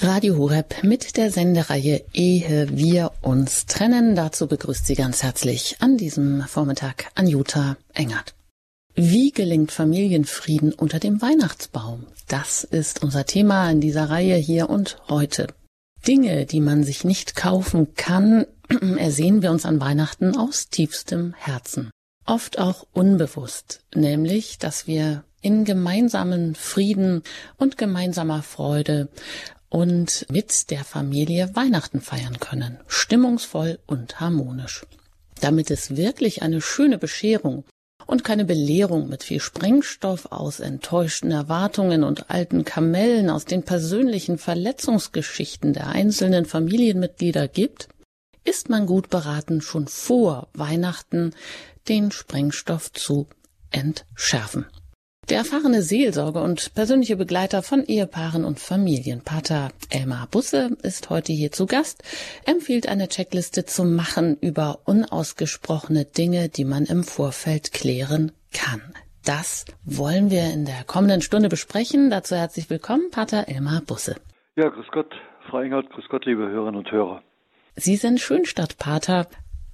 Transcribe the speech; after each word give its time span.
Radio 0.00 0.36
Horeb 0.36 0.82
mit 0.82 1.16
der 1.16 1.30
Sendereihe 1.30 2.04
Ehe 2.12 2.68
wir 2.70 3.12
uns 3.22 3.64
trennen. 3.64 4.14
Dazu 4.14 4.46
begrüßt 4.46 4.86
sie 4.86 4.94
ganz 4.94 5.22
herzlich 5.22 5.76
an 5.80 5.96
diesem 5.96 6.42
Vormittag 6.42 7.10
Anjuta 7.14 7.76
Engert. 7.94 8.34
Wie 8.94 9.30
gelingt 9.30 9.72
Familienfrieden 9.72 10.74
unter 10.74 10.98
dem 10.98 11.22
Weihnachtsbaum? 11.22 12.06
Das 12.28 12.62
ist 12.62 13.02
unser 13.02 13.24
Thema 13.24 13.70
in 13.70 13.80
dieser 13.80 14.10
Reihe 14.10 14.36
hier 14.36 14.68
und 14.68 14.98
heute. 15.08 15.46
Dinge, 16.06 16.44
die 16.44 16.60
man 16.60 16.84
sich 16.84 17.04
nicht 17.04 17.34
kaufen 17.34 17.94
kann, 17.94 18.46
ersehen 18.98 19.40
wir 19.40 19.50
uns 19.50 19.64
an 19.64 19.80
Weihnachten 19.80 20.36
aus 20.36 20.68
tiefstem 20.68 21.34
Herzen. 21.38 21.90
Oft 22.26 22.58
auch 22.58 22.86
unbewusst, 22.92 23.80
nämlich, 23.94 24.58
dass 24.58 24.86
wir 24.86 25.24
in 25.40 25.64
gemeinsamen 25.64 26.54
Frieden 26.54 27.22
und 27.56 27.78
gemeinsamer 27.78 28.42
Freude 28.42 29.08
und 29.76 30.24
mit 30.30 30.70
der 30.70 30.84
Familie 30.84 31.50
Weihnachten 31.54 32.00
feiern 32.00 32.40
können, 32.40 32.78
stimmungsvoll 32.86 33.78
und 33.86 34.20
harmonisch. 34.20 34.86
Damit 35.42 35.70
es 35.70 35.96
wirklich 35.96 36.40
eine 36.40 36.62
schöne 36.62 36.96
Bescherung 36.96 37.62
und 38.06 38.24
keine 38.24 38.46
Belehrung 38.46 39.10
mit 39.10 39.22
viel 39.22 39.38
Sprengstoff 39.38 40.32
aus 40.32 40.60
enttäuschten 40.60 41.30
Erwartungen 41.30 42.04
und 42.04 42.30
alten 42.30 42.64
Kamellen 42.64 43.28
aus 43.28 43.44
den 43.44 43.64
persönlichen 43.64 44.38
Verletzungsgeschichten 44.38 45.74
der 45.74 45.88
einzelnen 45.88 46.46
Familienmitglieder 46.46 47.46
gibt, 47.46 47.88
ist 48.44 48.70
man 48.70 48.86
gut 48.86 49.10
beraten, 49.10 49.60
schon 49.60 49.88
vor 49.88 50.48
Weihnachten 50.54 51.34
den 51.86 52.12
Sprengstoff 52.12 52.94
zu 52.94 53.28
entschärfen. 53.70 54.64
Der 55.28 55.38
erfahrene 55.38 55.82
Seelsorger 55.82 56.40
und 56.44 56.72
persönliche 56.74 57.16
Begleiter 57.16 57.64
von 57.64 57.82
Ehepaaren 57.84 58.44
und 58.44 58.60
Familien, 58.60 59.22
Pater 59.22 59.70
Elmar 59.90 60.28
Busse, 60.30 60.76
ist 60.84 61.10
heute 61.10 61.32
hier 61.32 61.50
zu 61.50 61.66
Gast, 61.66 62.04
empfiehlt 62.44 62.88
eine 62.88 63.08
Checkliste 63.08 63.64
zum 63.64 63.96
Machen 63.96 64.36
über 64.40 64.78
unausgesprochene 64.84 66.04
Dinge, 66.04 66.48
die 66.48 66.64
man 66.64 66.84
im 66.84 67.02
Vorfeld 67.02 67.72
klären 67.72 68.30
kann. 68.52 68.80
Das 69.24 69.64
wollen 69.84 70.30
wir 70.30 70.44
in 70.52 70.64
der 70.64 70.84
kommenden 70.86 71.22
Stunde 71.22 71.48
besprechen. 71.48 72.08
Dazu 72.08 72.36
herzlich 72.36 72.70
willkommen, 72.70 73.10
Pater 73.10 73.48
Elmar 73.48 73.80
Busse. 73.80 74.14
Ja, 74.54 74.68
grüß 74.68 74.86
Gott, 74.92 75.12
Frau 75.50 75.58
Engert, 75.58 75.90
grüß 75.90 76.04
Gott, 76.08 76.24
liebe 76.24 76.48
Hörerinnen 76.48 76.76
und 76.76 76.92
Hörer. 76.92 77.20
Sie 77.74 77.96
sind 77.96 78.20
Schönstadtpater. 78.20 79.26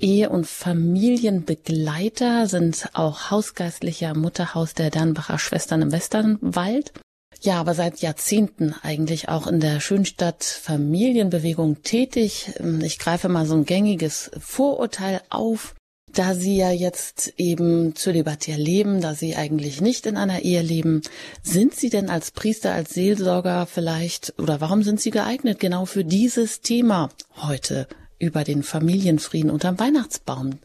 Ehe- 0.03 0.31
und 0.31 0.47
Familienbegleiter, 0.47 2.49
sind 2.49 2.91
auch 2.93 3.31
Hausgeistlicher 3.31 4.15
Mutterhaus 4.15 4.75
der 4.75 4.91
Dernbacher 4.91 5.39
Schwestern 5.39 5.81
im 5.81 5.93
Westernwald. 5.93 6.93
Ja, 7.41 7.61
aber 7.61 7.75
seit 7.75 8.01
Jahrzehnten 8.01 8.75
eigentlich 8.83 9.29
auch 9.29 9.47
in 9.47 9.61
der 9.61 9.81
Schönstadt 9.81 10.45
Familienbewegung 10.45 11.83
tätig. 11.83 12.53
Ich 12.83 12.99
greife 12.99 13.29
mal 13.29 13.47
so 13.47 13.55
ein 13.55 13.65
gängiges 13.65 14.31
Vorurteil 14.39 15.23
auf. 15.31 15.75
Da 16.13 16.35
Sie 16.35 16.57
ja 16.57 16.71
jetzt 16.71 17.33
eben 17.39 17.97
zölibatär 17.97 18.59
leben, 18.59 19.01
da 19.01 19.15
Sie 19.15 19.35
eigentlich 19.35 19.81
nicht 19.81 20.07
in 20.07 20.17
einer 20.17 20.43
Ehe 20.43 20.63
leben, 20.63 21.03
sind 21.43 21.75
Sie 21.75 21.89
denn 21.89 22.11
als 22.11 22.33
Priester, 22.33 22.75
als 22.75 22.93
Seelsorger 22.93 23.67
vielleicht, 23.67 24.35
oder 24.39 24.61
warum 24.61 24.83
sind 24.83 25.01
Sie 25.01 25.11
geeignet 25.11 25.59
genau 25.59 25.87
für 25.87 26.05
dieses 26.05 26.61
Thema 26.61 27.09
heute 27.37 27.89
über 28.23 28.45
den 28.45 28.63
Familienfrieden 28.63 29.51
unterm 29.51 29.81
Weihnachtsbaum 29.81 30.61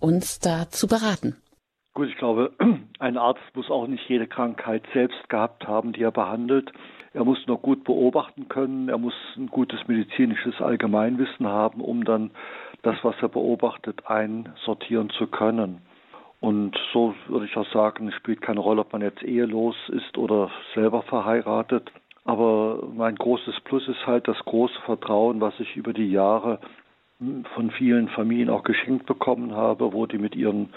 uns 0.00 0.40
da 0.40 0.70
zu 0.70 0.86
beraten. 0.86 1.36
Gut, 1.92 2.08
ich 2.08 2.16
glaube, 2.16 2.52
ein 2.98 3.18
Arzt 3.18 3.42
muss 3.54 3.70
auch 3.70 3.86
nicht 3.86 4.08
jede 4.08 4.26
Krankheit 4.26 4.82
selbst 4.94 5.28
gehabt 5.28 5.68
haben, 5.68 5.92
die 5.92 6.02
er 6.02 6.10
behandelt. 6.10 6.72
Er 7.12 7.24
muss 7.24 7.38
nur 7.46 7.58
gut 7.58 7.84
beobachten 7.84 8.48
können, 8.48 8.88
er 8.88 8.98
muss 8.98 9.14
ein 9.36 9.48
gutes 9.48 9.86
medizinisches 9.88 10.60
Allgemeinwissen 10.60 11.46
haben, 11.46 11.80
um 11.80 12.04
dann 12.04 12.30
das, 12.82 12.96
was 13.02 13.14
er 13.20 13.28
beobachtet, 13.28 14.06
einsortieren 14.06 15.10
zu 15.10 15.26
können. 15.26 15.82
Und 16.40 16.78
so 16.92 17.14
würde 17.28 17.46
ich 17.46 17.56
auch 17.56 17.70
sagen, 17.72 18.08
es 18.08 18.14
spielt 18.14 18.40
keine 18.40 18.60
Rolle, 18.60 18.82
ob 18.82 18.92
man 18.92 19.02
jetzt 19.02 19.22
ehelos 19.22 19.76
ist 19.88 20.16
oder 20.18 20.50
selber 20.74 21.02
verheiratet. 21.02 21.90
Aber 22.24 22.82
mein 22.94 23.16
großes 23.16 23.54
Plus 23.64 23.86
ist 23.88 24.06
halt 24.06 24.28
das 24.28 24.38
große 24.44 24.80
Vertrauen, 24.84 25.40
was 25.40 25.58
ich 25.60 25.76
über 25.76 25.92
die 25.92 26.10
Jahre 26.10 26.58
von 27.54 27.70
vielen 27.70 28.08
Familien 28.08 28.50
auch 28.50 28.62
geschenkt 28.62 29.06
bekommen 29.06 29.54
habe, 29.54 29.92
wo 29.92 30.06
die 30.06 30.18
mit 30.18 30.36
ihren 30.36 30.70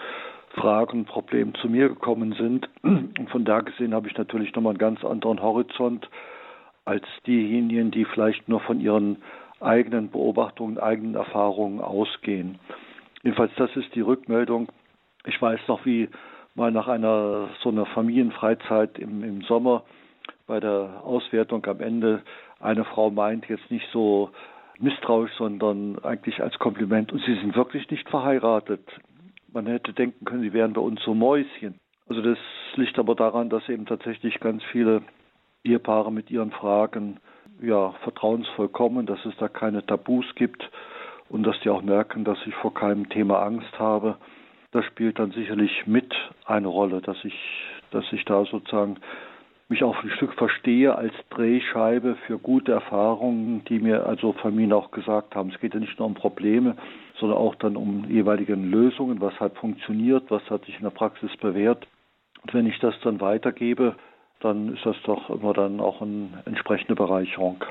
Fragen, 0.55 1.05
Problemen 1.05 1.53
zu 1.55 1.67
mir 1.69 1.89
gekommen 1.89 2.33
sind. 2.33 2.69
Und 2.81 3.29
von 3.29 3.45
da 3.45 3.61
gesehen 3.61 3.94
habe 3.94 4.07
ich 4.07 4.17
natürlich 4.17 4.55
nochmal 4.55 4.72
einen 4.72 4.79
ganz 4.79 5.03
anderen 5.03 5.41
Horizont 5.41 6.09
als 6.85 7.03
diejenigen, 7.28 7.91
die 7.91 8.05
vielleicht 8.05 8.47
nur 8.47 8.61
von 8.61 8.79
ihren 8.79 9.17
eigenen 9.59 10.09
Beobachtungen, 10.09 10.79
eigenen 10.79 11.16
Erfahrungen 11.16 11.81
ausgehen. 11.81 12.57
Jedenfalls, 13.23 13.51
das 13.57 13.75
ist 13.75 13.94
die 13.94 14.01
Rückmeldung. 14.01 14.69
Ich 15.25 15.39
weiß 15.41 15.59
noch, 15.67 15.85
wie 15.85 16.09
mal 16.55 16.72
nach 16.72 16.88
einer 16.88 17.49
so 17.61 17.69
einer 17.69 17.85
Familienfreizeit 17.85 18.97
im, 18.97 19.23
im 19.23 19.41
Sommer 19.41 19.83
bei 20.47 20.59
der 20.59 21.01
Auswertung 21.03 21.66
am 21.67 21.81
Ende 21.81 22.22
eine 22.59 22.85
Frau 22.85 23.11
meint, 23.11 23.47
jetzt 23.49 23.69
nicht 23.69 23.85
so 23.91 24.31
misstrauisch, 24.79 25.31
sondern 25.38 26.00
eigentlich 26.03 26.41
als 26.41 26.57
Kompliment. 26.59 27.12
Und 27.12 27.22
sie 27.25 27.35
sind 27.35 27.56
wirklich 27.56 27.90
nicht 27.90 28.09
verheiratet. 28.09 28.81
Man 29.51 29.67
hätte 29.67 29.94
denken 29.94 30.25
können, 30.25 30.41
sie 30.41 30.53
wären 30.53 30.73
bei 30.73 30.81
uns 30.81 31.01
so 31.03 31.13
Mäuschen. 31.13 31.79
Also 32.07 32.22
das 32.22 32.38
liegt 32.75 32.97
aber 32.97 33.16
daran, 33.16 33.50
dass 33.50 33.67
eben 33.69 33.85
tatsächlich 33.85 34.40
ganz 34.40 34.63
viele 34.72 35.01
Ehepaare 35.63 36.12
mit 36.12 36.31
ihren 36.31 36.51
Fragen 36.51 37.19
ja 37.62 37.91
vertrauensvoll 38.03 38.69
kommen, 38.69 39.06
dass 39.06 39.23
es 39.25 39.35
da 39.38 39.47
keine 39.47 39.85
Tabus 39.85 40.25
gibt 40.35 40.69
und 41.29 41.44
dass 41.44 41.59
die 41.61 41.69
auch 41.69 41.81
merken, 41.81 42.23
dass 42.23 42.38
ich 42.46 42.56
vor 42.56 42.73
keinem 42.73 43.09
Thema 43.09 43.41
Angst 43.41 43.78
habe. 43.78 44.17
Das 44.72 44.85
spielt 44.85 45.19
dann 45.19 45.31
sicherlich 45.31 45.85
mit 45.85 46.13
eine 46.46 46.67
Rolle, 46.67 47.01
dass 47.01 47.17
ich, 47.23 47.35
dass 47.91 48.06
ich 48.11 48.23
da 48.25 48.46
sozusagen 48.46 48.97
mich 49.69 49.84
auch 49.84 50.03
ein 50.03 50.09
Stück 50.09 50.34
verstehe 50.34 50.96
als 50.96 51.13
Drehscheibe 51.30 52.16
für 52.25 52.40
gute 52.40 52.72
Erfahrungen, 52.72 53.63
die 53.66 53.80
mir 53.80 54.06
also 54.06 54.34
Familien 54.34 54.74
auch 54.74 54.90
gesagt 54.91 55.35
haben. 55.35 55.52
Es 55.53 55.59
geht 55.59 55.75
ja 55.75 55.80
nicht 55.80 55.97
nur 56.00 56.07
um 56.07 56.16
Probleme, 56.16 56.75
sondern 57.19 57.38
auch 57.38 57.56
dann 57.56 57.75
um 57.75 58.06
jeweilige 58.09 58.56
Lösungen, 58.56 59.22
was 59.22 59.40
hat 59.40 59.56
funktioniert, 59.58 60.29
was 60.29 60.47
hat 60.50 60.66
sich 60.66 60.75
in 60.75 60.84
der 60.84 60.90
Praxis 60.90 61.35
bewährt. 61.38 61.88
Und 62.41 62.53
wenn 62.53 62.66
ich 62.66 62.79
das 62.79 62.96
dann 63.03 63.22
weitergebe, 63.22 63.96
dann 64.40 64.74
ist 64.74 64.85
das 64.85 64.96
doch 65.03 65.29
immer 65.29 65.53
dann 65.53 65.79
auch 65.79 66.02
eine 66.02 66.29
entsprechende 66.46 66.96
Bereicherung. 66.96 67.63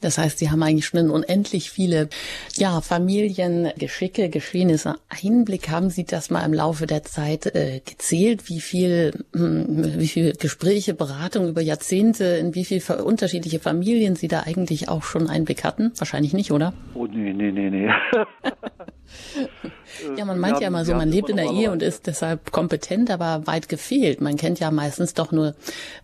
Das 0.00 0.18
heißt, 0.18 0.38
Sie 0.38 0.50
haben 0.50 0.62
eigentlich 0.62 0.86
schon 0.86 1.10
unendlich 1.10 1.70
viele 1.70 2.08
ja, 2.54 2.82
Familiengeschicke, 2.82 4.28
Geschehnisse, 4.28 4.96
Einblick. 5.08 5.70
Haben 5.70 5.88
Sie 5.88 6.04
das 6.04 6.28
mal 6.28 6.44
im 6.44 6.52
Laufe 6.52 6.86
der 6.86 7.02
Zeit 7.02 7.46
äh, 7.54 7.80
gezählt, 7.84 8.50
wie 8.50 8.60
viel, 8.60 9.24
hm, 9.34 9.98
wie 9.98 10.08
viel 10.08 10.34
Gespräche, 10.34 10.92
Beratungen 10.92 11.48
über 11.48 11.62
Jahrzehnte, 11.62 12.24
in 12.24 12.54
wie 12.54 12.64
viele 12.64 13.04
unterschiedliche 13.04 13.58
Familien 13.58 14.16
Sie 14.16 14.28
da 14.28 14.40
eigentlich 14.40 14.88
auch 14.88 15.02
schon 15.02 15.30
Einblick 15.30 15.64
hatten? 15.64 15.92
Wahrscheinlich 15.96 16.34
nicht, 16.34 16.52
oder? 16.52 16.74
Oh 16.94 17.06
nee, 17.06 17.32
nee, 17.32 17.50
nee, 17.50 17.70
nee. 17.70 17.88
ja, 20.16 20.24
man 20.26 20.38
meint 20.38 20.60
ja 20.60 20.68
immer 20.68 20.84
so, 20.84 20.94
man 20.94 21.10
lebt 21.10 21.30
in 21.30 21.36
der 21.36 21.50
Ehe 21.50 21.70
und 21.70 21.82
ist 21.82 22.06
deshalb 22.06 22.52
kompetent, 22.52 23.10
aber 23.10 23.46
weit 23.46 23.70
gefehlt. 23.70 24.20
Man 24.20 24.36
kennt 24.36 24.60
ja 24.60 24.70
meistens 24.70 25.14
doch 25.14 25.32
nur 25.32 25.54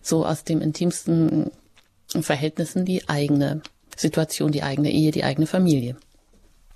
so 0.01 0.25
aus 0.25 0.43
dem 0.43 0.61
intimsten 0.61 1.51
Verhältnissen 2.21 2.85
die 2.85 3.07
eigene 3.07 3.61
Situation, 3.95 4.51
die 4.51 4.63
eigene 4.63 4.91
Ehe, 4.91 5.11
die 5.11 5.23
eigene 5.23 5.47
Familie. 5.47 5.95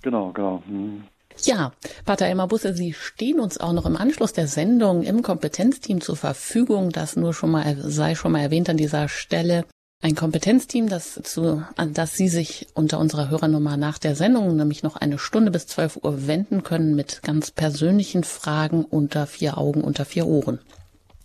Genau, 0.02 0.32
genau. 0.32 0.62
Hm. 0.66 1.04
Ja, 1.44 1.72
Pater 2.04 2.26
Elmar 2.26 2.48
Busse, 2.48 2.74
Sie 2.74 2.92
stehen 2.92 3.38
uns 3.38 3.58
auch 3.58 3.72
noch 3.72 3.86
im 3.86 3.96
Anschluss 3.96 4.32
der 4.32 4.48
Sendung 4.48 5.02
im 5.02 5.22
Kompetenzteam 5.22 6.00
zur 6.00 6.16
Verfügung. 6.16 6.90
Das 6.90 7.16
nur 7.16 7.32
schon 7.32 7.50
mal 7.50 7.76
sei 7.80 8.14
schon 8.14 8.32
mal 8.32 8.40
erwähnt 8.40 8.68
an 8.68 8.76
dieser 8.76 9.08
Stelle. 9.08 9.64
Ein 10.00 10.14
Kompetenzteam, 10.14 10.88
das 10.88 11.20
zu, 11.24 11.64
an 11.76 11.92
das 11.92 12.14
Sie 12.14 12.28
sich 12.28 12.68
unter 12.74 13.00
unserer 13.00 13.30
Hörernummer 13.30 13.76
nach 13.76 13.98
der 13.98 14.14
Sendung 14.14 14.54
nämlich 14.54 14.84
noch 14.84 14.94
eine 14.94 15.18
Stunde 15.18 15.50
bis 15.50 15.66
12 15.66 15.98
Uhr 16.02 16.26
wenden 16.28 16.62
können 16.62 16.94
mit 16.94 17.22
ganz 17.22 17.50
persönlichen 17.50 18.22
Fragen 18.22 18.84
unter 18.84 19.26
vier 19.26 19.58
Augen, 19.58 19.82
unter 19.82 20.04
vier 20.04 20.26
Ohren. 20.26 20.60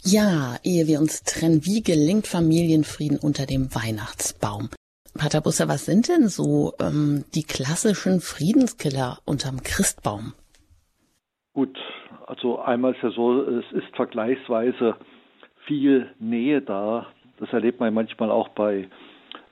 Ja, 0.04 0.58
ehe 0.64 0.88
wir 0.88 1.00
uns 1.00 1.22
trennen, 1.24 1.66
wie 1.66 1.84
gelingt 1.84 2.28
Familienfrieden 2.28 3.18
unter 3.18 3.46
dem 3.46 3.74
Weihnachtsbaum? 3.74 4.70
Pater 5.18 5.42
Busser, 5.42 5.68
was 5.68 5.86
sind 5.86 6.10
denn 6.10 6.28
so 6.28 6.74
ähm, 6.80 7.24
die 7.36 7.44
klassischen 7.44 8.20
Friedenskiller 8.20 9.20
unterm 9.26 9.62
Christbaum? 9.64 10.34
Gut, 11.54 11.78
also 12.26 12.60
einmal 12.60 12.94
ist 12.94 13.04
ja 13.04 13.12
so, 13.12 13.44
es 13.44 13.72
ist 13.74 13.96
vergleichsweise 13.96 14.96
viel 15.66 16.10
Nähe 16.20 16.62
da. 16.62 17.08
Das 17.38 17.50
erlebt 17.54 17.80
man 17.80 17.94
manchmal 17.94 18.32
auch 18.32 18.50
bei 18.50 18.90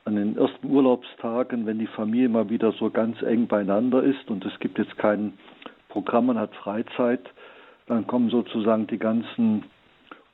an 0.05 0.15
den 0.15 0.35
ersten 0.35 0.67
Urlaubstagen, 0.67 1.67
wenn 1.67 1.77
die 1.77 1.87
Familie 1.87 2.29
mal 2.29 2.49
wieder 2.49 2.71
so 2.73 2.89
ganz 2.89 3.21
eng 3.21 3.47
beieinander 3.47 4.01
ist 4.01 4.29
und 4.29 4.43
es 4.45 4.59
gibt 4.59 4.79
jetzt 4.79 4.97
kein 4.97 5.33
Programm, 5.89 6.27
man 6.27 6.39
hat 6.39 6.55
Freizeit, 6.55 7.21
dann 7.85 8.07
kommen 8.07 8.29
sozusagen 8.29 8.87
die 8.87 8.97
ganzen 8.97 9.65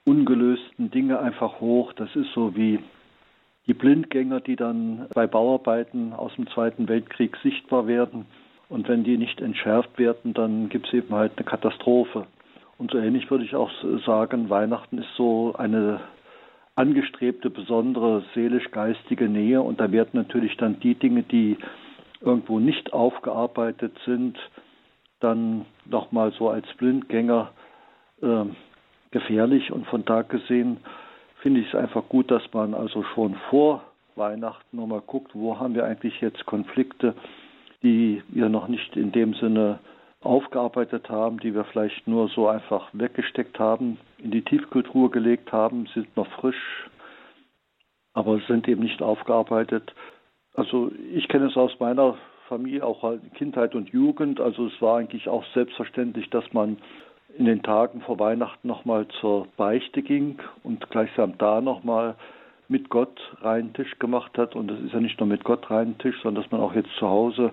ungelösten 0.05 0.89
Dinge 0.89 1.19
einfach 1.19 1.59
hoch. 1.59 1.91
Das 1.93 2.15
ist 2.15 2.31
so 2.33 2.55
wie 2.55 2.79
die 3.67 3.73
Blindgänger, 3.73 4.39
die 4.39 4.55
dann 4.55 5.07
bei 5.13 5.27
Bauarbeiten 5.27 6.13
aus 6.13 6.33
dem 6.35 6.47
Zweiten 6.47 6.87
Weltkrieg 6.87 7.37
sichtbar 7.43 7.87
werden. 7.87 8.25
Und 8.69 8.87
wenn 8.87 9.03
die 9.03 9.17
nicht 9.17 9.41
entschärft 9.41 9.97
werden, 9.97 10.33
dann 10.33 10.69
gibt 10.69 10.87
es 10.87 10.93
eben 10.93 11.13
halt 11.13 11.33
eine 11.35 11.45
Katastrophe. 11.45 12.27
Und 12.77 12.91
so 12.91 12.97
ähnlich 12.97 13.29
würde 13.29 13.43
ich 13.43 13.55
auch 13.55 13.71
sagen, 14.05 14.49
Weihnachten 14.49 14.99
ist 14.99 15.13
so 15.15 15.53
eine 15.57 15.99
angestrebte 16.75 17.49
besondere 17.49 18.23
seelisch-geistige 18.35 19.27
Nähe. 19.27 19.61
Und 19.61 19.79
da 19.79 19.91
werden 19.91 20.11
natürlich 20.13 20.55
dann 20.57 20.79
die 20.79 20.95
Dinge, 20.95 21.23
die 21.23 21.57
irgendwo 22.21 22.59
nicht 22.59 22.93
aufgearbeitet 22.93 23.93
sind, 24.05 24.37
dann 25.19 25.65
nochmal 25.85 26.31
so 26.33 26.49
als 26.49 26.67
Blindgänger 26.77 27.51
äh, 28.21 28.45
gefährlich. 29.11 29.71
Und 29.71 29.87
von 29.87 30.05
da 30.05 30.21
gesehen 30.21 30.77
finde 31.41 31.61
ich 31.61 31.67
es 31.67 31.75
einfach 31.75 32.07
gut, 32.09 32.31
dass 32.31 32.43
man 32.53 32.73
also 32.73 33.03
schon 33.15 33.35
vor 33.49 33.83
Weihnachten 34.15 34.77
nochmal 34.77 35.01
guckt, 35.05 35.31
wo 35.33 35.59
haben 35.59 35.75
wir 35.75 35.85
eigentlich 35.85 36.19
jetzt 36.21 36.45
Konflikte, 36.45 37.13
die 37.83 38.23
wir 38.29 38.49
noch 38.49 38.67
nicht 38.67 38.95
in 38.95 39.11
dem 39.11 39.33
Sinne 39.35 39.79
aufgearbeitet 40.21 41.09
haben, 41.09 41.39
die 41.39 41.53
wir 41.53 41.63
vielleicht 41.65 42.07
nur 42.07 42.27
so 42.29 42.47
einfach 42.47 42.89
weggesteckt 42.93 43.59
haben, 43.59 43.97
in 44.17 44.31
die 44.31 44.41
Tiefkultur 44.41 45.11
gelegt 45.11 45.51
haben, 45.51 45.87
sind 45.93 46.15
noch 46.17 46.27
frisch, 46.39 46.89
aber 48.13 48.39
sind 48.47 48.67
eben 48.67 48.81
nicht 48.81 49.01
aufgearbeitet. 49.01 49.93
Also 50.55 50.91
ich 51.13 51.27
kenne 51.27 51.45
es 51.45 51.55
aus 51.55 51.79
meiner 51.79 52.17
Familie, 52.47 52.83
auch 52.83 53.03
halt 53.03 53.21
Kindheit 53.35 53.75
und 53.75 53.89
Jugend. 53.89 54.41
Also 54.41 54.65
es 54.65 54.81
war 54.81 54.97
eigentlich 54.97 55.29
auch 55.29 55.45
selbstverständlich, 55.53 56.29
dass 56.31 56.51
man 56.51 56.77
in 57.37 57.45
den 57.45 57.61
Tagen 57.61 58.01
vor 58.01 58.19
Weihnachten 58.19 58.67
nochmal 58.67 59.07
zur 59.19 59.47
Beichte 59.57 60.01
ging 60.01 60.39
und 60.63 60.89
gleichsam 60.89 61.37
da 61.37 61.61
nochmal 61.61 62.15
mit 62.67 62.89
Gott 62.89 63.19
reinen 63.41 63.73
Tisch 63.73 63.97
gemacht 63.99 64.37
hat. 64.37 64.55
Und 64.55 64.71
es 64.71 64.79
ist 64.81 64.93
ja 64.93 64.99
nicht 64.99 65.19
nur 65.19 65.27
mit 65.27 65.43
Gott 65.43 65.69
reinen 65.69 65.97
Tisch, 65.99 66.15
sondern 66.21 66.43
dass 66.43 66.51
man 66.51 66.61
auch 66.61 66.73
jetzt 66.73 66.89
zu 66.97 67.07
Hause 67.07 67.51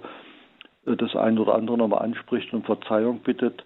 äh, 0.86 0.96
das 0.96 1.14
eine 1.14 1.40
oder 1.40 1.54
andere 1.54 1.76
nochmal 1.78 2.02
anspricht 2.02 2.52
und 2.52 2.64
Verzeihung 2.64 3.20
bittet. 3.20 3.64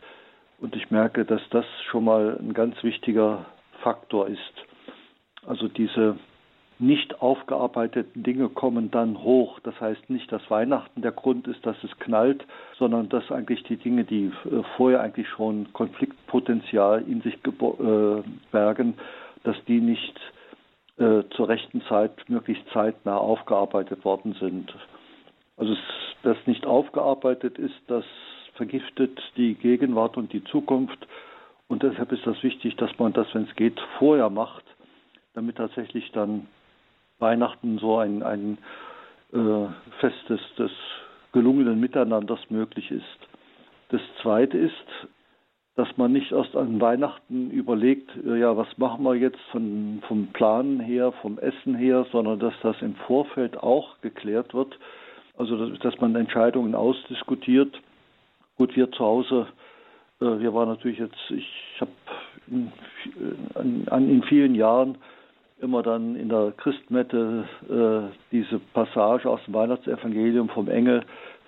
Und 0.60 0.74
ich 0.74 0.90
merke, 0.90 1.24
dass 1.24 1.40
das 1.50 1.64
schon 1.90 2.04
mal 2.04 2.36
ein 2.40 2.52
ganz 2.52 2.82
wichtiger 2.82 3.46
Faktor 3.82 4.26
ist. 4.26 4.52
Also 5.46 5.68
diese 5.68 6.16
nicht 6.78 7.20
aufgearbeiteten 7.20 8.22
Dinge 8.22 8.48
kommen 8.48 8.90
dann 8.90 9.22
hoch. 9.22 9.58
Das 9.60 9.80
heißt 9.80 10.10
nicht, 10.10 10.30
dass 10.30 10.48
Weihnachten 10.50 11.02
der 11.02 11.12
Grund 11.12 11.48
ist, 11.48 11.64
dass 11.66 11.76
es 11.82 11.90
knallt, 11.98 12.44
sondern 12.78 13.08
dass 13.08 13.30
eigentlich 13.32 13.62
die 13.64 13.76
Dinge, 13.76 14.04
die 14.04 14.26
äh, 14.26 14.62
vorher 14.76 15.00
eigentlich 15.00 15.28
schon 15.28 15.72
Konfliktpotenzial 15.72 17.02
in 17.02 17.20
sich 17.22 17.34
äh, 17.34 18.22
bergen, 18.52 18.94
dass 19.42 19.56
die 19.66 19.80
nicht 19.80 20.20
äh, 20.98 21.22
zur 21.30 21.48
rechten 21.48 21.82
Zeit 21.82 22.12
möglichst 22.28 22.64
zeitnah 22.72 23.16
aufgearbeitet 23.16 24.04
worden 24.04 24.34
sind. 24.38 24.72
Also 25.56 25.76
das 26.22 26.36
nicht 26.46 26.66
aufgearbeitet 26.66 27.58
ist, 27.58 27.74
das 27.88 28.04
vergiftet 28.54 29.18
die 29.36 29.54
Gegenwart 29.54 30.16
und 30.16 30.32
die 30.32 30.44
Zukunft. 30.44 31.06
Und 31.66 31.82
deshalb 31.82 32.12
ist 32.12 32.26
das 32.26 32.42
wichtig, 32.42 32.76
dass 32.76 32.90
man 32.98 33.12
das, 33.12 33.26
wenn 33.34 33.44
es 33.44 33.54
geht, 33.56 33.78
vorher 33.98 34.30
macht, 34.30 34.64
damit 35.34 35.56
tatsächlich 35.56 36.10
dann 36.12 36.46
Weihnachten 37.18 37.78
so 37.78 37.98
ein, 37.98 38.22
ein 38.22 38.58
äh, 39.32 39.66
Fest 40.00 40.28
des, 40.28 40.40
des 40.58 40.70
gelungenen 41.32 41.80
Miteinanders 41.80 42.40
möglich 42.48 42.90
ist. 42.90 43.04
Das 43.90 44.00
Zweite 44.22 44.58
ist, 44.58 45.08
dass 45.76 45.96
man 45.96 46.12
nicht 46.12 46.32
erst 46.32 46.56
an 46.56 46.80
Weihnachten 46.80 47.50
überlegt, 47.50 48.10
äh, 48.26 48.40
ja, 48.40 48.56
was 48.56 48.66
machen 48.78 49.04
wir 49.04 49.14
jetzt 49.14 49.40
von, 49.52 50.02
vom 50.08 50.28
Planen 50.32 50.80
her, 50.80 51.12
vom 51.22 51.38
Essen 51.38 51.74
her, 51.74 52.04
sondern 52.10 52.38
dass 52.40 52.54
das 52.62 52.80
im 52.82 52.96
Vorfeld 53.06 53.56
auch 53.56 54.00
geklärt 54.00 54.54
wird. 54.54 54.78
Also, 55.36 55.56
dass, 55.56 55.78
dass 55.78 56.00
man 56.00 56.16
Entscheidungen 56.16 56.74
ausdiskutiert. 56.74 57.80
Gut, 58.56 58.74
wir 58.74 58.90
zu 58.90 59.04
Hause, 59.04 59.46
äh, 60.20 60.24
wir 60.24 60.52
waren 60.52 60.68
natürlich 60.68 60.98
jetzt, 60.98 61.30
ich 61.30 61.46
habe 61.80 61.92
in, 62.48 62.72
in, 63.62 63.86
in 64.10 64.22
vielen 64.24 64.56
Jahren 64.56 64.98
immer 65.60 65.82
dann 65.82 66.16
in 66.16 66.28
der 66.28 66.52
Christmette 66.56 67.44
äh, 67.68 68.14
diese 68.32 68.58
Passage 68.74 69.28
aus 69.28 69.40
dem 69.46 69.54
Weihnachtsevangelium 69.54 70.48
vom 70.48 70.68
Engel 70.68 71.02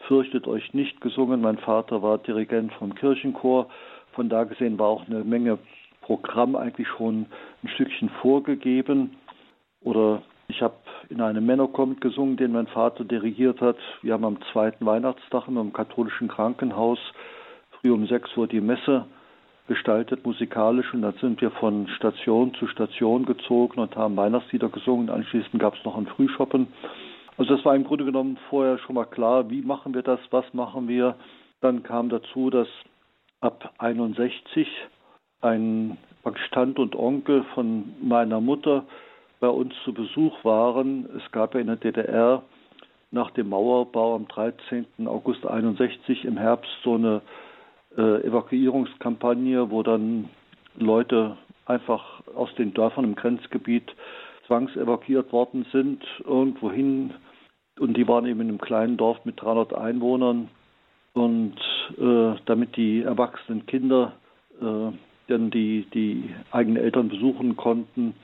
Fürchtet 0.06 0.48
euch 0.48 0.72
nicht 0.74 1.00
gesungen. 1.00 1.40
Mein 1.40 1.58
Vater 1.58 2.02
war 2.02 2.18
Dirigent 2.18 2.72
vom 2.74 2.94
Kirchenchor. 2.94 3.68
Von 4.12 4.28
da 4.28 4.44
gesehen 4.44 4.78
war 4.78 4.88
auch 4.88 5.06
eine 5.06 5.24
Menge 5.24 5.58
Programm 6.00 6.56
eigentlich 6.56 6.88
schon 6.88 7.26
ein 7.62 7.68
Stückchen 7.68 8.08
vorgegeben. 8.20 9.16
Oder 9.82 10.22
ich 10.48 10.62
habe 10.62 10.74
in 11.10 11.20
einem 11.20 11.44
Männerkommt 11.44 12.00
gesungen, 12.00 12.36
den 12.36 12.52
mein 12.52 12.66
Vater 12.66 13.04
dirigiert 13.04 13.60
hat. 13.60 13.76
Wir 14.02 14.14
haben 14.14 14.24
am 14.24 14.38
zweiten 14.52 14.84
Weihnachtstag 14.86 15.46
im 15.48 15.72
katholischen 15.72 16.28
Krankenhaus 16.28 16.98
früh 17.80 17.92
um 17.92 18.06
sechs 18.06 18.34
Uhr 18.36 18.48
die 18.48 18.60
Messe 18.60 19.04
gestaltet 19.70 20.26
musikalisch 20.26 20.92
und 20.92 21.02
dann 21.02 21.14
sind 21.20 21.40
wir 21.40 21.52
von 21.52 21.86
Station 21.86 22.52
zu 22.54 22.66
Station 22.66 23.24
gezogen 23.24 23.78
und 23.78 23.94
haben 23.94 24.16
Weihnachtslieder 24.16 24.68
gesungen. 24.68 25.08
Anschließend 25.08 25.60
gab 25.60 25.76
es 25.76 25.84
noch 25.84 25.96
ein 25.96 26.08
Frühschoppen. 26.08 26.66
Also 27.36 27.54
das 27.54 27.64
war 27.64 27.76
im 27.76 27.84
Grunde 27.84 28.04
genommen 28.04 28.36
vorher 28.48 28.78
schon 28.78 28.96
mal 28.96 29.04
klar, 29.04 29.48
wie 29.48 29.62
machen 29.62 29.94
wir 29.94 30.02
das, 30.02 30.18
was 30.32 30.44
machen 30.54 30.88
wir. 30.88 31.14
Dann 31.60 31.84
kam 31.84 32.08
dazu, 32.08 32.50
dass 32.50 32.66
ab 33.40 33.72
61 33.78 34.66
ein 35.40 35.96
Stand 36.48 36.80
und 36.80 36.96
Onkel 36.96 37.44
von 37.54 37.94
meiner 38.02 38.40
Mutter 38.40 38.84
bei 39.38 39.48
uns 39.48 39.72
zu 39.84 39.94
Besuch 39.94 40.44
waren. 40.44 41.08
Es 41.16 41.30
gab 41.30 41.54
ja 41.54 41.60
in 41.60 41.68
der 41.68 41.76
DDR 41.76 42.42
nach 43.12 43.30
dem 43.30 43.50
Mauerbau 43.50 44.16
am 44.16 44.26
13. 44.26 44.84
August 45.06 45.46
61 45.46 46.24
im 46.24 46.36
Herbst 46.36 46.72
so 46.82 46.96
eine 46.96 47.22
äh, 47.96 48.26
Evakuierungskampagne, 48.26 49.70
wo 49.70 49.82
dann 49.82 50.28
Leute 50.76 51.36
einfach 51.66 52.22
aus 52.34 52.54
den 52.56 52.74
Dörfern 52.74 53.04
im 53.04 53.14
Grenzgebiet 53.14 53.94
zwangsevakuiert 54.46 55.32
worden 55.32 55.66
sind, 55.72 56.02
irgendwohin. 56.24 57.14
Und 57.78 57.96
die 57.96 58.06
waren 58.08 58.26
eben 58.26 58.40
in 58.40 58.48
einem 58.48 58.58
kleinen 58.58 58.96
Dorf 58.96 59.24
mit 59.24 59.40
300 59.40 59.74
Einwohnern. 59.74 60.48
Und 61.12 61.56
äh, 61.98 62.36
damit 62.46 62.76
die 62.76 63.02
erwachsenen 63.02 63.66
Kinder 63.66 64.12
äh, 64.60 64.92
dann 65.28 65.50
die, 65.50 65.86
die 65.94 66.30
eigenen 66.50 66.82
Eltern 66.82 67.08
besuchen 67.08 67.56
konnten, 67.56 68.14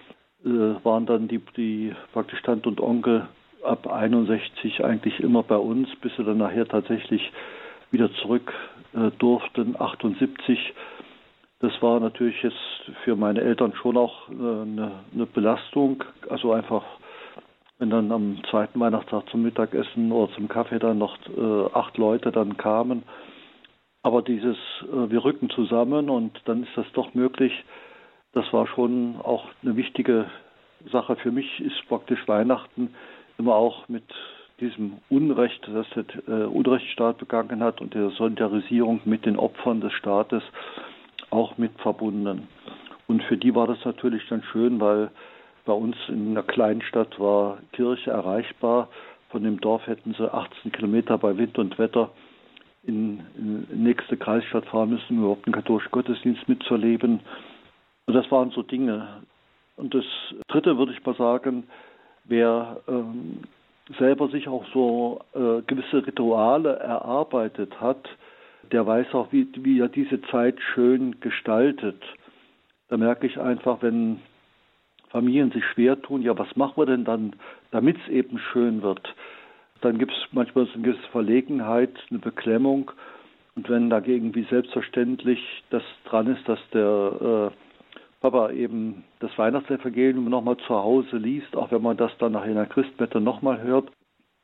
äh, 0.44 0.48
waren 0.84 1.06
dann 1.06 1.28
die, 1.28 1.40
die 1.56 1.92
praktisch 2.12 2.42
Tante 2.42 2.68
und 2.68 2.80
Onkel 2.80 3.28
ab 3.64 3.86
61 3.86 4.84
eigentlich 4.84 5.20
immer 5.20 5.42
bei 5.42 5.56
uns, 5.56 5.88
bis 6.00 6.14
sie 6.16 6.24
dann 6.24 6.38
nachher 6.38 6.68
tatsächlich 6.68 7.32
wieder 7.90 8.12
zurück 8.14 8.52
durften, 9.18 9.76
78. 9.78 10.74
Das 11.60 11.72
war 11.80 12.00
natürlich 12.00 12.42
jetzt 12.42 12.90
für 13.04 13.16
meine 13.16 13.40
Eltern 13.40 13.72
schon 13.74 13.96
auch 13.96 14.28
äh, 14.28 14.32
eine, 14.32 14.92
eine 15.14 15.26
Belastung. 15.26 16.04
Also 16.28 16.52
einfach, 16.52 16.84
wenn 17.78 17.90
dann 17.90 18.12
am 18.12 18.42
zweiten 18.50 18.78
Weihnachtstag 18.78 19.28
zum 19.30 19.42
Mittagessen 19.42 20.12
oder 20.12 20.32
zum 20.34 20.48
Kaffee 20.48 20.78
dann 20.78 20.98
noch 20.98 21.16
äh, 21.28 21.72
acht 21.72 21.96
Leute 21.96 22.30
dann 22.30 22.58
kamen. 22.58 23.04
Aber 24.02 24.20
dieses, 24.20 24.56
äh, 24.82 25.10
wir 25.10 25.24
rücken 25.24 25.48
zusammen 25.48 26.10
und 26.10 26.40
dann 26.44 26.62
ist 26.64 26.76
das 26.76 26.86
doch 26.92 27.14
möglich. 27.14 27.52
Das 28.32 28.52
war 28.52 28.66
schon 28.66 29.16
auch 29.22 29.46
eine 29.62 29.76
wichtige 29.76 30.26
Sache. 30.92 31.16
Für 31.16 31.32
mich 31.32 31.60
ist 31.60 31.88
praktisch 31.88 32.28
Weihnachten 32.28 32.94
immer 33.38 33.54
auch 33.54 33.88
mit 33.88 34.04
diesem 34.60 34.98
Unrecht, 35.10 35.68
das 35.72 35.86
der 35.90 36.04
äh, 36.28 36.44
Unrechtsstaat 36.44 37.18
begangen 37.18 37.62
hat 37.62 37.80
und 37.80 37.94
der 37.94 38.10
Solidarisierung 38.10 39.00
mit 39.04 39.26
den 39.26 39.36
Opfern 39.36 39.80
des 39.80 39.92
Staates 39.92 40.42
auch 41.30 41.58
mit 41.58 41.72
verbunden. 41.80 42.48
Und 43.06 43.22
für 43.24 43.36
die 43.36 43.54
war 43.54 43.66
das 43.66 43.84
natürlich 43.84 44.26
dann 44.28 44.42
schön, 44.44 44.80
weil 44.80 45.10
bei 45.64 45.72
uns 45.72 45.96
in 46.08 46.30
einer 46.30 46.42
kleinen 46.42 46.82
Stadt 46.82 47.18
war 47.20 47.58
Kirche 47.72 48.10
erreichbar. 48.10 48.88
Von 49.30 49.42
dem 49.42 49.60
Dorf 49.60 49.86
hätten 49.86 50.14
sie 50.14 50.32
18 50.32 50.72
Kilometer 50.72 51.18
bei 51.18 51.36
Wind 51.36 51.58
und 51.58 51.78
Wetter 51.78 52.10
in, 52.84 53.20
in 53.36 53.82
nächste 53.82 54.16
Kreisstadt 54.16 54.66
fahren 54.66 54.90
müssen, 54.90 55.18
um 55.18 55.24
überhaupt 55.24 55.46
einen 55.46 55.54
katholischen 55.54 55.90
Gottesdienst 55.90 56.48
mitzuerleben. 56.48 57.20
Und 58.06 58.14
das 58.14 58.30
waren 58.30 58.50
so 58.50 58.62
Dinge. 58.62 59.22
Und 59.76 59.92
das 59.94 60.04
Dritte 60.48 60.78
würde 60.78 60.92
ich 60.92 61.04
mal 61.04 61.16
sagen, 61.16 61.64
wer 62.24 62.80
ähm, 62.88 63.40
selber 63.98 64.28
sich 64.28 64.48
auch 64.48 64.64
so 64.72 65.20
äh, 65.34 65.62
gewisse 65.66 66.06
Rituale 66.06 66.76
erarbeitet 66.76 67.80
hat, 67.80 68.08
der 68.72 68.86
weiß 68.86 69.14
auch, 69.14 69.32
wie, 69.32 69.48
wie 69.58 69.80
er 69.80 69.88
diese 69.88 70.20
Zeit 70.22 70.60
schön 70.74 71.20
gestaltet. 71.20 72.02
Da 72.88 72.96
merke 72.96 73.26
ich 73.26 73.38
einfach, 73.38 73.82
wenn 73.82 74.20
Familien 75.10 75.52
sich 75.52 75.64
schwer 75.64 76.00
tun, 76.00 76.22
ja, 76.22 76.36
was 76.36 76.56
machen 76.56 76.74
wir 76.76 76.86
denn 76.86 77.04
dann, 77.04 77.36
damit 77.70 77.96
es 78.02 78.08
eben 78.08 78.38
schön 78.38 78.82
wird? 78.82 79.14
Dann 79.80 79.98
gibt 79.98 80.12
es 80.12 80.18
manchmal 80.32 80.66
so 80.66 80.74
eine 80.74 80.82
gewisse 80.82 81.08
Verlegenheit, 81.10 81.96
eine 82.10 82.18
Beklemmung. 82.18 82.90
Und 83.54 83.68
wenn 83.70 83.88
dagegen 83.88 84.34
wie 84.34 84.44
selbstverständlich 84.44 85.40
das 85.70 85.82
dran 86.04 86.26
ist, 86.26 86.46
dass 86.48 86.58
der 86.72 87.52
äh, 87.52 87.65
Papa 88.20 88.50
eben 88.50 89.04
das 89.20 89.36
Weihnachtsevangelium 89.36 90.28
nochmal 90.28 90.56
zu 90.58 90.74
Hause 90.74 91.16
liest, 91.16 91.54
auch 91.56 91.70
wenn 91.70 91.82
man 91.82 91.96
das 91.96 92.16
dann 92.18 92.32
nach 92.32 92.42
einer 92.42 92.66
Christmette 92.66 93.20
nochmal 93.20 93.60
hört. 93.62 93.90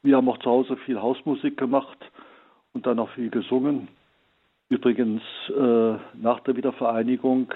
Wir 0.02 0.16
haben 0.16 0.28
auch 0.28 0.38
zu 0.38 0.50
Hause 0.50 0.76
viel 0.78 1.00
Hausmusik 1.00 1.56
gemacht 1.56 1.98
und 2.72 2.86
dann 2.86 2.98
auch 2.98 3.10
viel 3.10 3.30
gesungen. 3.30 3.88
Übrigens, 4.68 5.22
äh, 5.48 5.94
nach 6.14 6.40
der 6.40 6.56
Wiedervereinigung 6.56 7.52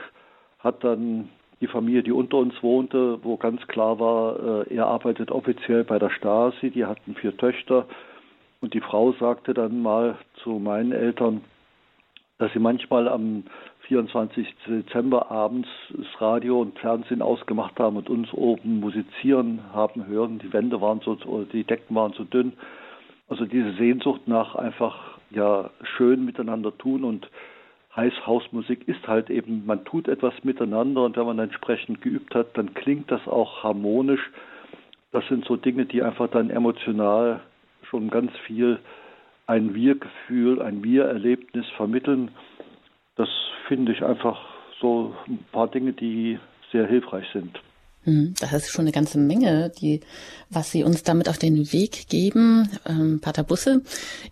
hat 0.58 0.85
dann 0.85 1.28
die 1.61 1.66
Familie, 1.66 2.02
die 2.02 2.12
unter 2.12 2.37
uns 2.37 2.62
wohnte, 2.62 3.18
wo 3.23 3.37
ganz 3.37 3.66
klar 3.68 3.99
war, 3.99 4.66
äh, 4.66 4.75
er 4.75 4.87
arbeitet 4.87 5.30
offiziell 5.30 5.85
bei 5.85 5.99
der 5.99 6.11
Stasi, 6.11 6.70
die 6.70 6.85
hatten 6.85 7.14
vier 7.14 7.37
Töchter. 7.37 7.87
Und 8.61 8.75
die 8.75 8.80
Frau 8.80 9.12
sagte 9.12 9.54
dann 9.54 9.82
mal 9.82 10.16
zu 10.42 10.58
meinen 10.58 10.92
Eltern, 10.92 11.42
dass 12.38 12.52
sie 12.52 12.58
manchmal 12.58 13.08
am 13.08 13.44
24. 13.88 14.46
Dezember 14.66 15.30
abends 15.30 15.68
das 15.90 16.20
Radio 16.20 16.60
und 16.60 16.78
Fernsehen 16.78 17.22
ausgemacht 17.22 17.78
haben 17.78 17.96
und 17.96 18.10
uns 18.10 18.32
oben 18.32 18.80
musizieren 18.80 19.60
haben 19.72 20.06
hören. 20.06 20.38
Die 20.40 20.52
Wände 20.52 20.80
waren 20.80 21.00
so, 21.00 21.14
die 21.44 21.64
Decken 21.64 21.94
waren 21.94 22.12
so 22.12 22.24
dünn. 22.24 22.52
Also 23.28 23.44
diese 23.44 23.72
Sehnsucht 23.74 24.26
nach 24.26 24.54
einfach 24.54 25.18
ja 25.30 25.70
schön 25.96 26.24
miteinander 26.24 26.76
tun 26.76 27.04
und 27.04 27.28
heiß 27.96 28.12
Hausmusik 28.26 28.86
ist 28.86 29.08
halt 29.08 29.30
eben, 29.30 29.64
man 29.64 29.84
tut 29.84 30.06
etwas 30.06 30.34
miteinander 30.44 31.04
und 31.04 31.16
wenn 31.16 31.26
man 31.26 31.38
entsprechend 31.38 32.02
geübt 32.02 32.34
hat, 32.34 32.48
dann 32.58 32.74
klingt 32.74 33.10
das 33.10 33.26
auch 33.26 33.62
harmonisch. 33.62 34.30
Das 35.12 35.26
sind 35.28 35.46
so 35.46 35.56
Dinge, 35.56 35.86
die 35.86 36.02
einfach 36.02 36.28
dann 36.28 36.50
emotional 36.50 37.40
schon 37.88 38.10
ganz 38.10 38.30
viel 38.46 38.78
ein 39.46 39.74
Wir-Gefühl, 39.74 40.62
ein 40.62 40.82
Wir-Erlebnis 40.82 41.66
vermitteln. 41.76 42.30
Das 43.16 43.28
finde 43.68 43.92
ich 43.92 44.02
einfach 44.02 44.38
so 44.80 45.14
ein 45.26 45.44
paar 45.52 45.68
Dinge, 45.68 45.92
die 45.92 46.38
sehr 46.72 46.86
hilfreich 46.86 47.26
sind. 47.32 47.60
Hm, 48.06 48.34
das 48.38 48.52
ist 48.52 48.70
schon 48.70 48.84
eine 48.84 48.92
ganze 48.92 49.18
Menge, 49.18 49.72
die, 49.80 50.00
was 50.48 50.70
Sie 50.70 50.84
uns 50.84 51.02
damit 51.02 51.28
auf 51.28 51.38
den 51.38 51.72
Weg 51.72 52.08
geben. 52.08 52.68
Ähm, 52.88 53.18
Pater 53.20 53.42
Busse, 53.42 53.82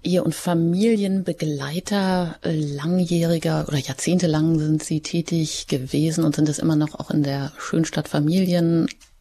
Ihr 0.04 0.24
und 0.24 0.32
Familienbegleiter, 0.32 2.36
äh, 2.44 2.52
langjähriger 2.52 3.66
oder 3.66 3.78
jahrzehntelang 3.78 4.60
sind 4.60 4.84
Sie 4.84 5.00
tätig 5.00 5.66
gewesen 5.66 6.22
und 6.22 6.36
sind 6.36 6.48
es 6.48 6.60
immer 6.60 6.76
noch 6.76 6.94
auch 7.00 7.10
in 7.10 7.24
der 7.24 7.50
Schönstadt 7.58 8.06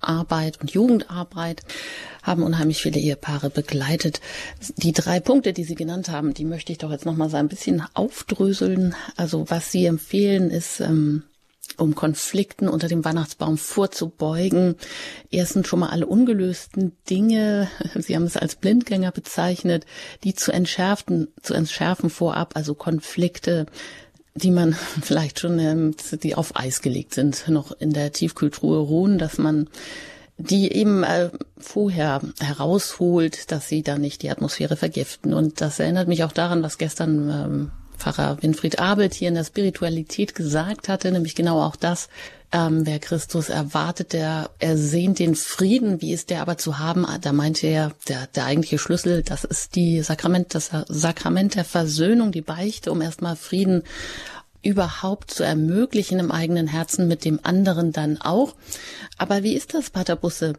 Familienarbeit 0.04 0.60
und 0.62 0.72
Jugendarbeit, 0.72 1.62
haben 2.22 2.44
unheimlich 2.44 2.82
viele 2.82 3.00
Ehepaare 3.00 3.50
begleitet. 3.50 4.22
Die 4.78 4.94
drei 4.94 5.20
Punkte, 5.20 5.52
die 5.54 5.64
Sie 5.64 5.76
genannt 5.76 6.10
haben, 6.10 6.34
die 6.34 6.46
möchte 6.46 6.72
ich 6.72 6.78
doch 6.78 6.92
jetzt 6.92 7.06
nochmal 7.06 7.30
so 7.30 7.38
ein 7.38 7.50
bisschen 7.50 7.84
aufdröseln. 7.94 8.96
Also 9.18 9.50
was 9.50 9.72
Sie 9.72 9.86
empfehlen 9.86 10.50
ist, 10.50 10.80
ähm, 10.80 11.24
um 11.78 11.96
Konflikten 11.96 12.68
unter 12.68 12.88
dem 12.88 13.04
Weihnachtsbaum 13.04 13.58
vorzubeugen. 13.58 14.76
Erstens 15.32 15.68
schon 15.68 15.80
mal 15.80 15.90
alle 15.90 16.06
ungelösten 16.06 16.96
Dinge, 17.10 17.68
Sie 17.96 18.16
haben 18.16 18.24
es 18.24 18.38
als 18.38 18.56
Blindgänger 18.56 19.12
bezeichnet, 19.12 19.86
die 20.24 20.34
zu 20.34 20.52
entschärfen, 20.52 21.30
zu 21.42 21.54
entschärfen 21.54 22.10
vorab, 22.10 22.56
also 22.56 22.74
Konflikte, 22.74 23.66
die 24.36 24.52
man 24.52 24.74
vielleicht 25.02 25.40
schon, 25.40 25.60
ähm, 25.60 25.96
die 26.12 26.36
auf 26.36 26.56
Eis 26.56 26.82
gelegt 26.82 27.14
sind, 27.14 27.48
noch 27.50 27.72
in 27.72 27.94
der 27.94 28.12
Tiefkühltruhe 28.12 28.80
ruhen, 28.80 29.18
dass 29.18 29.38
man 29.38 29.70
die 30.38 30.72
eben 30.72 31.04
äh, 31.04 31.30
vorher 31.58 32.22
herausholt, 32.40 33.52
dass 33.52 33.68
sie 33.68 33.84
da 33.84 33.98
nicht 33.98 34.24
die 34.24 34.32
Atmosphäre 34.32 34.76
vergiften. 34.76 35.34
Und 35.34 35.62
das 35.62 35.80
erinnert 35.80 36.08
mich 36.08 36.24
auch 36.24 36.32
daran, 36.32 36.64
was 36.64 36.80
gestern 36.80 37.30
ähm, 37.30 37.72
Pfarrer 37.98 38.42
Winfried 38.42 38.80
Abelt 38.80 39.14
hier 39.14 39.30
in 39.30 39.36
der 39.36 39.44
Spiritualität 39.44 40.36
gesagt 40.36 40.90
hatte, 40.90 41.12
nämlich 41.12 41.36
genau 41.36 41.62
auch 41.62 41.76
das, 41.76 42.10
ähm, 42.52 42.86
wer 42.86 43.00
Christus 43.00 43.50
erwartet, 43.50 44.14
der 44.14 44.52
ersehnt 44.60 45.20
den 45.20 45.36
Frieden, 45.36 46.02
wie 46.02 46.14
ist 46.14 46.30
der 46.30 46.42
aber 46.42 46.58
zu 46.58 46.78
haben? 46.78 47.06
Da 47.22 47.34
meinte 47.34 47.68
er, 47.68 47.92
der, 48.08 48.28
der 48.28 48.46
eigentliche 48.46 48.78
Schlüssel, 48.78 49.24
das 49.24 49.44
ist 49.44 49.76
die 49.76 50.02
Sakrament, 50.02 50.54
das 50.54 50.70
Sakrament 50.88 51.56
der 51.56 51.66
Versöhnung, 51.66 52.32
die 52.32 52.42
Beichte, 52.42 52.92
um 52.92 53.02
erstmal 53.02 53.36
Frieden 53.36 53.84
überhaupt 54.62 55.32
zu 55.32 55.44
ermöglichen 55.44 56.20
im 56.20 56.32
eigenen 56.32 56.68
Herzen 56.68 57.08
mit 57.08 57.26
dem 57.26 57.40
anderen 57.44 57.92
dann 57.92 58.22
auch. 58.22 58.56
Aber 59.18 59.44
wie 59.44 59.56
ist 59.56 59.74
das, 59.74 59.90
Pater 59.90 60.16
Busse? 60.16 60.54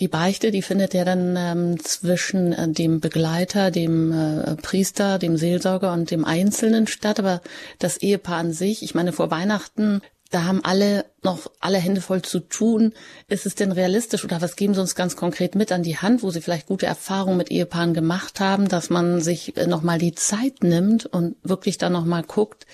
Die 0.00 0.08
Beichte, 0.08 0.52
die 0.52 0.62
findet 0.62 0.94
ja 0.94 1.04
dann 1.04 1.34
ähm, 1.36 1.80
zwischen 1.82 2.52
äh, 2.52 2.68
dem 2.68 3.00
Begleiter, 3.00 3.72
dem 3.72 4.12
äh, 4.12 4.54
Priester, 4.56 5.18
dem 5.18 5.36
Seelsorger 5.36 5.92
und 5.92 6.10
dem 6.12 6.24
Einzelnen 6.24 6.86
statt. 6.86 7.18
Aber 7.18 7.40
das 7.80 7.96
Ehepaar 7.96 8.36
an 8.36 8.52
sich, 8.52 8.84
ich 8.84 8.94
meine, 8.94 9.12
vor 9.12 9.32
Weihnachten, 9.32 10.00
da 10.30 10.44
haben 10.44 10.62
alle 10.62 11.06
noch 11.22 11.50
alle 11.58 11.78
Hände 11.78 12.00
voll 12.00 12.22
zu 12.22 12.40
tun. 12.40 12.92
Ist 13.28 13.46
es 13.46 13.54
denn 13.54 13.72
realistisch 13.72 14.24
oder 14.24 14.40
was 14.40 14.56
geben 14.56 14.74
Sie 14.74 14.80
uns 14.80 14.94
ganz 14.94 15.16
konkret 15.16 15.54
mit 15.54 15.72
an 15.72 15.82
die 15.82 15.96
Hand, 15.96 16.22
wo 16.22 16.30
Sie 16.30 16.42
vielleicht 16.42 16.66
gute 16.66 16.86
Erfahrungen 16.86 17.38
mit 17.38 17.50
Ehepaaren 17.50 17.94
gemacht 17.94 18.38
haben, 18.38 18.68
dass 18.68 18.90
man 18.90 19.20
sich 19.20 19.56
äh, 19.56 19.66
nochmal 19.66 19.98
die 19.98 20.14
Zeit 20.14 20.62
nimmt 20.62 21.06
und 21.06 21.36
wirklich 21.42 21.78
dann 21.78 21.92
nochmal 21.92 22.22
guckt, 22.22 22.66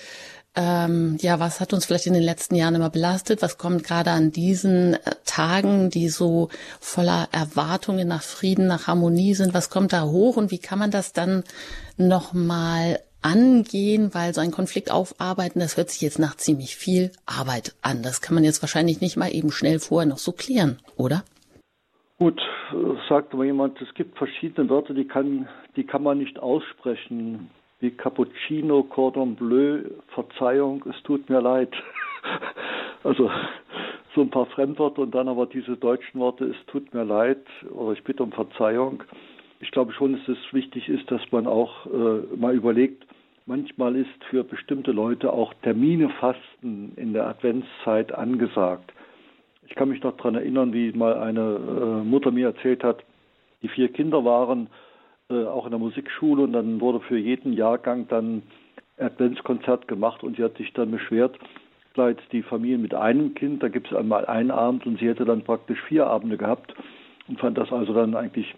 ähm, 0.56 1.16
ja, 1.20 1.40
was 1.40 1.61
hat 1.61 1.73
uns 1.73 1.84
vielleicht 1.84 2.06
in 2.06 2.12
den 2.12 2.23
letzten 2.23 2.54
Jahren 2.54 2.76
immer 2.76 2.90
belastet? 2.90 3.42
Was 3.42 3.58
kommt 3.58 3.82
gerade 3.82 4.11
an 4.11 4.30
diesen 4.30 4.94
äh, 4.94 4.99
Tagen, 5.25 5.90
die 5.90 6.08
so 6.08 6.49
voller 6.80 7.28
Erwartungen 7.32 8.06
nach 8.06 8.23
Frieden, 8.23 8.68
nach 8.68 8.87
Harmonie 8.87 9.34
sind? 9.34 9.52
Was 9.52 9.68
kommt 9.68 9.92
da 9.92 10.04
hoch 10.04 10.37
und 10.37 10.52
wie 10.52 10.58
kann 10.58 10.78
man 10.78 10.92
das 10.92 11.12
dann 11.12 11.42
nochmal 11.96 13.00
angehen? 13.20 14.14
Weil 14.14 14.32
so 14.32 14.40
ein 14.40 14.52
Konflikt 14.52 14.92
aufarbeiten, 14.92 15.58
das 15.58 15.76
hört 15.76 15.90
sich 15.90 16.02
jetzt 16.02 16.20
nach 16.20 16.37
ziemlich 16.37 16.76
viel 16.76 17.11
Arbeit 17.26 17.75
an. 17.82 18.04
Das 18.04 18.20
kann 18.20 18.37
man 18.37 18.44
jetzt 18.44 18.62
wahrscheinlich 18.62 19.00
nicht 19.00 19.16
mal 19.16 19.34
eben 19.34 19.50
schnell 19.50 19.80
vorher 19.80 20.08
noch 20.08 20.18
so 20.18 20.30
klären, 20.30 20.78
oder? 20.96 21.25
Gut, 22.18 22.40
sagt 23.08 23.34
mal 23.34 23.44
jemand, 23.44 23.80
es 23.82 23.92
gibt 23.94 24.16
verschiedene 24.16 24.70
Wörter, 24.70 24.94
die 24.94 25.08
kann, 25.08 25.49
die 25.75 25.84
kann 25.84 26.04
man 26.04 26.18
nicht 26.18 26.38
aussprechen 26.38 27.50
wie 27.84 27.90
Cappuccino, 27.90 28.82
Cordon 28.84 29.36
Bleu, 29.36 29.82
Verzeihung, 30.14 30.82
es 30.88 31.02
tut 31.02 31.28
mir 31.28 31.42
leid. 31.42 31.70
also 33.04 33.30
so 34.14 34.22
ein 34.22 34.30
paar 34.30 34.46
Fremdworte 34.46 35.02
und 35.02 35.14
dann 35.14 35.28
aber 35.28 35.44
diese 35.44 35.76
deutschen 35.76 36.18
Worte, 36.18 36.46
es 36.46 36.56
tut 36.68 36.94
mir 36.94 37.04
leid 37.04 37.44
oder 37.70 37.92
ich 37.92 38.02
bitte 38.02 38.22
um 38.22 38.32
Verzeihung. 38.32 39.02
Ich 39.60 39.70
glaube 39.70 39.92
schon, 39.92 40.14
dass 40.14 40.28
es 40.28 40.52
wichtig 40.52 40.88
ist, 40.88 41.10
dass 41.10 41.20
man 41.30 41.46
auch 41.46 41.84
äh, 41.84 42.36
mal 42.36 42.54
überlegt, 42.54 43.04
manchmal 43.44 43.96
ist 43.96 44.24
für 44.30 44.44
bestimmte 44.44 44.92
Leute 44.92 45.30
auch 45.30 45.52
Termine 45.62 46.08
fasten 46.08 46.92
in 46.96 47.12
der 47.12 47.26
Adventszeit 47.26 48.12
angesagt. 48.12 48.94
Ich 49.68 49.74
kann 49.74 49.90
mich 49.90 50.02
noch 50.02 50.16
daran 50.16 50.36
erinnern, 50.36 50.72
wie 50.72 50.90
mal 50.92 51.18
eine 51.18 51.58
äh, 52.02 52.04
Mutter 52.04 52.30
mir 52.30 52.46
erzählt 52.46 52.82
hat, 52.82 53.04
die 53.60 53.68
vier 53.68 53.92
Kinder 53.92 54.24
waren 54.24 54.68
auch 55.34 55.64
in 55.64 55.70
der 55.70 55.78
Musikschule 55.78 56.42
und 56.42 56.52
dann 56.52 56.80
wurde 56.80 57.00
für 57.00 57.18
jeden 57.18 57.52
Jahrgang 57.52 58.06
dann 58.08 58.42
Adventskonzert 58.98 59.88
gemacht 59.88 60.22
und 60.22 60.36
sie 60.36 60.44
hat 60.44 60.56
sich 60.56 60.72
dann 60.72 60.90
beschwert, 60.90 61.38
klar 61.94 62.14
die 62.32 62.42
Familie 62.42 62.78
mit 62.78 62.94
einem 62.94 63.34
Kind, 63.34 63.62
da 63.62 63.68
gibt 63.68 63.90
es 63.90 63.96
einmal 63.96 64.26
einen 64.26 64.50
Abend 64.50 64.86
und 64.86 64.98
sie 64.98 65.08
hätte 65.08 65.24
dann 65.24 65.42
praktisch 65.42 65.80
vier 65.88 66.06
Abende 66.06 66.36
gehabt 66.36 66.74
und 67.28 67.40
fand 67.40 67.58
das 67.58 67.72
also 67.72 67.92
dann 67.92 68.14
eigentlich 68.14 68.54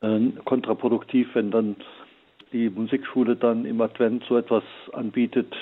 äh, 0.00 0.30
kontraproduktiv, 0.44 1.28
wenn 1.34 1.50
dann 1.50 1.76
die 2.52 2.70
Musikschule 2.70 3.36
dann 3.36 3.64
im 3.64 3.80
Advent 3.80 4.24
so 4.28 4.36
etwas 4.36 4.64
anbietet, 4.92 5.54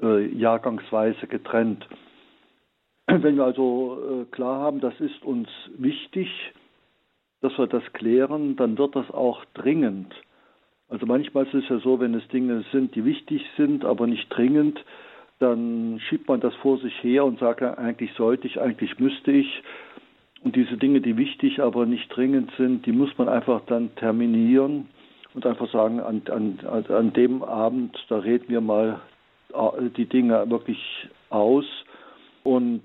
äh, 0.00 0.26
jahrgangsweise 0.34 1.26
getrennt. 1.26 1.86
Wenn 3.06 3.36
wir 3.36 3.44
also 3.44 3.98
äh, 4.22 4.34
klar 4.34 4.60
haben, 4.60 4.80
das 4.80 4.98
ist 5.00 5.22
uns 5.24 5.48
wichtig, 5.76 6.28
dass 7.42 7.58
wir 7.58 7.66
das 7.66 7.82
klären, 7.92 8.56
dann 8.56 8.78
wird 8.78 8.96
das 8.96 9.10
auch 9.10 9.44
dringend. 9.54 10.14
Also 10.88 11.06
manchmal 11.06 11.46
ist 11.46 11.54
es 11.54 11.68
ja 11.68 11.78
so, 11.78 12.00
wenn 12.00 12.14
es 12.14 12.26
Dinge 12.28 12.64
sind, 12.72 12.94
die 12.94 13.04
wichtig 13.04 13.42
sind, 13.56 13.84
aber 13.84 14.06
nicht 14.06 14.28
dringend, 14.30 14.82
dann 15.38 16.00
schiebt 16.08 16.28
man 16.28 16.40
das 16.40 16.54
vor 16.56 16.78
sich 16.78 16.94
her 17.02 17.24
und 17.24 17.40
sagt, 17.40 17.62
eigentlich 17.62 18.12
sollte 18.14 18.46
ich, 18.46 18.60
eigentlich 18.60 18.98
müsste 18.98 19.32
ich. 19.32 19.62
Und 20.44 20.54
diese 20.54 20.76
Dinge, 20.76 21.00
die 21.00 21.16
wichtig, 21.16 21.60
aber 21.60 21.86
nicht 21.86 22.14
dringend 22.14 22.50
sind, 22.56 22.86
die 22.86 22.92
muss 22.92 23.16
man 23.18 23.28
einfach 23.28 23.62
dann 23.66 23.94
terminieren 23.96 24.88
und 25.34 25.46
einfach 25.46 25.70
sagen, 25.72 26.00
an, 26.00 26.22
an, 26.30 26.86
an 26.88 27.12
dem 27.12 27.42
Abend, 27.42 27.96
da 28.08 28.18
reden 28.18 28.48
wir 28.48 28.60
mal 28.60 29.00
äh, 29.52 29.90
die 29.96 30.06
Dinge 30.06 30.48
wirklich 30.50 31.08
aus. 31.30 31.64
Und 32.44 32.82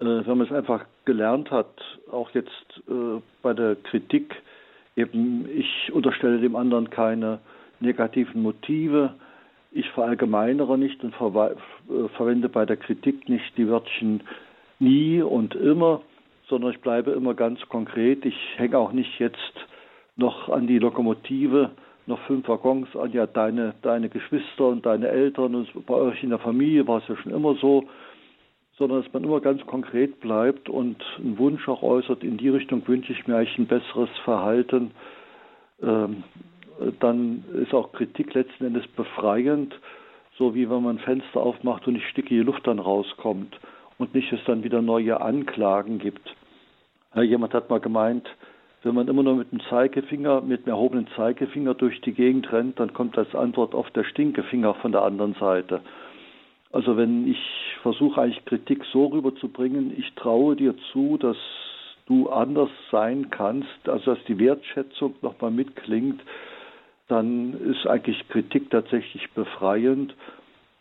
äh, 0.00 0.04
wenn 0.04 0.38
man 0.38 0.46
es 0.46 0.52
einfach 0.52 0.84
gelernt 1.04 1.50
hat, 1.50 1.68
auch 2.10 2.30
jetzt 2.30 2.82
äh, 2.88 3.20
bei 3.42 3.52
der 3.52 3.76
Kritik, 3.76 4.34
eben 4.96 5.48
ich 5.48 5.92
unterstelle 5.92 6.38
dem 6.38 6.56
anderen 6.56 6.90
keine 6.90 7.40
negativen 7.80 8.42
Motive, 8.42 9.14
ich 9.72 9.88
verallgemeinere 9.90 10.78
nicht 10.78 11.02
und 11.02 11.14
ver 11.14 11.52
äh, 11.52 12.08
verwende 12.16 12.48
bei 12.48 12.64
der 12.64 12.76
Kritik 12.76 13.28
nicht 13.28 13.56
die 13.56 13.68
Wörtchen 13.68 14.22
nie 14.78 15.20
und 15.20 15.54
immer, 15.54 16.00
sondern 16.48 16.72
ich 16.72 16.80
bleibe 16.80 17.10
immer 17.12 17.34
ganz 17.34 17.60
konkret. 17.68 18.24
Ich 18.24 18.36
hänge 18.56 18.78
auch 18.78 18.92
nicht 18.92 19.18
jetzt 19.18 19.54
noch 20.16 20.48
an 20.48 20.66
die 20.66 20.78
Lokomotive, 20.78 21.70
noch 22.06 22.20
fünf 22.26 22.46
Waggons 22.48 22.94
an, 22.96 23.12
ja, 23.12 23.26
deine, 23.26 23.74
deine 23.82 24.08
Geschwister 24.08 24.68
und 24.68 24.86
deine 24.86 25.08
Eltern 25.08 25.54
und 25.54 25.86
bei 25.86 25.94
euch 25.94 26.22
in 26.22 26.30
der 26.30 26.38
Familie 26.38 26.86
war 26.86 26.98
es 26.98 27.08
ja 27.08 27.16
schon 27.16 27.32
immer 27.32 27.54
so 27.56 27.84
sondern 28.78 29.02
dass 29.02 29.12
man 29.12 29.24
immer 29.24 29.40
ganz 29.40 29.64
konkret 29.66 30.20
bleibt 30.20 30.68
und 30.68 30.96
einen 31.18 31.38
Wunsch 31.38 31.68
auch 31.68 31.82
äußert, 31.82 32.24
in 32.24 32.36
die 32.36 32.48
Richtung 32.48 32.86
wünsche 32.88 33.12
ich 33.12 33.26
mir 33.26 33.36
eigentlich 33.36 33.58
ein 33.58 33.66
besseres 33.66 34.10
Verhalten. 34.24 34.90
Ähm, 35.82 36.24
dann 37.00 37.44
ist 37.62 37.72
auch 37.72 37.92
Kritik 37.92 38.34
letzten 38.34 38.64
Endes 38.64 38.86
befreiend, 38.88 39.78
so 40.36 40.54
wie 40.54 40.68
wenn 40.68 40.82
man 40.82 40.98
Fenster 40.98 41.40
aufmacht 41.40 41.86
und 41.86 41.94
die 41.94 42.00
stickige 42.00 42.42
Luft 42.42 42.66
dann 42.66 42.80
rauskommt 42.80 43.58
und 43.98 44.14
nicht 44.14 44.32
es 44.32 44.40
dann 44.46 44.64
wieder 44.64 44.82
neue 44.82 45.20
Anklagen 45.20 45.98
gibt. 45.98 46.34
Ja, 47.14 47.22
jemand 47.22 47.54
hat 47.54 47.70
mal 47.70 47.78
gemeint, 47.78 48.28
wenn 48.82 48.96
man 48.96 49.06
immer 49.06 49.22
nur 49.22 49.36
mit 49.36 49.52
dem 49.52 49.60
Zeigefinger, 49.60 50.40
mit 50.40 50.66
dem 50.66 50.70
erhobenen 50.70 51.06
Zeigefinger 51.16 51.74
durch 51.74 52.00
die 52.00 52.12
Gegend 52.12 52.52
rennt, 52.52 52.80
dann 52.80 52.92
kommt 52.92 53.16
als 53.16 53.34
Antwort 53.34 53.74
oft 53.74 53.94
der 53.94 54.04
Stinkefinger 54.04 54.74
von 54.74 54.92
der 54.92 55.02
anderen 55.02 55.34
Seite. 55.34 55.80
Also 56.74 56.96
wenn 56.96 57.30
ich 57.30 57.38
versuche 57.82 58.20
eigentlich 58.20 58.44
Kritik 58.46 58.84
so 58.92 59.06
rüberzubringen, 59.06 59.96
ich 59.96 60.12
traue 60.14 60.56
dir 60.56 60.74
zu, 60.92 61.16
dass 61.18 61.36
du 62.06 62.28
anders 62.30 62.70
sein 62.90 63.30
kannst, 63.30 63.88
also 63.88 64.16
dass 64.16 64.24
die 64.24 64.40
Wertschätzung 64.40 65.14
nochmal 65.22 65.52
mitklingt, 65.52 66.20
dann 67.06 67.54
ist 67.70 67.86
eigentlich 67.86 68.28
Kritik 68.28 68.70
tatsächlich 68.70 69.30
befreiend 69.34 70.16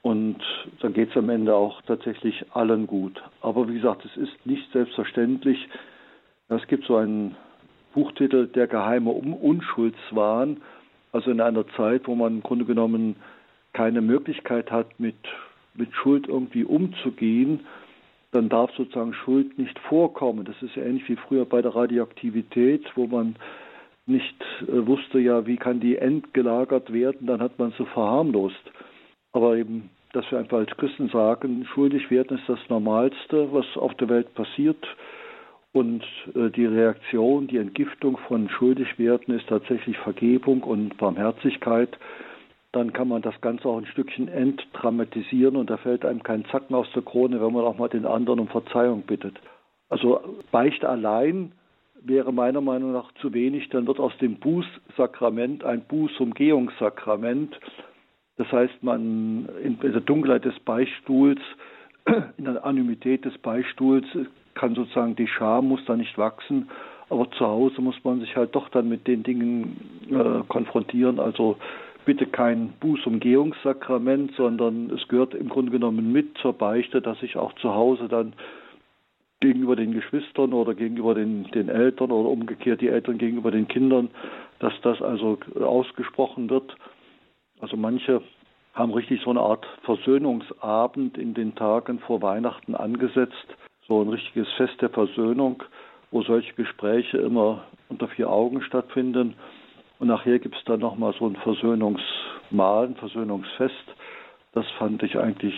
und 0.01 0.37
dann 0.79 0.93
geht 0.93 1.11
es 1.11 1.15
am 1.15 1.29
Ende 1.29 1.53
auch 1.53 1.79
tatsächlich 1.83 2.43
allen 2.53 2.87
gut. 2.87 3.21
Aber 3.41 3.69
wie 3.69 3.75
gesagt, 3.75 4.03
es 4.03 4.17
ist 4.17 4.47
nicht 4.47 4.71
selbstverständlich. 4.71 5.69
Es 6.49 6.65
gibt 6.65 6.85
so 6.85 6.95
einen 6.95 7.35
Buchtitel 7.93 8.47
Der 8.47 8.65
geheime 8.65 9.11
Unschuldswahn, 9.11 10.59
also 11.11 11.29
in 11.29 11.39
einer 11.39 11.67
Zeit, 11.77 12.07
wo 12.07 12.15
man 12.15 12.37
im 12.37 12.41
Grunde 12.41 12.65
genommen 12.65 13.15
keine 13.73 14.01
Möglichkeit 14.01 14.71
hat, 14.71 14.99
mit 14.99 15.17
mit 15.75 15.93
Schuld 15.93 16.27
irgendwie 16.27 16.63
umzugehen, 16.63 17.61
dann 18.31 18.49
darf 18.49 18.71
sozusagen 18.75 19.13
Schuld 19.13 19.57
nicht 19.57 19.77
vorkommen. 19.79 20.45
Das 20.45 20.61
ist 20.61 20.75
ähnlich 20.75 21.07
wie 21.07 21.15
früher 21.15 21.45
bei 21.45 21.61
der 21.61 21.75
Radioaktivität, 21.75 22.83
wo 22.95 23.07
man 23.07 23.35
nicht 24.05 24.35
äh, 24.61 24.85
wusste, 24.85 25.19
ja, 25.19 25.45
wie 25.45 25.57
kann 25.57 25.79
die 25.79 25.97
entgelagert 25.97 26.91
werden, 26.91 27.27
dann 27.27 27.41
hat 27.41 27.57
man 27.57 27.73
sie 27.77 27.85
verharmlost. 27.85 28.71
Aber 29.31 29.55
eben, 29.55 29.89
dass 30.11 30.29
wir 30.29 30.39
einfach 30.39 30.57
als 30.57 30.75
Christen 30.77 31.09
sagen, 31.09 31.65
schuldig 31.73 32.11
werden 32.11 32.37
ist 32.37 32.49
das 32.49 32.59
Normalste, 32.69 33.51
was 33.53 33.65
auf 33.77 33.93
der 33.95 34.09
Welt 34.09 34.33
passiert. 34.35 34.85
Und 35.71 36.03
äh, 36.35 36.49
die 36.49 36.65
Reaktion, 36.65 37.47
die 37.47 37.57
Entgiftung 37.57 38.17
von 38.27 38.49
Schuldigwerden 38.49 39.35
ist 39.35 39.47
tatsächlich 39.47 39.97
Vergebung 39.97 40.63
und 40.63 40.97
Barmherzigkeit 40.97 41.97
dann 42.73 42.91
kann 42.91 43.07
man 43.07 43.21
das 43.21 43.39
Ganze 43.41 43.69
auch 43.69 43.77
ein 43.77 43.85
Stückchen 43.85 44.27
entdramatisieren 44.27 45.55
und 45.55 45.69
da 45.69 45.77
fällt 45.77 46.05
einem 46.05 46.23
kein 46.23 46.43
Zacken 46.45 46.75
aus 46.75 46.87
der 46.93 47.03
Krone, 47.03 47.39
wenn 47.39 47.53
man 47.53 47.63
auch 47.63 47.77
mal 47.77 47.87
den 47.87 48.05
anderen 48.05 48.39
um 48.39 48.47
Verzeihung 48.47 49.03
bittet. 49.03 49.39
Also 49.89 50.19
Beichte 50.51 50.89
allein 50.89 51.51
wäre 52.01 52.33
meiner 52.33 52.61
Meinung 52.61 52.91
nach 52.91 53.11
zu 53.21 53.31
wenig, 53.31 53.69
dann 53.69 53.85
wird 53.85 53.99
aus 53.99 54.17
dem 54.17 54.39
Bußsakrament 54.39 55.63
ein 55.63 55.83
Bußumgehungssakrament. 55.83 57.57
Das 58.37 58.51
heißt, 58.51 58.81
man 58.81 59.47
in 59.63 59.77
der 59.79 60.01
Dunkelheit 60.01 60.43
des 60.43 60.59
Beistuhls, 60.61 61.39
in 62.37 62.45
der 62.45 62.65
Anonymität 62.65 63.23
des 63.23 63.37
Beistuhls 63.37 64.05
kann 64.55 64.73
sozusagen 64.73 65.15
die 65.15 65.27
Scham 65.27 65.67
muss 65.67 65.85
da 65.85 65.95
nicht 65.95 66.17
wachsen, 66.17 66.69
aber 67.09 67.29
zu 67.31 67.45
Hause 67.45 67.81
muss 67.81 68.03
man 68.03 68.19
sich 68.19 68.35
halt 68.35 68.55
doch 68.55 68.69
dann 68.69 68.89
mit 68.89 69.07
den 69.07 69.21
Dingen 69.21 69.77
äh, 70.09 70.43
konfrontieren. 70.47 71.19
Also 71.19 71.57
bitte 72.05 72.25
kein 72.25 72.73
Bußumgehungssakrament, 72.79 74.33
sondern 74.35 74.89
es 74.89 75.07
gehört 75.07 75.33
im 75.33 75.49
Grunde 75.49 75.71
genommen 75.71 76.11
mit 76.11 76.37
zur 76.37 76.53
Beichte, 76.53 77.01
dass 77.01 77.21
ich 77.23 77.37
auch 77.37 77.53
zu 77.55 77.73
Hause 77.73 78.07
dann 78.07 78.33
gegenüber 79.39 79.75
den 79.75 79.91
Geschwistern 79.91 80.53
oder 80.53 80.73
gegenüber 80.73 81.15
den, 81.15 81.43
den 81.51 81.67
Eltern 81.67 82.11
oder 82.11 82.29
umgekehrt 82.29 82.79
die 82.79 82.87
Eltern 82.87 83.17
gegenüber 83.17 83.51
den 83.51 83.67
Kindern, 83.67 84.09
dass 84.59 84.73
das 84.83 85.01
also 85.01 85.37
ausgesprochen 85.59 86.49
wird. 86.49 86.75
Also 87.59 87.75
manche 87.75 88.21
haben 88.73 88.93
richtig 88.93 89.21
so 89.21 89.29
eine 89.29 89.41
Art 89.41 89.65
Versöhnungsabend 89.83 91.17
in 91.17 91.33
den 91.33 91.55
Tagen 91.55 91.99
vor 91.99 92.21
Weihnachten 92.21 92.73
angesetzt, 92.73 93.55
so 93.87 94.01
ein 94.01 94.09
richtiges 94.09 94.47
Fest 94.53 94.81
der 94.81 94.89
Versöhnung, 94.89 95.61
wo 96.11 96.23
solche 96.23 96.53
Gespräche 96.53 97.17
immer 97.17 97.65
unter 97.89 98.07
vier 98.07 98.29
Augen 98.29 98.61
stattfinden. 98.61 99.35
Und 99.99 100.07
nachher 100.07 100.39
gibt 100.39 100.55
es 100.55 100.63
dann 100.65 100.79
nochmal 100.79 101.13
so 101.17 101.27
ein 101.27 101.35
Versöhnungsmahl, 101.37 102.87
ein 102.87 102.95
Versöhnungsfest. 102.95 103.73
Das 104.53 104.65
fand 104.77 105.01
ich 105.01 105.17
eigentlich 105.17 105.55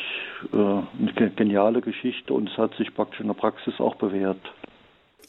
äh, 0.54 0.58
eine 0.58 1.32
geniale 1.36 1.82
Geschichte 1.82 2.34
und 2.34 2.50
es 2.50 2.58
hat 2.58 2.74
sich 2.76 2.94
praktisch 2.94 3.20
in 3.20 3.28
der 3.28 3.34
Praxis 3.34 3.74
auch 3.80 3.96
bewährt. 3.96 4.40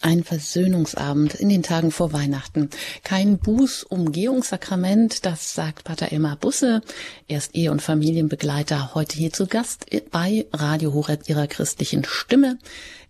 Ein 0.02 0.24
Versöhnungsabend 0.24 1.34
in 1.34 1.48
den 1.48 1.62
Tagen 1.62 1.90
vor 1.90 2.12
Weihnachten. 2.12 2.68
Kein 3.02 3.38
Bußumgehungssakrament, 3.38 5.24
das 5.24 5.54
sagt 5.54 5.84
Pater 5.84 6.12
Elmar 6.12 6.36
Busse. 6.36 6.82
Er 7.28 7.38
ist 7.38 7.56
Ehe- 7.56 7.72
und 7.72 7.80
Familienbegleiter, 7.80 8.94
heute 8.94 9.16
hier 9.16 9.32
zu 9.32 9.46
Gast 9.46 9.86
bei 10.12 10.46
Radio 10.52 10.92
Horeb 10.92 11.28
ihrer 11.28 11.46
christlichen 11.46 12.04
Stimme 12.04 12.58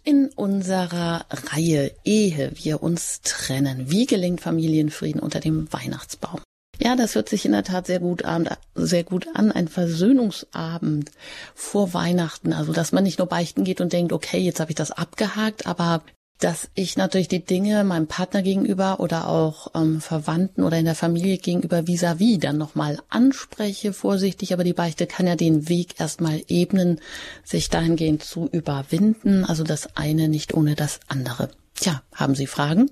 in 0.06 0.28
unserer 0.28 1.26
Reihe 1.30 1.92
Ehe 2.04 2.52
wir 2.54 2.82
uns 2.82 3.20
trennen. 3.22 3.90
Wie 3.90 4.06
gelingt 4.06 4.40
Familienfrieden 4.40 5.20
unter 5.20 5.40
dem 5.40 5.70
Weihnachtsbaum? 5.72 6.40
Ja, 6.78 6.94
das 6.94 7.14
hört 7.16 7.28
sich 7.28 7.44
in 7.44 7.52
der 7.52 7.64
Tat 7.64 7.86
sehr 7.86 7.98
gut 7.98 8.24
an, 8.24 8.48
sehr 8.74 9.02
gut 9.02 9.26
an. 9.34 9.50
Ein 9.50 9.66
Versöhnungsabend 9.66 11.10
vor 11.54 11.92
Weihnachten. 11.92 12.52
Also, 12.52 12.72
dass 12.72 12.92
man 12.92 13.02
nicht 13.02 13.18
nur 13.18 13.26
beichten 13.26 13.64
geht 13.64 13.80
und 13.80 13.92
denkt, 13.92 14.12
okay, 14.12 14.38
jetzt 14.38 14.60
habe 14.60 14.70
ich 14.70 14.76
das 14.76 14.92
abgehakt, 14.92 15.66
aber 15.66 16.02
dass 16.38 16.68
ich 16.74 16.96
natürlich 16.96 17.28
die 17.28 17.44
Dinge 17.44 17.82
meinem 17.84 18.06
Partner 18.06 18.42
gegenüber 18.42 19.00
oder 19.00 19.28
auch 19.28 19.68
ähm, 19.74 20.00
Verwandten 20.00 20.62
oder 20.62 20.78
in 20.78 20.84
der 20.84 20.94
Familie 20.94 21.38
gegenüber 21.38 21.86
vis-à-vis 21.86 22.36
-vis 22.36 22.40
dann 22.40 22.58
nochmal 22.58 22.98
anspreche, 23.08 23.92
vorsichtig, 23.92 24.52
aber 24.52 24.64
die 24.64 24.74
Beichte 24.74 25.06
kann 25.06 25.26
ja 25.26 25.36
den 25.36 25.68
Weg 25.68 25.98
erstmal 25.98 26.42
ebnen, 26.48 27.00
sich 27.44 27.70
dahingehend 27.70 28.22
zu 28.22 28.48
überwinden, 28.52 29.44
also 29.44 29.64
das 29.64 29.96
eine 29.96 30.28
nicht 30.28 30.54
ohne 30.54 30.74
das 30.74 31.00
andere. 31.08 31.50
Tja, 31.74 32.02
haben 32.12 32.34
Sie 32.34 32.46
Fragen? 32.46 32.90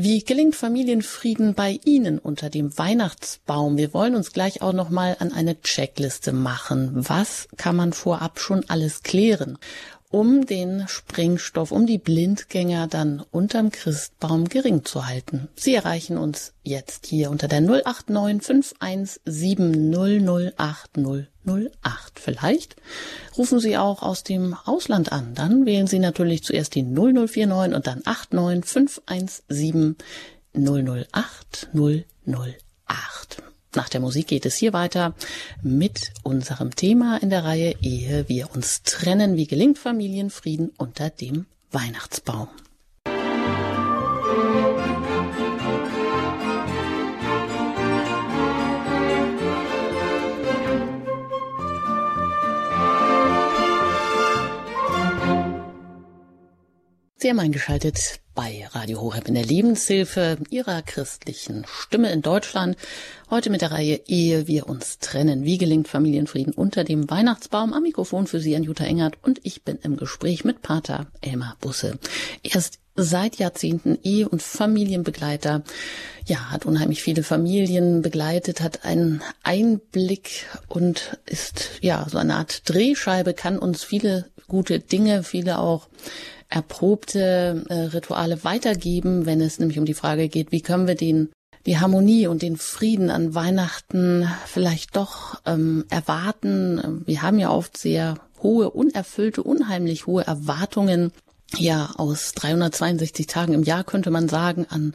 Wie 0.00 0.20
gelingt 0.20 0.54
Familienfrieden 0.54 1.54
bei 1.54 1.80
Ihnen 1.84 2.20
unter 2.20 2.50
dem 2.50 2.78
Weihnachtsbaum? 2.78 3.76
Wir 3.76 3.92
wollen 3.92 4.14
uns 4.14 4.32
gleich 4.32 4.62
auch 4.62 4.72
nochmal 4.72 5.16
an 5.18 5.32
eine 5.32 5.60
Checkliste 5.60 6.32
machen. 6.32 6.92
Was 6.94 7.48
kann 7.56 7.74
man 7.74 7.92
vorab 7.92 8.38
schon 8.38 8.64
alles 8.68 9.02
klären? 9.02 9.58
Um 10.10 10.46
den 10.46 10.88
Sprengstoff, 10.88 11.70
um 11.70 11.86
die 11.86 11.98
Blindgänger 11.98 12.86
dann 12.86 13.22
unterm 13.30 13.70
Christbaum 13.70 14.48
gering 14.48 14.84
zu 14.84 15.06
halten. 15.06 15.48
Sie 15.54 15.74
erreichen 15.74 16.16
uns 16.16 16.54
jetzt 16.62 17.06
hier 17.06 17.30
unter 17.30 17.48
der 17.48 17.60
089 17.60 18.42
517 18.42 19.90
008 21.44 22.18
Vielleicht 22.18 22.76
rufen 23.36 23.60
Sie 23.60 23.76
auch 23.76 24.02
aus 24.02 24.24
dem 24.24 24.54
Ausland 24.54 25.12
an. 25.12 25.34
Dann 25.34 25.66
wählen 25.66 25.86
Sie 25.86 25.98
natürlich 25.98 26.42
zuerst 26.42 26.74
die 26.74 26.82
0049 26.82 27.74
und 27.74 27.86
dann 27.86 28.02
89 28.04 28.70
517 28.70 29.96
008 30.54 31.68
008. 31.74 33.42
Nach 33.74 33.88
der 33.88 34.00
Musik 34.00 34.28
geht 34.28 34.46
es 34.46 34.56
hier 34.56 34.72
weiter 34.72 35.14
mit 35.62 36.12
unserem 36.22 36.74
Thema 36.74 37.18
in 37.18 37.30
der 37.30 37.44
Reihe 37.44 37.74
Ehe 37.82 38.28
wir 38.28 38.54
uns 38.54 38.82
trennen. 38.82 39.36
Wie 39.36 39.46
gelingt 39.46 39.78
Familienfrieden 39.78 40.72
unter 40.78 41.10
dem 41.10 41.46
Weihnachtsbaum? 41.70 42.48
Sie 57.20 57.28
haben 57.28 57.40
eingeschaltet 57.40 58.20
bei 58.38 58.68
Radio 58.70 59.00
Horeb 59.00 59.26
in 59.26 59.34
der 59.34 59.44
Lebenshilfe 59.44 60.38
Ihrer 60.48 60.80
christlichen 60.82 61.64
Stimme 61.66 62.12
in 62.12 62.22
Deutschland. 62.22 62.76
Heute 63.30 63.50
mit 63.50 63.62
der 63.62 63.72
Reihe 63.72 64.00
Ehe 64.06 64.46
wir 64.46 64.68
uns 64.68 65.00
trennen. 65.00 65.42
Wie 65.42 65.58
gelingt 65.58 65.88
Familienfrieden 65.88 66.54
unter 66.54 66.84
dem 66.84 67.10
Weihnachtsbaum? 67.10 67.72
Am 67.72 67.82
Mikrofon 67.82 68.28
für 68.28 68.38
Sie 68.38 68.54
an 68.54 68.62
Jutta 68.62 68.84
Engert 68.84 69.16
und 69.22 69.40
ich 69.42 69.64
bin 69.64 69.80
im 69.82 69.96
Gespräch 69.96 70.44
mit 70.44 70.62
Pater 70.62 71.08
Elmar 71.20 71.56
Busse. 71.60 71.98
Er 72.44 72.54
ist 72.54 72.78
seit 72.94 73.40
Jahrzehnten 73.40 73.98
Ehe- 74.04 74.28
und 74.28 74.40
Familienbegleiter. 74.40 75.64
Ja, 76.24 76.52
hat 76.52 76.64
unheimlich 76.64 77.02
viele 77.02 77.24
Familien 77.24 78.02
begleitet, 78.02 78.60
hat 78.60 78.84
einen 78.84 79.20
Einblick 79.42 80.46
und 80.68 81.18
ist 81.26 81.70
ja 81.80 82.06
so 82.08 82.18
eine 82.18 82.36
Art 82.36 82.68
Drehscheibe, 82.68 83.34
kann 83.34 83.58
uns 83.58 83.82
viele 83.82 84.30
gute 84.46 84.78
Dinge, 84.78 85.24
viele 85.24 85.58
auch 85.58 85.88
erprobte 86.48 87.64
äh, 87.68 87.74
Rituale 87.74 88.44
weitergeben, 88.44 89.26
wenn 89.26 89.40
es 89.40 89.58
nämlich 89.58 89.78
um 89.78 89.84
die 89.84 89.94
Frage 89.94 90.28
geht, 90.28 90.52
wie 90.52 90.62
können 90.62 90.86
wir 90.86 90.94
den 90.94 91.30
die 91.66 91.78
Harmonie 91.78 92.26
und 92.28 92.40
den 92.40 92.56
Frieden 92.56 93.10
an 93.10 93.34
Weihnachten 93.34 94.26
vielleicht 94.46 94.96
doch 94.96 95.42
ähm, 95.44 95.84
erwarten. 95.90 97.02
Wir 97.04 97.20
haben 97.20 97.38
ja 97.38 97.50
oft 97.50 97.76
sehr 97.76 98.14
hohe, 98.42 98.70
unerfüllte, 98.70 99.42
unheimlich 99.42 100.06
hohe 100.06 100.26
Erwartungen, 100.26 101.12
ja, 101.56 101.90
aus 101.96 102.32
362 102.32 103.26
Tagen 103.26 103.54
im 103.54 103.62
Jahr 103.62 103.84
könnte 103.84 104.10
man 104.10 104.28
sagen, 104.28 104.66
an 104.68 104.94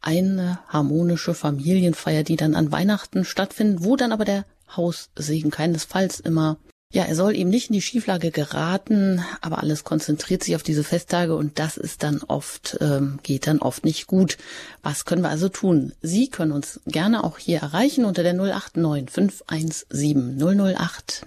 eine 0.00 0.58
harmonische 0.68 1.34
Familienfeier, 1.34 2.24
die 2.24 2.36
dann 2.36 2.54
an 2.54 2.72
Weihnachten 2.72 3.24
stattfindet, 3.24 3.84
wo 3.84 3.96
dann 3.96 4.12
aber 4.12 4.24
der 4.24 4.44
Haussegen 4.76 5.50
keinesfalls 5.50 6.18
immer 6.18 6.56
ja, 6.92 7.04
er 7.04 7.14
soll 7.14 7.34
ihm 7.34 7.48
nicht 7.48 7.70
in 7.70 7.74
die 7.74 7.82
Schieflage 7.82 8.30
geraten, 8.30 9.24
aber 9.40 9.62
alles 9.62 9.82
konzentriert 9.82 10.44
sich 10.44 10.54
auf 10.54 10.62
diese 10.62 10.84
Festtage 10.84 11.34
und 11.34 11.58
das 11.58 11.78
ist 11.78 12.02
dann 12.02 12.22
oft, 12.22 12.76
ähm, 12.82 13.18
geht 13.22 13.46
dann 13.46 13.60
oft 13.60 13.84
nicht 13.84 14.06
gut. 14.06 14.36
Was 14.82 15.06
können 15.06 15.22
wir 15.22 15.30
also 15.30 15.48
tun? 15.48 15.92
Sie 16.02 16.28
können 16.28 16.52
uns 16.52 16.80
gerne 16.86 17.24
auch 17.24 17.38
hier 17.38 17.60
erreichen 17.60 18.04
unter 18.04 18.22
der 18.22 18.34
089 18.34 19.10
517 19.10 20.38
008 20.38 21.26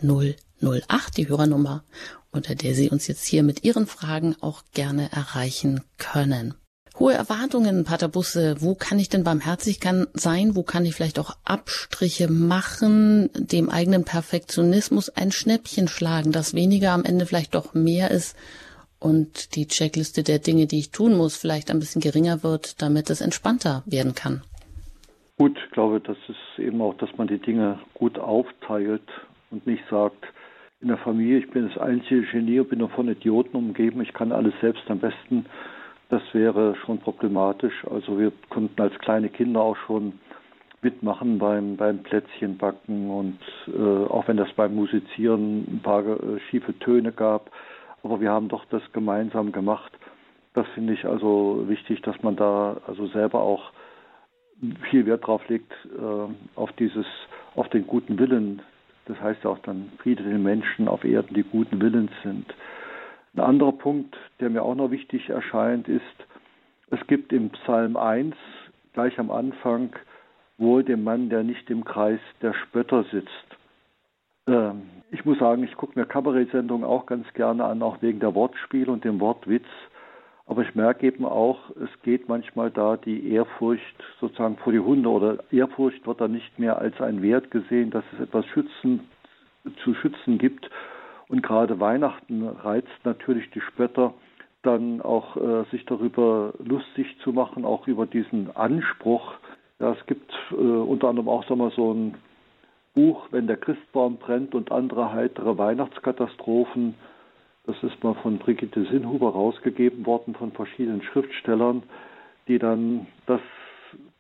008, 0.62 1.18
die 1.18 1.28
Hörernummer, 1.28 1.84
unter 2.32 2.54
der 2.54 2.76
Sie 2.76 2.92
uns 2.92 3.08
jetzt 3.08 3.26
hier 3.26 3.42
mit 3.42 3.64
Ihren 3.64 3.88
Fragen 3.88 4.36
auch 4.42 4.62
gerne 4.74 5.12
erreichen 5.12 5.82
können. 5.98 6.54
Hohe 6.98 7.14
Erwartungen, 7.14 7.84
Pater 7.84 8.08
Busse. 8.08 8.56
Wo 8.60 8.74
kann 8.74 9.00
ich 9.00 9.10
denn 9.10 9.26
barmherzig 9.26 9.80
sein? 10.14 10.56
Wo 10.56 10.64
kann 10.64 10.86
ich 10.86 10.96
vielleicht 10.96 11.20
auch 11.20 11.36
Abstriche 11.44 12.32
machen, 12.32 13.30
dem 13.34 13.70
eigenen 13.70 14.06
Perfektionismus 14.06 15.10
ein 15.10 15.32
Schnäppchen 15.32 15.90
schlagen, 15.90 16.32
dass 16.32 16.54
weniger 16.54 16.94
am 16.94 17.04
Ende 17.04 17.26
vielleicht 17.26 17.54
doch 17.54 17.74
mehr 17.74 18.12
ist 18.12 18.38
und 19.00 19.56
die 19.56 19.68
Checkliste 19.68 20.24
der 20.24 20.40
Dinge, 20.40 20.68
die 20.68 20.80
ich 20.80 20.92
tun 20.92 21.18
muss, 21.18 21.36
vielleicht 21.36 21.70
ein 21.70 21.80
bisschen 21.80 22.02
geringer 22.02 22.44
wird, 22.44 22.82
damit 22.82 23.10
es 23.10 23.20
entspannter 23.20 23.84
werden 23.86 24.16
kann? 24.16 24.42
Gut, 25.38 25.58
ich 25.66 25.72
glaube, 25.72 26.00
das 26.00 26.18
ist 26.30 26.60
eben 26.64 26.82
auch, 26.82 26.96
dass 26.96 27.10
man 27.18 27.28
die 27.28 27.40
Dinge 27.40 27.78
gut 27.94 28.18
aufteilt 28.18 29.04
und 29.52 29.68
nicht 29.68 29.84
sagt, 29.90 30.24
in 30.80 30.88
der 30.88 30.98
Familie, 30.98 31.40
ich 31.40 31.50
bin 31.50 31.68
das 31.68 31.78
einzige 31.78 32.22
Genie, 32.22 32.62
bin 32.62 32.80
nur 32.80 32.90
von 32.90 33.10
Idioten 33.10 33.58
umgeben, 33.58 34.02
ich 34.02 34.14
kann 34.14 34.32
alles 34.32 34.54
selbst 34.62 34.84
am 34.88 35.00
besten 35.00 35.46
das 36.10 36.22
wäre 36.34 36.76
schon 36.86 37.00
problematisch. 37.00 37.86
Also 37.90 38.20
wir 38.20 38.32
konnten 38.50 38.80
als 38.82 38.98
kleine 39.00 39.30
Kinder 39.30 39.62
auch 39.62 39.78
schon 39.88 40.20
mitmachen 40.82 41.40
beim, 41.40 41.78
beim 41.78 42.04
Plätzchenbacken 42.04 43.10
und 43.10 43.40
äh, 43.68 44.06
auch 44.06 44.28
wenn 44.28 44.38
das 44.38 44.52
beim 44.54 44.76
Musizieren 44.76 45.66
ein 45.68 45.82
paar 45.82 46.06
äh, 46.06 46.40
schiefe 46.50 46.78
Töne 46.80 47.12
gab, 47.12 47.50
aber 48.04 48.22
wir 48.22 48.30
haben 48.30 48.50
doch 48.50 48.66
das 48.66 48.84
gemeinsam 48.94 49.52
gemacht. 49.52 49.92
Das 50.54 50.68
finde 50.76 50.94
ich 50.94 51.06
also 51.06 51.64
wichtig, 51.68 52.02
dass 52.04 52.22
man 52.22 52.36
da 52.36 52.78
also 52.86 53.08
selber 53.08 53.42
auch 53.42 53.72
viel 54.90 55.06
Wert 55.08 55.26
drauf 55.26 55.42
legt, 55.50 55.72
äh, 55.86 56.58
auf 56.58 56.72
dieses, 56.74 57.06
auf 57.56 57.68
den 57.70 57.88
guten 57.88 58.20
Willen. 58.20 58.62
Das 59.06 59.20
heißt 59.20 59.44
ja 59.44 59.50
auch 59.50 59.60
dann 59.60 59.92
Friede 59.98 60.24
den 60.24 60.44
Menschen 60.44 60.88
auf 60.88 61.04
Erden, 61.04 61.34
die 61.34 61.44
guten 61.44 61.82
Willens 61.82 62.12
sind. 62.24 62.46
Ein 63.36 63.42
anderer 63.42 63.74
Punkt, 63.74 64.16
der 64.40 64.50
mir 64.50 64.64
auch 64.64 64.76
noch 64.76 64.92
wichtig 64.92 65.30
erscheint, 65.30 65.90
ist, 65.90 66.04
es 66.90 67.06
gibt 67.08 67.34
im 67.34 67.50
Psalm 67.50 67.98
1 67.98 68.34
gleich 68.94 69.20
am 69.20 69.30
Anfang 69.30 69.94
wohl 70.58 70.86
dem 70.86 71.04
Mann, 71.04 71.30
der 71.30 71.44
nicht 71.44 71.70
im 71.70 71.84
Kreis 71.84 72.22
der 72.42 72.54
Spötter 72.54 73.04
sitzt. 73.12 73.58
Ähm, 74.48 74.84
ich 75.12 75.26
muss 75.26 75.38
sagen, 75.40 75.66
ich 75.66 75.76
gucke 75.76 76.00
mir 76.00 76.06
Kabarettsendungen 76.06 76.86
auch 76.86 77.08
ganz 77.08 77.28
gerne 77.34 77.66
an, 77.66 77.82
auch 77.82 78.02
wegen 78.02 78.22
der 78.22 78.34
Wortspiele 78.36 78.90
und 78.90 79.04
dem 79.04 79.20
Wortwitz. 79.20 79.68
Aber 80.46 80.62
ich 80.62 80.74
merke 80.74 81.06
eben 81.06 81.26
auch, 81.26 81.72
es 81.72 81.90
geht 82.04 82.30
manchmal 82.30 82.72
da 82.72 82.96
die 82.96 83.34
Ehrfurcht 83.34 84.02
sozusagen 84.22 84.56
vor 84.58 84.72
die 84.72 84.80
Hunde 84.80 85.10
oder 85.10 85.40
Ehrfurcht 85.52 86.08
wird 86.08 86.22
da 86.22 86.30
nicht 86.30 86.58
mehr 86.58 86.78
als 86.78 87.02
ein 87.02 87.22
Wert 87.22 87.52
gesehen, 87.52 87.90
dass 87.90 88.06
es 88.14 88.22
etwas 88.22 88.46
schützen, 88.46 89.02
zu 89.84 89.94
schützen 89.96 90.38
gibt 90.38 90.70
und 91.28 91.42
gerade 91.42 91.80
Weihnachten 91.80 92.48
reizt 92.48 92.88
natürlich 93.04 93.50
die 93.52 93.62
Spötter 93.62 94.14
dann 94.66 95.02
auch 95.02 95.38
äh, 95.38 95.64
sich 95.72 95.86
darüber 95.86 96.54
lustig 96.64 97.08
zu 97.24 97.32
machen, 97.32 97.66
auch 97.66 97.88
über 97.88 98.06
diesen 98.06 98.56
Anspruch. 98.56 99.34
Ja, 99.80 99.94
es 99.94 100.06
gibt 100.08 100.32
äh, 100.52 100.56
unter 100.56 101.10
anderem 101.10 101.30
auch 101.30 101.48
sagen 101.48 101.60
wir, 101.60 101.70
so 101.72 101.94
ein 101.94 102.16
Buch, 102.94 103.28
wenn 103.32 103.48
der 103.48 103.58
Christbaum 103.58 104.18
brennt 104.18 104.56
und 104.56 104.72
andere 104.72 105.12
heitere 105.14 105.58
Weihnachtskatastrophen. 105.58 106.96
Das 107.66 107.76
ist 107.84 108.04
mal 108.04 108.16
von 108.16 108.38
Brigitte 108.38 108.86
Sinnhuber 108.86 109.32
rausgegeben 109.32 110.06
worden 110.06 110.34
von 110.36 110.52
verschiedenen 110.52 111.04
Schriftstellern, 111.04 111.84
die 112.48 112.58
dann 112.60 113.08
das 113.26 113.42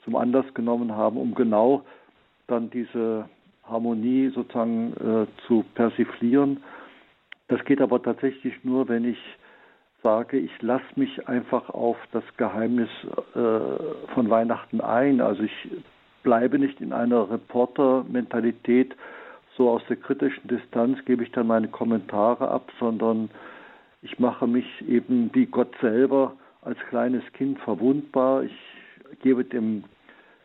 zum 0.03 0.15
Anlass 0.15 0.45
genommen 0.53 0.95
haben, 0.95 1.17
um 1.17 1.33
genau 1.33 1.83
dann 2.47 2.69
diese 2.69 3.29
Harmonie 3.63 4.29
sozusagen 4.29 4.93
äh, 4.93 5.47
zu 5.47 5.63
persiflieren 5.73 6.61
das 7.47 7.63
geht 7.65 7.81
aber 7.81 8.01
tatsächlich 8.01 8.63
nur, 8.63 8.87
wenn 8.89 9.05
ich 9.05 9.19
sage, 10.03 10.37
ich 10.37 10.61
lasse 10.61 10.85
mich 10.95 11.27
einfach 11.27 11.69
auf 11.69 11.97
das 12.11 12.23
Geheimnis 12.37 12.89
äh, 13.33 14.09
von 14.13 14.29
Weihnachten 14.29 14.81
ein. 14.81 15.19
Also 15.19 15.43
ich 15.43 15.69
bleibe 16.23 16.59
nicht 16.59 16.79
in 16.81 16.93
einer 16.93 17.29
Reporter-Mentalität, 17.29 18.95
so 19.57 19.69
aus 19.69 19.81
der 19.87 19.95
kritischen 19.95 20.47
Distanz 20.47 21.03
gebe 21.05 21.23
ich 21.23 21.31
dann 21.31 21.47
meine 21.47 21.69
Kommentare 21.69 22.49
ab, 22.49 22.71
sondern 22.79 23.29
ich 24.01 24.19
mache 24.19 24.47
mich 24.47 24.65
eben 24.87 25.29
wie 25.33 25.45
Gott 25.45 25.73
selber 25.81 26.33
als 26.61 26.77
kleines 26.89 27.23
Kind 27.33 27.59
verwundbar. 27.59 28.43
Ich 28.43 28.57
gebe 29.21 29.45
dem 29.45 29.85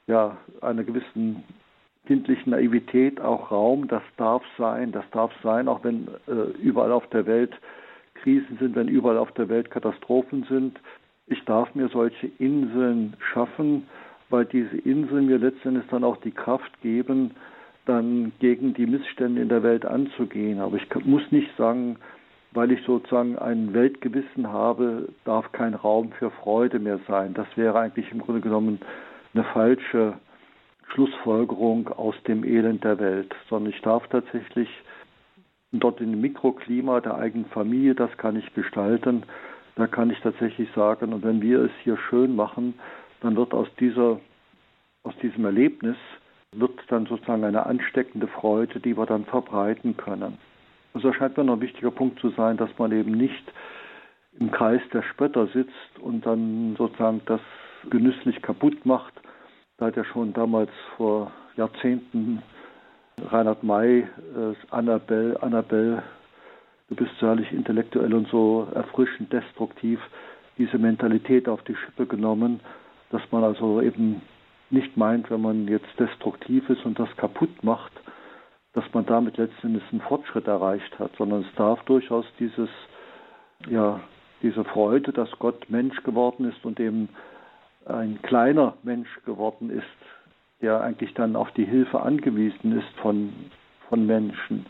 ja 0.06 0.36
einer 0.60 0.84
gewissen 0.84 1.42
kindlichen 2.10 2.50
Naivität 2.50 3.20
auch 3.20 3.52
Raum. 3.52 3.86
Das 3.86 4.02
darf 4.16 4.42
sein, 4.58 4.90
das 4.90 5.04
darf 5.12 5.30
sein, 5.44 5.68
auch 5.68 5.84
wenn 5.84 6.08
äh, 6.26 6.58
überall 6.60 6.90
auf 6.90 7.06
der 7.10 7.24
Welt 7.24 7.52
Krisen 8.14 8.58
sind, 8.58 8.74
wenn 8.74 8.88
überall 8.88 9.16
auf 9.16 9.30
der 9.34 9.48
Welt 9.48 9.70
Katastrophen 9.70 10.44
sind. 10.48 10.80
Ich 11.28 11.44
darf 11.44 11.72
mir 11.76 11.88
solche 11.88 12.26
Inseln 12.40 13.14
schaffen, 13.32 13.86
weil 14.28 14.44
diese 14.44 14.76
Inseln 14.78 15.26
mir 15.26 15.38
letztendlich 15.38 15.86
dann 15.88 16.02
auch 16.02 16.16
die 16.16 16.32
Kraft 16.32 16.80
geben, 16.82 17.30
dann 17.86 18.32
gegen 18.40 18.74
die 18.74 18.86
Missstände 18.86 19.40
in 19.40 19.48
der 19.48 19.62
Welt 19.62 19.86
anzugehen. 19.86 20.58
Aber 20.58 20.78
ich 20.78 20.88
muss 21.04 21.22
nicht 21.30 21.56
sagen, 21.56 21.96
weil 22.50 22.72
ich 22.72 22.84
sozusagen 22.86 23.38
ein 23.38 23.72
Weltgewissen 23.72 24.48
habe, 24.48 25.10
darf 25.24 25.52
kein 25.52 25.74
Raum 25.74 26.10
für 26.18 26.32
Freude 26.32 26.80
mehr 26.80 26.98
sein. 27.06 27.34
Das 27.34 27.46
wäre 27.54 27.78
eigentlich 27.78 28.10
im 28.10 28.18
Grunde 28.18 28.40
genommen 28.40 28.80
eine 29.32 29.44
falsche 29.44 30.14
Schlussfolgerung 30.92 31.88
aus 31.88 32.14
dem 32.26 32.44
Elend 32.44 32.84
der 32.84 32.98
Welt, 32.98 33.34
sondern 33.48 33.72
ich 33.72 33.80
darf 33.82 34.06
tatsächlich 34.08 34.68
dort 35.72 36.00
in 36.00 36.12
dem 36.12 36.20
Mikroklima 36.20 37.00
der 37.00 37.16
eigenen 37.16 37.46
Familie, 37.46 37.94
das 37.94 38.16
kann 38.16 38.36
ich 38.36 38.52
gestalten, 38.54 39.22
da 39.76 39.86
kann 39.86 40.10
ich 40.10 40.20
tatsächlich 40.20 40.68
sagen, 40.74 41.12
und 41.12 41.22
wenn 41.22 41.40
wir 41.40 41.60
es 41.60 41.70
hier 41.84 41.96
schön 41.96 42.34
machen, 42.34 42.74
dann 43.20 43.36
wird 43.36 43.54
aus 43.54 43.68
dieser, 43.78 44.20
aus 45.04 45.14
diesem 45.22 45.44
Erlebnis 45.44 45.96
wird 46.52 46.78
dann 46.88 47.06
sozusagen 47.06 47.44
eine 47.44 47.66
ansteckende 47.66 48.26
Freude, 48.26 48.80
die 48.80 48.96
wir 48.96 49.06
dann 49.06 49.24
verbreiten 49.24 49.96
können. 49.96 50.38
Also 50.94 51.08
erscheint 51.08 51.36
mir 51.36 51.44
noch 51.44 51.54
ein 51.54 51.60
wichtiger 51.60 51.92
Punkt 51.92 52.18
zu 52.18 52.30
sein, 52.30 52.56
dass 52.56 52.70
man 52.78 52.90
eben 52.90 53.12
nicht 53.12 53.52
im 54.38 54.50
Kreis 54.50 54.80
der 54.92 55.02
Spötter 55.02 55.46
sitzt 55.48 55.98
und 56.00 56.26
dann 56.26 56.74
sozusagen 56.76 57.20
das 57.26 57.40
genüsslich 57.88 58.42
kaputt 58.42 58.84
macht, 58.84 59.14
da 59.80 59.88
ja 59.88 60.04
schon 60.04 60.32
damals 60.34 60.70
vor 60.96 61.32
Jahrzehnten 61.56 62.42
Reinhard 63.30 63.62
May, 63.62 64.00
äh, 64.00 64.06
Annabelle, 64.70 65.42
Annabelle, 65.42 66.02
du 66.88 66.96
bist 66.96 67.10
so 67.18 67.26
herrlich 67.26 67.50
intellektuell 67.52 68.12
und 68.14 68.28
so 68.28 68.68
erfrischend 68.74 69.32
destruktiv, 69.32 69.98
diese 70.58 70.78
Mentalität 70.78 71.48
auf 71.48 71.62
die 71.62 71.74
Schippe 71.74 72.06
genommen, 72.06 72.60
dass 73.10 73.22
man 73.30 73.42
also 73.42 73.80
eben 73.80 74.20
nicht 74.68 74.96
meint, 74.96 75.30
wenn 75.30 75.40
man 75.40 75.66
jetzt 75.66 75.98
destruktiv 75.98 76.68
ist 76.68 76.84
und 76.84 76.98
das 76.98 77.08
kaputt 77.16 77.64
macht, 77.64 77.92
dass 78.74 78.84
man 78.92 79.06
damit 79.06 79.38
letztendlich 79.38 79.82
einen 79.90 80.02
Fortschritt 80.02 80.46
erreicht 80.46 80.98
hat, 80.98 81.10
sondern 81.16 81.40
es 81.42 81.54
darf 81.56 81.82
durchaus 81.84 82.26
dieses, 82.38 82.68
ja, 83.68 84.00
diese 84.42 84.64
Freude, 84.64 85.12
dass 85.12 85.30
Gott 85.38 85.68
Mensch 85.68 86.02
geworden 86.02 86.48
ist 86.48 86.64
und 86.64 86.78
eben 86.78 87.08
ein 87.94 88.20
kleiner 88.22 88.74
Mensch 88.82 89.08
geworden 89.24 89.70
ist, 89.70 89.84
der 90.60 90.80
eigentlich 90.80 91.14
dann 91.14 91.36
auf 91.36 91.50
die 91.52 91.64
Hilfe 91.64 92.00
angewiesen 92.00 92.78
ist 92.78 93.00
von, 93.00 93.32
von 93.88 94.06
Menschen. 94.06 94.66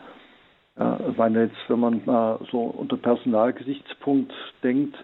Ja, 0.77 0.99
weil 1.17 1.35
jetzt, 1.35 1.57
wenn 1.67 1.79
man 1.79 2.01
mal 2.05 2.39
so 2.51 2.61
unter 2.61 2.97
Personalgesichtspunkt 2.97 4.33
denkt, 4.63 4.95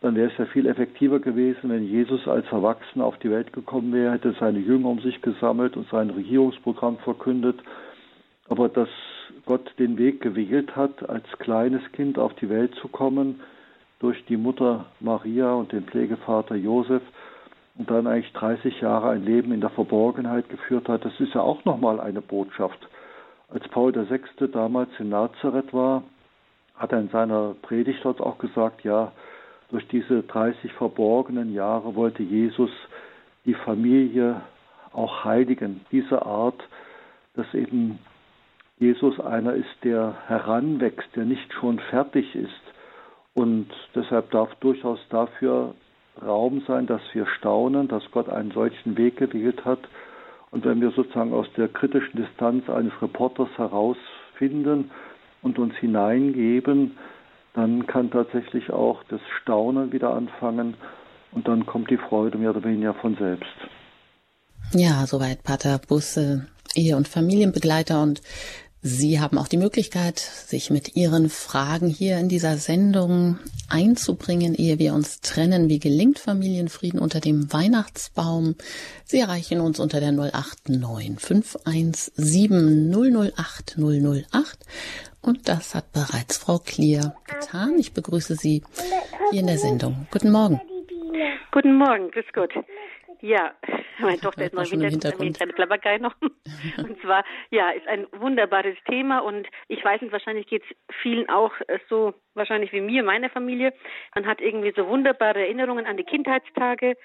dann 0.00 0.16
wäre 0.16 0.30
es 0.32 0.38
ja 0.38 0.46
viel 0.46 0.66
effektiver 0.66 1.20
gewesen, 1.20 1.70
wenn 1.70 1.86
Jesus 1.86 2.26
als 2.26 2.44
Erwachsener 2.50 3.04
auf 3.04 3.16
die 3.18 3.30
Welt 3.30 3.52
gekommen 3.52 3.92
wäre, 3.92 4.12
hätte 4.12 4.34
seine 4.40 4.58
Jünger 4.58 4.88
um 4.88 5.00
sich 5.00 5.22
gesammelt 5.22 5.76
und 5.76 5.88
sein 5.90 6.10
Regierungsprogramm 6.10 6.98
verkündet. 6.98 7.60
Aber 8.48 8.68
dass 8.68 8.88
Gott 9.46 9.72
den 9.78 9.96
Weg 9.98 10.20
gewählt 10.20 10.74
hat, 10.74 11.08
als 11.08 11.24
kleines 11.38 11.82
Kind 11.92 12.18
auf 12.18 12.34
die 12.34 12.50
Welt 12.50 12.74
zu 12.74 12.88
kommen, 12.88 13.40
durch 14.00 14.24
die 14.26 14.36
Mutter 14.36 14.86
Maria 14.98 15.52
und 15.54 15.70
den 15.70 15.84
Pflegevater 15.84 16.56
Josef, 16.56 17.02
und 17.76 17.90
dann 17.90 18.06
eigentlich 18.06 18.32
30 18.32 18.80
Jahre 18.80 19.10
ein 19.10 19.24
Leben 19.24 19.52
in 19.52 19.60
der 19.60 19.70
Verborgenheit 19.70 20.48
geführt 20.48 20.88
hat, 20.88 21.04
das 21.04 21.18
ist 21.20 21.34
ja 21.34 21.40
auch 21.40 21.64
nochmal 21.64 22.00
eine 22.00 22.20
Botschaft. 22.20 22.78
Als 23.48 23.66
Paul 23.68 23.94
VI. 23.94 24.48
damals 24.48 24.90
in 24.98 25.10
Nazareth 25.10 25.72
war, 25.72 26.02
hat 26.74 26.92
er 26.92 27.00
in 27.00 27.08
seiner 27.08 27.54
Predigt 27.62 28.00
dort 28.02 28.20
auch 28.20 28.38
gesagt, 28.38 28.82
ja, 28.84 29.12
durch 29.70 29.86
diese 29.88 30.22
30 30.22 30.72
verborgenen 30.74 31.54
Jahre 31.54 31.94
wollte 31.94 32.22
Jesus 32.22 32.70
die 33.44 33.54
Familie 33.54 34.42
auch 34.92 35.24
heiligen. 35.24 35.84
Diese 35.90 36.24
Art, 36.24 36.62
dass 37.34 37.52
eben 37.54 37.98
Jesus 38.78 39.18
einer 39.20 39.54
ist, 39.54 39.74
der 39.84 40.16
heranwächst, 40.26 41.08
der 41.16 41.24
nicht 41.24 41.52
schon 41.54 41.78
fertig 41.78 42.34
ist. 42.34 42.50
Und 43.34 43.68
deshalb 43.94 44.30
darf 44.30 44.54
durchaus 44.56 44.98
dafür 45.08 45.74
Raum 46.20 46.62
sein, 46.66 46.86
dass 46.86 47.00
wir 47.12 47.26
staunen, 47.38 47.88
dass 47.88 48.02
Gott 48.10 48.28
einen 48.28 48.50
solchen 48.50 48.96
Weg 48.96 49.16
gewählt 49.16 49.64
hat. 49.64 49.80
Und 50.50 50.64
wenn 50.64 50.80
wir 50.80 50.90
sozusagen 50.90 51.32
aus 51.32 51.46
der 51.56 51.68
kritischen 51.68 52.22
Distanz 52.22 52.68
eines 52.68 52.92
Reporters 53.00 53.48
herausfinden 53.56 54.90
und 55.40 55.58
uns 55.58 55.74
hineingeben, 55.76 56.98
dann 57.54 57.86
kann 57.86 58.10
tatsächlich 58.10 58.70
auch 58.70 59.02
das 59.08 59.20
Staunen 59.40 59.92
wieder 59.92 60.14
anfangen 60.14 60.74
und 61.32 61.48
dann 61.48 61.66
kommt 61.66 61.90
die 61.90 61.96
Freude 61.96 62.38
mehr 62.38 62.50
oder 62.50 62.64
weniger 62.64 62.94
von 62.94 63.16
selbst. 63.16 63.46
Ja, 64.72 65.06
soweit 65.06 65.42
Pater 65.42 65.78
Busse, 65.78 66.46
Ehe- 66.74 66.96
und 66.96 67.08
Familienbegleiter 67.08 68.02
und 68.02 68.22
Sie 68.84 69.20
haben 69.20 69.38
auch 69.38 69.46
die 69.46 69.58
Möglichkeit, 69.58 70.18
sich 70.18 70.68
mit 70.70 70.96
Ihren 70.96 71.28
Fragen 71.28 71.86
hier 71.86 72.18
in 72.18 72.28
dieser 72.28 72.56
Sendung 72.56 73.38
einzubringen, 73.70 74.56
ehe 74.56 74.80
wir 74.80 74.92
uns 74.92 75.20
trennen. 75.20 75.68
Wie 75.68 75.78
gelingt 75.78 76.18
Familienfrieden 76.18 76.98
unter 76.98 77.20
dem 77.20 77.52
Weihnachtsbaum? 77.52 78.56
Sie 79.04 79.20
erreichen 79.20 79.60
uns 79.60 79.78
unter 79.78 80.00
der 80.00 80.10
089 80.10 81.20
517 81.20 82.90
008 82.92 83.76
008. 83.78 84.58
Und 85.20 85.48
das 85.48 85.76
hat 85.76 85.92
bereits 85.92 86.38
Frau 86.38 86.58
Klier 86.58 87.14
getan. 87.24 87.78
Ich 87.78 87.92
begrüße 87.92 88.34
Sie 88.34 88.64
hier 89.30 89.40
in 89.40 89.46
der 89.46 89.58
Sendung. 89.58 90.08
Guten 90.10 90.32
Morgen. 90.32 90.60
Guten 91.52 91.76
Morgen, 91.76 92.10
grüß 92.10 92.26
Gott. 92.32 92.50
Ja, 93.22 93.54
meine 94.00 94.18
Tochter 94.20 94.44
ist 94.46 94.54
noch 94.54 94.70
im 94.70 94.80
Hintergrund, 94.80 95.38
kleine 95.80 96.02
noch. 96.02 96.14
Und 96.20 97.00
zwar, 97.00 97.24
ja, 97.50 97.70
ist 97.70 97.86
ein 97.86 98.06
wunderbares 98.12 98.76
Thema 98.88 99.20
und 99.20 99.46
ich 99.68 99.82
weiß 99.84 100.02
nicht, 100.02 100.12
wahrscheinlich 100.12 100.46
geht 100.48 100.64
es 100.68 100.76
vielen 101.02 101.28
auch 101.28 101.52
äh, 101.68 101.78
so, 101.88 102.14
wahrscheinlich 102.34 102.72
wie 102.72 102.80
mir, 102.80 103.04
meine 103.04 103.30
Familie. 103.30 103.72
Man 104.14 104.26
hat 104.26 104.40
irgendwie 104.40 104.72
so 104.76 104.88
wunderbare 104.88 105.40
Erinnerungen 105.40 105.86
an 105.86 105.96
die 105.96 106.04
Kindheitstage 106.04 106.96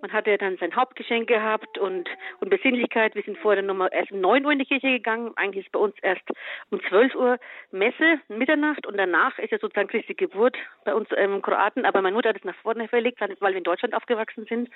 man 0.00 0.12
hatte 0.12 0.36
dann 0.38 0.56
sein 0.58 0.74
Hauptgeschenk 0.74 1.28
gehabt 1.28 1.78
und, 1.78 2.08
und 2.40 2.50
Besinnlichkeit. 2.50 3.14
Wir 3.14 3.22
sind 3.22 3.38
vorher 3.38 3.62
nochmal 3.62 3.90
erst 3.92 4.12
um 4.12 4.20
9 4.20 4.44
Uhr 4.44 4.52
in 4.52 4.58
die 4.58 4.64
Kirche 4.64 4.90
gegangen. 4.90 5.32
Eigentlich 5.36 5.66
ist 5.66 5.72
bei 5.72 5.80
uns 5.80 5.94
erst 6.02 6.22
um 6.70 6.80
12 6.88 7.14
Uhr 7.14 7.38
Messe, 7.72 8.20
Mitternacht 8.28 8.86
und 8.86 8.96
danach 8.96 9.38
ist 9.38 9.50
ja 9.50 9.58
sozusagen 9.58 9.88
Christi 9.88 10.14
Geburt 10.14 10.56
bei 10.84 10.94
uns 10.94 11.08
ähm, 11.16 11.42
Kroaten. 11.42 11.84
Aber 11.84 12.00
meine 12.00 12.14
Mutter 12.14 12.28
hat 12.28 12.36
es 12.36 12.44
nach 12.44 12.54
vorne 12.56 12.88
verlegt, 12.88 13.20
weil 13.20 13.52
wir 13.52 13.58
in 13.58 13.64
Deutschland 13.64 13.94
aufgewachsen 13.94 14.46
sind. 14.48 14.70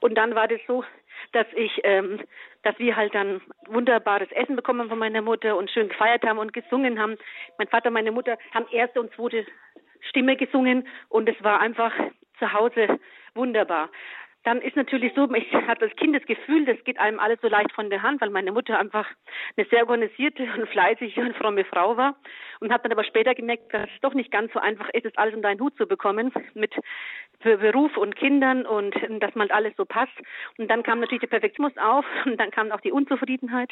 Und 0.00 0.16
dann 0.16 0.34
war 0.34 0.48
das 0.48 0.60
so, 0.66 0.84
dass 1.32 1.46
ich, 1.54 1.80
ähm, 1.84 2.20
dass 2.62 2.78
wir 2.78 2.96
halt 2.96 3.14
dann 3.14 3.40
wunderbares 3.66 4.30
Essen 4.32 4.56
bekommen 4.56 4.88
von 4.88 4.98
meiner 4.98 5.22
Mutter 5.22 5.56
und 5.56 5.70
schön 5.70 5.88
gefeiert 5.88 6.24
haben 6.24 6.38
und 6.38 6.52
gesungen 6.52 6.98
haben. 6.98 7.16
Mein 7.58 7.68
Vater 7.68 7.88
und 7.88 7.94
meine 7.94 8.12
Mutter 8.12 8.36
haben 8.52 8.66
erste 8.72 9.00
und 9.00 9.12
zweite 9.14 9.46
Stimme 10.00 10.36
gesungen 10.36 10.86
und 11.08 11.28
es 11.28 11.42
war 11.42 11.60
einfach 11.60 11.92
zu 12.38 12.52
Hause 12.52 12.98
wunderbar 13.34 13.90
dann 14.44 14.62
ist 14.62 14.76
natürlich 14.76 15.12
so, 15.14 15.28
ich 15.34 15.52
habe 15.52 15.82
als 15.82 15.96
Kind 15.96 16.14
das 16.14 16.24
Gefühl, 16.24 16.64
das 16.64 16.82
geht 16.84 16.98
einem 16.98 17.18
alles 17.18 17.38
so 17.42 17.48
leicht 17.48 17.72
von 17.72 17.90
der 17.90 18.02
Hand, 18.02 18.20
weil 18.20 18.30
meine 18.30 18.52
Mutter 18.52 18.78
einfach 18.78 19.06
eine 19.56 19.66
sehr 19.68 19.80
organisierte 19.80 20.44
und 20.56 20.68
fleißige 20.68 21.18
und 21.18 21.36
fromme 21.36 21.64
Frau 21.64 21.96
war. 21.96 22.16
Und 22.60 22.72
habe 22.72 22.84
dann 22.84 22.92
aber 22.92 23.04
später 23.04 23.34
gemerkt, 23.34 23.74
dass 23.74 23.88
es 23.94 24.00
doch 24.00 24.14
nicht 24.14 24.30
ganz 24.30 24.52
so 24.52 24.58
einfach 24.58 24.88
ist, 24.90 25.04
das 25.04 25.16
alles 25.16 25.34
unter 25.34 25.48
einen 25.48 25.60
Hut 25.60 25.76
zu 25.76 25.86
bekommen 25.86 26.32
mit 26.54 26.74
Beruf 27.40 27.96
und 27.96 28.16
Kindern 28.16 28.66
und 28.66 28.94
dass 29.20 29.34
mal 29.34 29.50
alles 29.50 29.74
so 29.76 29.84
passt. 29.84 30.12
Und 30.58 30.68
dann 30.70 30.82
kam 30.82 31.00
natürlich 31.00 31.20
der 31.20 31.28
Perfektionismus 31.28 31.82
auf 31.82 32.04
und 32.26 32.38
dann 32.38 32.50
kam 32.50 32.72
auch 32.72 32.80
die 32.80 32.92
Unzufriedenheit. 32.92 33.70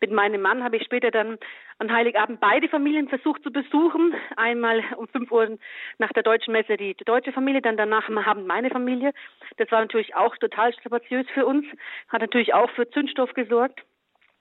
Mit 0.00 0.10
meinem 0.10 0.40
Mann 0.40 0.62
habe 0.62 0.76
ich 0.76 0.84
später 0.84 1.10
dann 1.10 1.38
an 1.78 1.92
Heiligabend 1.92 2.40
beide 2.40 2.68
Familien 2.68 3.08
versucht 3.08 3.42
zu 3.42 3.52
besuchen. 3.52 4.14
Einmal 4.36 4.82
um 4.96 5.08
fünf 5.08 5.30
Uhr 5.30 5.58
nach 5.98 6.12
der 6.12 6.22
deutschen 6.22 6.52
Messe 6.52 6.76
die 6.76 6.94
deutsche 7.04 7.32
Familie, 7.32 7.62
dann 7.62 7.76
danach 7.76 8.08
am 8.08 8.18
Abend 8.18 8.46
meine 8.46 8.70
Familie. 8.70 9.12
Das 9.56 9.70
war 9.70 9.80
natürlich 9.80 10.14
auch 10.14 10.36
total 10.36 10.72
strapaziös 10.72 11.26
für 11.34 11.46
uns, 11.46 11.64
hat 12.08 12.20
natürlich 12.20 12.54
auch 12.54 12.70
für 12.70 12.88
Zündstoff 12.90 13.32
gesorgt. 13.34 13.82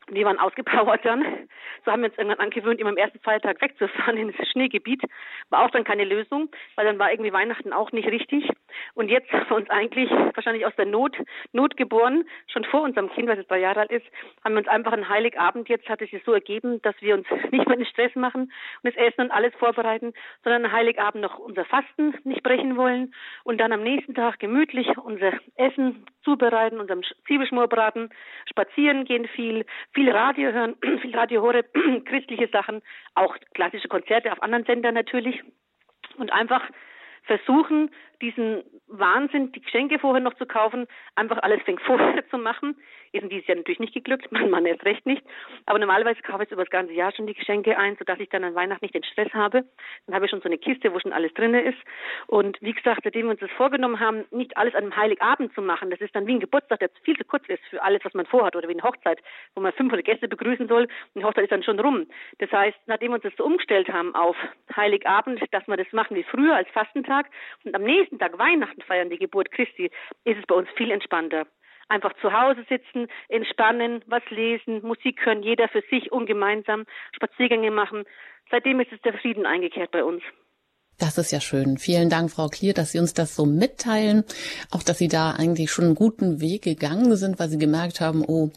Die 0.10 0.24
waren 0.24 0.40
ausgepowert 0.40 1.04
dann. 1.04 1.48
So 1.84 1.92
haben 1.92 2.02
wir 2.02 2.10
uns 2.10 2.18
irgendwann 2.18 2.40
angewöhnt, 2.40 2.80
immer 2.80 2.92
am 2.92 2.98
ersten 2.98 3.20
Feiertag 3.20 3.62
wegzufahren 3.62 4.18
in 4.18 4.34
das 4.36 4.48
Schneegebiet. 4.50 5.02
War 5.50 5.66
auch 5.66 5.72
dann 5.72 5.84
keine 5.84 6.06
Lösung, 6.06 6.50
weil 6.76 6.86
dann 6.86 6.98
war 6.98 7.12
irgendwie 7.12 7.34
Weihnachten 7.34 7.74
auch 7.74 7.92
nicht 7.92 8.08
richtig. 8.08 8.50
Und 8.94 9.10
jetzt 9.10 9.30
für 9.30 9.56
uns 9.56 9.70
eigentlich 9.70 10.10
wahrscheinlich 10.10 10.66
aus 10.66 10.76
der 10.78 10.86
Not, 10.86 11.18
Not 11.52 11.78
geboren, 11.78 12.24
schon 12.48 12.64
vor 12.66 12.82
unserem 12.82 13.10
Kind, 13.12 13.28
was 13.28 13.38
jetzt 13.38 13.52
drei 13.52 13.60
Jahre 13.60 13.82
alt 13.82 13.92
ist, 13.92 14.06
haben 14.44 14.54
wir 14.54 14.60
uns 14.60 14.68
einfach 14.68 14.94
einen 14.94 15.10
Heiligabend, 15.10 15.68
jetzt 15.70 15.90
hat 15.90 16.02
es 16.02 16.10
sich 16.10 16.24
so 16.24 16.34
ergeben, 16.34 16.82
dass 16.82 16.96
wir 17.02 17.16
uns 17.16 17.28
nicht 17.52 17.68
mehr 17.68 17.78
den 17.78 17.86
Stress 17.86 18.16
machen 18.16 18.44
und 18.44 18.52
das 18.84 18.96
Essen 18.96 19.22
und 19.22 19.32
alles 19.32 19.54
vorbereiten, 19.56 20.14
sondern 20.44 20.66
einen 20.66 20.74
Heiligabend 20.74 21.22
noch 21.22 21.38
unser 21.38 21.66
Fasten 21.66 22.16
nicht 22.24 22.44
brechen 22.44 22.78
wollen 22.78 23.14
und 23.44 23.60
dann 23.60 23.72
am 23.72 23.84
nächsten 23.84 24.14
Tag 24.14 24.40
gemütlich 24.40 24.88
unser 24.98 25.34
Essen 25.56 26.06
zubereiten, 26.24 26.80
unserem 26.80 27.04
Zwiebelschmorbraten, 27.26 28.10
spazieren 28.50 29.06
gehen 29.06 29.28
viel, 29.28 29.66
viel 29.98 30.12
Radio 30.12 30.52
hören, 30.52 30.76
viel 31.02 31.16
Radio 31.16 31.42
hören, 31.42 31.64
christliche 32.06 32.48
Sachen, 32.50 32.84
auch 33.16 33.36
klassische 33.56 33.88
Konzerte 33.88 34.32
auf 34.32 34.44
anderen 34.44 34.64
Sendern 34.66 34.94
natürlich. 34.94 35.42
Und 36.18 36.32
einfach 36.32 36.62
versuchen, 37.24 37.90
diesen 38.22 38.64
Wahnsinn, 38.88 39.52
die 39.52 39.62
Geschenke 39.62 40.00
vorher 40.00 40.22
noch 40.22 40.36
zu 40.36 40.46
kaufen, 40.46 40.88
einfach 41.16 41.38
alles 41.44 41.62
fängt 41.64 41.82
vorher 41.86 42.28
zu 42.30 42.38
machen. 42.38 42.76
Ist 43.14 43.24
in 43.24 43.30
dieses 43.30 43.48
Jahr 43.48 43.58
natürlich 43.58 43.80
nicht 43.80 43.94
geglückt, 43.94 44.32
mein 44.32 44.50
Mann 44.50 44.66
erst 44.66 44.84
recht 44.84 45.06
nicht. 45.06 45.24
Aber 45.66 45.80
normalerweise 45.80 46.22
kaufe 46.22 46.44
ich 46.44 46.52
über 46.52 46.64
das 46.64 46.72
ganze 46.72 46.94
Jahr 46.94 47.14
schon 47.14 47.28
die 47.28 47.34
Geschenke 47.34 47.78
ein, 47.78 47.96
sodass 47.98 48.20
ich 48.20 48.30
dann 48.30 48.44
an 48.44 48.56
Weihnachten 48.56 48.84
nicht 48.84 48.96
den 48.96 49.04
Stress 49.04 49.34
habe. 49.34 49.64
Dann 50.06 50.16
habe 50.16 50.26
ich 50.26 50.32
schon 50.32 50.42
so 50.42 50.50
eine 50.50 50.58
Kiste, 50.58 50.94
wo 50.94 51.00
schon 51.00 51.14
alles 51.14 51.34
drin 51.34 51.54
ist. 51.54 51.78
Und 52.28 52.58
wie 52.62 52.74
gesagt, 52.74 53.02
seitdem 53.04 53.28
wir 53.28 53.32
uns 53.32 53.40
das 53.40 53.52
vorgenommen 53.52 54.00
haben, 54.00 54.26
nicht 54.32 54.58
alles 54.58 54.76
an 54.76 54.84
einem 54.84 54.96
Heiligabend 54.96 55.54
zu 55.54 55.62
machen, 55.62 55.90
das 55.90 56.02
ist 56.02 56.16
dann 56.16 56.28
wie 56.28 56.34
ein 56.34 56.40
Geburtstag, 56.40 56.80
der 56.80 56.90
viel 57.04 57.18
zu 57.18 57.24
kurz 57.24 57.48
ist 57.48 57.64
für 57.70 57.82
alles, 57.82 58.04
was 58.04 58.14
man 58.14 58.26
vorhat, 58.26 58.56
oder 58.56 58.68
wie 58.68 58.74
eine 58.74 58.84
Hochzeit, 58.84 59.20
wo 59.56 59.62
man 59.62 59.72
500 59.74 60.06
Gäste 60.06 60.28
begrüßen 60.28 60.68
soll 60.68 60.84
und 60.84 61.22
die 61.22 61.24
Hochzeit 61.24 61.46
ist 61.46 61.52
dann 61.52 61.64
schon 61.64 61.80
rum. 61.80 62.08
Das 62.40 62.52
heißt, 62.52 62.78
nachdem 62.88 63.12
wir 63.12 63.16
uns 63.16 63.24
das 63.24 63.36
so 63.38 63.46
umgestellt 63.46 63.90
haben 63.90 64.14
auf 64.16 64.36
Heiligabend, 64.76 65.42
dass 65.52 65.68
wir 65.68 65.78
das 65.78 65.92
machen 65.92 66.16
wie 66.16 66.24
früher 66.24 66.56
als 66.56 66.70
Fastentag 66.70 67.28
und 67.64 67.76
am 67.76 67.84
nächsten 67.84 68.07
Tag 68.20 68.38
Weihnachten 68.40 68.82
feiern, 68.82 69.10
die 69.10 69.18
Geburt 69.18 69.52
Christi, 69.52 69.92
ist 70.24 70.40
es 70.40 70.46
bei 70.46 70.56
uns 70.56 70.70
viel 70.76 70.92
entspannter. 70.92 71.48
Einfach 71.90 72.14
zu 72.22 72.34
Hause 72.34 72.66
sitzen, 72.68 73.08
entspannen, 73.30 74.04
was 74.08 74.24
lesen, 74.30 74.82
Musik 74.82 75.26
hören, 75.26 75.44
jeder 75.44 75.70
für 75.70 75.82
sich 75.90 76.12
und 76.12 76.26
gemeinsam 76.26 76.86
Spaziergänge 77.16 77.72
machen. 77.72 78.04
Seitdem 78.52 78.80
ist 78.80 78.92
es 78.92 79.02
der 79.02 79.14
Frieden 79.14 79.46
eingekehrt 79.46 79.92
bei 79.92 80.04
uns. 80.04 80.22
Das 81.00 81.20
ist 81.20 81.32
ja 81.32 81.40
schön. 81.40 81.78
Vielen 81.78 82.10
Dank, 82.10 82.32
Frau 82.32 82.48
Klier, 82.48 82.74
dass 82.74 82.92
Sie 82.92 82.98
uns 82.98 83.14
das 83.14 83.36
so 83.36 83.46
mitteilen. 83.46 84.24
Auch, 84.72 84.82
dass 84.82 84.98
Sie 84.98 85.08
da 85.08 85.32
eigentlich 85.32 85.70
schon 85.72 85.86
einen 85.86 85.96
guten 85.96 86.42
Weg 86.42 86.64
gegangen 86.64 87.16
sind, 87.16 87.38
weil 87.38 87.50
Sie 87.50 87.60
gemerkt 87.60 88.02
haben, 88.02 88.24
oh, 88.26 88.50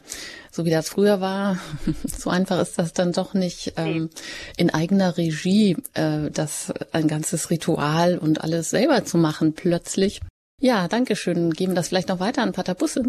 so 0.51 0.65
wie 0.65 0.71
das 0.71 0.89
früher 0.89 1.21
war, 1.21 1.59
so 2.05 2.31
einfach 2.31 2.59
ist 2.61 2.79
das 2.79 2.95
dann 2.95 3.13
doch 3.13 3.35
nicht 3.35 3.75
ähm, 3.77 4.09
in 4.57 4.73
eigener 4.73 5.19
Regie, 5.19 5.77
äh, 5.93 6.31
das 6.31 6.73
ein 6.93 7.09
ganzes 7.09 7.51
Ritual 7.51 8.17
und 8.17 8.43
alles 8.43 8.71
selber 8.71 9.05
zu 9.05 9.19
machen 9.19 9.53
plötzlich. 9.53 10.21
Ja, 10.61 10.89
danke 10.89 11.17
schön. 11.17 11.51
Geben 11.51 11.75
das 11.75 11.89
vielleicht 11.89 12.09
noch 12.09 12.21
weiter 12.21 12.43
an 12.43 12.53
Pater 12.53 12.75
Busse. 12.75 13.03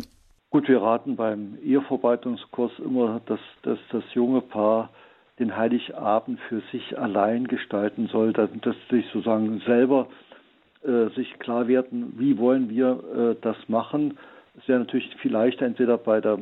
Gut, 0.49 0.67
wir 0.67 0.81
raten 0.81 1.15
beim 1.15 1.57
Ehevorbereitungskurs 1.63 2.73
immer, 2.79 3.21
dass, 3.27 3.39
dass 3.63 3.79
das 3.93 4.03
junge 4.13 4.41
Paar 4.41 4.89
den 5.41 5.57
Heiligabend 5.57 6.39
für 6.47 6.61
sich 6.71 6.97
allein 6.97 7.47
gestalten 7.47 8.07
soll, 8.07 8.31
dass, 8.31 8.49
dass 8.61 8.75
sich 8.89 9.05
sozusagen 9.07 9.59
selber 9.65 10.07
äh, 10.83 11.09
sich 11.15 11.37
klar 11.39 11.67
werden, 11.67 12.13
wie 12.17 12.37
wollen 12.37 12.69
wir 12.69 13.03
äh, 13.15 13.35
das 13.41 13.57
machen. 13.67 14.17
Es 14.57 14.67
wäre 14.67 14.79
natürlich 14.79 15.13
viel 15.17 15.31
leichter, 15.31 15.65
entweder 15.65 15.97
bei, 15.97 16.21
der, 16.21 16.37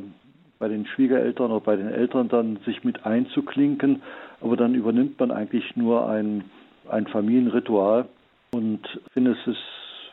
bei 0.60 0.68
den 0.68 0.86
Schwiegereltern 0.86 1.52
oder 1.52 1.62
bei 1.62 1.76
den 1.76 1.88
Eltern 1.88 2.28
dann 2.28 2.58
sich 2.66 2.84
mit 2.84 3.06
einzuklinken, 3.06 4.02
aber 4.42 4.58
dann 4.58 4.76
übernimmt 4.76 5.20
man 5.20 5.32
eigentlich 5.32 5.76
nur 5.76 6.08
ein, 6.08 6.44
ein 6.90 7.08
Familienritual 7.08 8.06
und 8.52 8.82
ich 9.06 9.14
finde 9.14 9.32
es 9.32 9.48
ist 9.48 9.64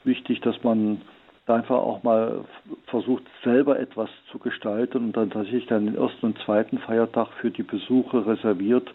wichtig, 0.04 0.40
dass 0.40 0.62
man 0.62 1.02
einfach 1.54 1.76
auch 1.76 2.02
mal 2.02 2.44
versucht, 2.86 3.24
selber 3.44 3.78
etwas 3.78 4.10
zu 4.30 4.38
gestalten 4.38 4.98
und 4.98 5.16
dann 5.16 5.30
tatsächlich 5.30 5.66
dann 5.66 5.86
den 5.86 5.96
ersten 5.96 6.26
und 6.26 6.38
zweiten 6.40 6.78
Feiertag 6.78 7.28
für 7.40 7.50
die 7.50 7.62
Besuche 7.62 8.26
reserviert. 8.26 8.92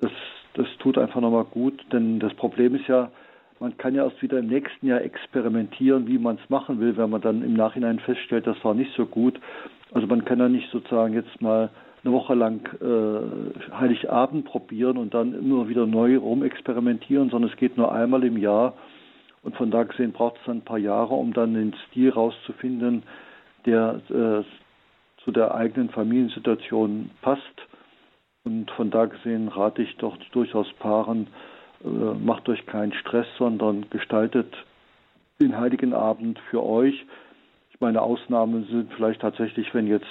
Das, 0.00 0.10
das 0.54 0.66
tut 0.78 0.98
einfach 0.98 1.20
nochmal 1.20 1.44
gut, 1.44 1.80
denn 1.92 2.18
das 2.18 2.34
Problem 2.34 2.74
ist 2.74 2.88
ja, 2.88 3.10
man 3.60 3.76
kann 3.76 3.94
ja 3.94 4.04
erst 4.04 4.22
wieder 4.22 4.38
im 4.38 4.46
nächsten 4.46 4.86
Jahr 4.86 5.02
experimentieren, 5.02 6.08
wie 6.08 6.18
man 6.18 6.38
es 6.42 6.50
machen 6.50 6.80
will, 6.80 6.96
wenn 6.96 7.10
man 7.10 7.20
dann 7.20 7.42
im 7.42 7.54
Nachhinein 7.54 8.00
feststellt, 8.00 8.46
das 8.46 8.62
war 8.64 8.74
nicht 8.74 8.92
so 8.96 9.04
gut. 9.04 9.38
Also 9.92 10.06
man 10.06 10.24
kann 10.24 10.38
ja 10.38 10.48
nicht 10.48 10.70
sozusagen 10.70 11.14
jetzt 11.14 11.42
mal 11.42 11.70
eine 12.02 12.14
Woche 12.14 12.34
lang 12.34 12.66
äh, 12.80 13.74
Heiligabend 13.74 14.46
probieren 14.46 14.96
und 14.96 15.12
dann 15.12 15.34
immer 15.34 15.68
wieder 15.68 15.86
neu 15.86 16.16
rumexperimentieren, 16.16 17.28
sondern 17.28 17.50
es 17.50 17.56
geht 17.58 17.76
nur 17.76 17.92
einmal 17.92 18.24
im 18.24 18.38
Jahr. 18.38 18.74
Und 19.42 19.56
von 19.56 19.70
da 19.70 19.84
gesehen 19.84 20.12
braucht 20.12 20.36
es 20.38 20.44
dann 20.46 20.58
ein 20.58 20.64
paar 20.64 20.78
Jahre, 20.78 21.14
um 21.14 21.32
dann 21.32 21.54
den 21.54 21.74
Stil 21.88 22.10
rauszufinden, 22.10 23.02
der 23.64 24.00
äh, 24.10 24.44
zu 25.24 25.32
der 25.32 25.54
eigenen 25.54 25.90
Familiensituation 25.90 27.10
passt. 27.22 27.42
Und 28.44 28.70
von 28.72 28.90
da 28.90 29.06
gesehen 29.06 29.48
rate 29.48 29.82
ich 29.82 29.96
doch 29.96 30.16
durchaus 30.32 30.70
Paaren, 30.74 31.28
äh, 31.84 31.88
macht 31.88 32.48
euch 32.48 32.64
keinen 32.66 32.92
Stress, 32.92 33.26
sondern 33.38 33.88
gestaltet 33.90 34.54
den 35.40 35.58
Heiligen 35.58 35.94
Abend 35.94 36.38
für 36.50 36.62
euch. 36.62 37.06
Ich 37.70 37.80
meine, 37.80 38.02
Ausnahmen 38.02 38.66
sind 38.70 38.92
vielleicht 38.92 39.22
tatsächlich, 39.22 39.72
wenn 39.74 39.86
jetzt 39.86 40.06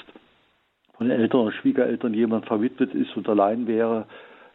von 0.98 1.08
den 1.08 1.20
Eltern 1.20 1.42
oder 1.42 1.52
Schwiegereltern 1.52 2.13
jemand 2.13 2.46
verwitwet 2.46 2.94
ist 2.94 3.15
und 3.15 3.30
allein 3.30 3.68
wäre, 3.68 4.06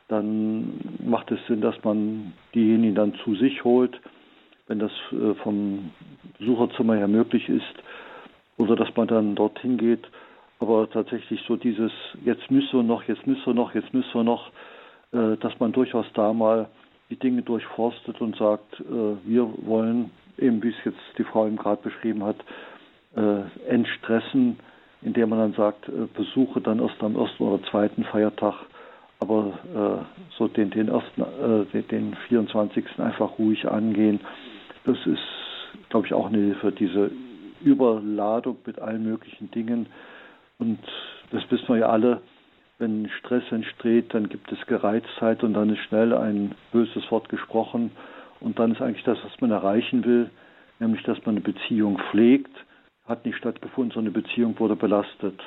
dann 0.09 0.81
macht 1.05 1.31
es 1.31 1.39
Sinn, 1.47 1.61
dass 1.61 1.83
man 1.85 2.33
diejenigen 2.55 2.95
dann 2.95 3.15
zu 3.25 3.35
sich 3.37 3.65
holt, 3.65 4.01
wenn 4.67 4.79
das 4.79 4.93
äh, 5.13 5.35
vom 5.43 5.91
Besucherzimmer 6.39 6.97
her 6.97 7.09
möglich 7.09 7.49
ist, 7.49 7.75
oder 8.57 8.77
dass 8.77 8.95
man 8.97 9.09
dann 9.09 9.35
dorthin 9.35 9.77
geht. 9.77 10.05
Aber 10.61 10.89
tatsächlich 10.89 11.43
so 11.47 11.57
dieses, 11.57 11.93
jetzt 12.25 12.51
müssen 12.51 12.79
wir 12.79 12.83
noch, 12.83 13.03
jetzt 13.05 13.27
müssen 13.27 13.45
wir 13.45 13.55
noch, 13.55 13.75
jetzt 13.75 13.93
müssen 13.93 14.15
wir 14.15 14.25
noch, 14.25 14.51
äh, 15.13 15.37
dass 15.39 15.59
man 15.59 15.73
durchaus 15.73 16.07
da 16.15 16.33
mal 16.33 16.69
die 17.11 17.17
Dinge 17.17 17.43
durchforstet 17.43 18.21
und 18.21 18.37
sagt, 18.37 18.81
äh, 18.81 18.85
wir 19.25 19.49
wollen, 19.67 20.11
eben 20.39 20.63
wie 20.63 20.71
es 20.71 20.85
jetzt 20.85 20.99
die 21.19 21.25
Frau 21.25 21.47
eben 21.47 21.57
gerade 21.57 21.83
beschrieben 21.83 22.25
hat, 22.25 22.37
entstressen, 23.69 24.59
indem 25.01 25.29
man 25.29 25.39
dann 25.39 25.53
sagt, 25.53 25.89
besuche 26.17 26.61
dann 26.61 26.81
erst 26.81 27.01
am 27.01 27.15
ersten 27.15 27.45
oder 27.45 27.63
zweiten 27.71 28.03
Feiertag, 28.03 28.57
aber 29.21 30.05
so 30.37 30.49
den, 30.49 30.71
den 30.71 30.89
ersten, 30.89 31.23
den 31.93 32.17
24. 32.27 32.85
einfach 32.99 33.39
ruhig 33.39 33.69
angehen. 33.71 34.19
Das 34.85 34.99
ist, 35.07 35.89
glaube 35.89 36.07
ich, 36.07 36.15
auch 36.15 36.27
eine 36.27 36.39
Hilfe, 36.39 36.73
diese 36.73 37.11
Überladung 37.63 38.59
mit 38.67 38.79
allen 38.79 39.05
möglichen 39.05 39.51
Dingen. 39.51 39.87
Und 40.59 40.79
das 41.31 41.43
wissen 41.51 41.69
wir 41.69 41.79
ja 41.79 41.89
alle, 41.89 42.21
wenn 42.79 43.09
Stress 43.21 43.45
entsteht, 43.51 44.13
dann 44.15 44.29
gibt 44.29 44.51
es 44.53 44.67
Gereiztheit 44.67 45.43
und 45.43 45.55
dann 45.55 45.71
ist 45.71 45.81
schnell 45.81 46.13
ein 46.13 46.55
böses 46.73 47.11
Wort 47.11 47.29
gesprochen. 47.29 47.93
Und 48.41 48.59
dann 48.59 48.73
ist 48.73 48.83
eigentlich 48.83 49.05
das, 49.05 49.19
was 49.25 49.41
man 49.41 49.51
erreichen 49.51 50.05
will, 50.05 50.31
nämlich 50.81 51.03
dass 51.05 51.19
man 51.25 51.37
eine 51.37 51.41
Beziehung 51.41 51.99
pflegt, 52.11 52.55
hat 53.07 53.25
nicht 53.25 53.39
stattgefunden, 53.39 53.93
sondern 53.93 54.15
eine 54.15 54.23
Beziehung 54.23 54.59
wurde 54.59 54.77
belastet. 54.77 55.41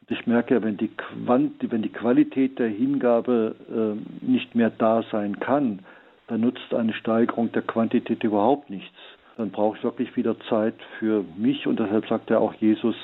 Und 0.00 0.10
ich 0.10 0.26
merke 0.26 0.54
ja, 0.54 0.62
wenn 0.62 0.76
die, 0.76 0.88
Quant 0.88 1.54
wenn 1.70 1.82
die 1.82 1.92
Qualität 1.92 2.58
der 2.58 2.68
Hingabe 2.68 3.54
äh, 3.68 4.24
nicht 4.24 4.54
mehr 4.54 4.70
da 4.70 5.02
sein 5.10 5.40
kann, 5.40 5.80
dann 6.28 6.40
nutzt 6.40 6.72
eine 6.74 6.94
Steigerung 6.94 7.52
der 7.52 7.62
Quantität 7.62 8.22
überhaupt 8.24 8.70
nichts. 8.70 8.96
Dann 9.36 9.50
brauche 9.50 9.76
ich 9.76 9.84
wirklich 9.84 10.16
wieder 10.16 10.38
Zeit 10.48 10.74
für 10.98 11.24
mich. 11.36 11.66
Und 11.66 11.80
deshalb 11.80 12.06
sagt 12.06 12.30
er 12.30 12.40
auch 12.40 12.54
Jesus, 12.54 12.96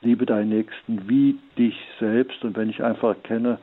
liebe 0.00 0.26
deinen 0.26 0.50
Nächsten 0.50 1.08
wie 1.08 1.38
dich 1.58 1.76
selbst. 2.00 2.42
Und 2.44 2.56
wenn 2.56 2.70
ich 2.70 2.82
einfach 2.82 3.08
erkenne, 3.08 3.58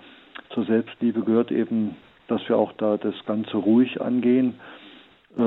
zur 0.49 0.65
Selbstliebe 0.65 1.21
gehört 1.21 1.51
eben, 1.51 1.95
dass 2.27 2.47
wir 2.47 2.57
auch 2.57 2.71
da 2.73 2.97
das 2.97 3.15
Ganze 3.25 3.57
ruhig 3.57 4.01
angehen, 4.01 4.59
äh, 5.37 5.41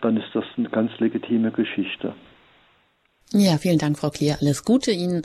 dann 0.00 0.16
ist 0.16 0.34
das 0.34 0.44
eine 0.56 0.68
ganz 0.68 0.98
legitime 1.00 1.50
Geschichte. 1.50 2.14
Ja, 3.32 3.58
vielen 3.58 3.78
Dank, 3.78 3.98
Frau 3.98 4.10
Klier. 4.10 4.38
Alles 4.40 4.64
Gute 4.64 4.90
Ihnen 4.90 5.22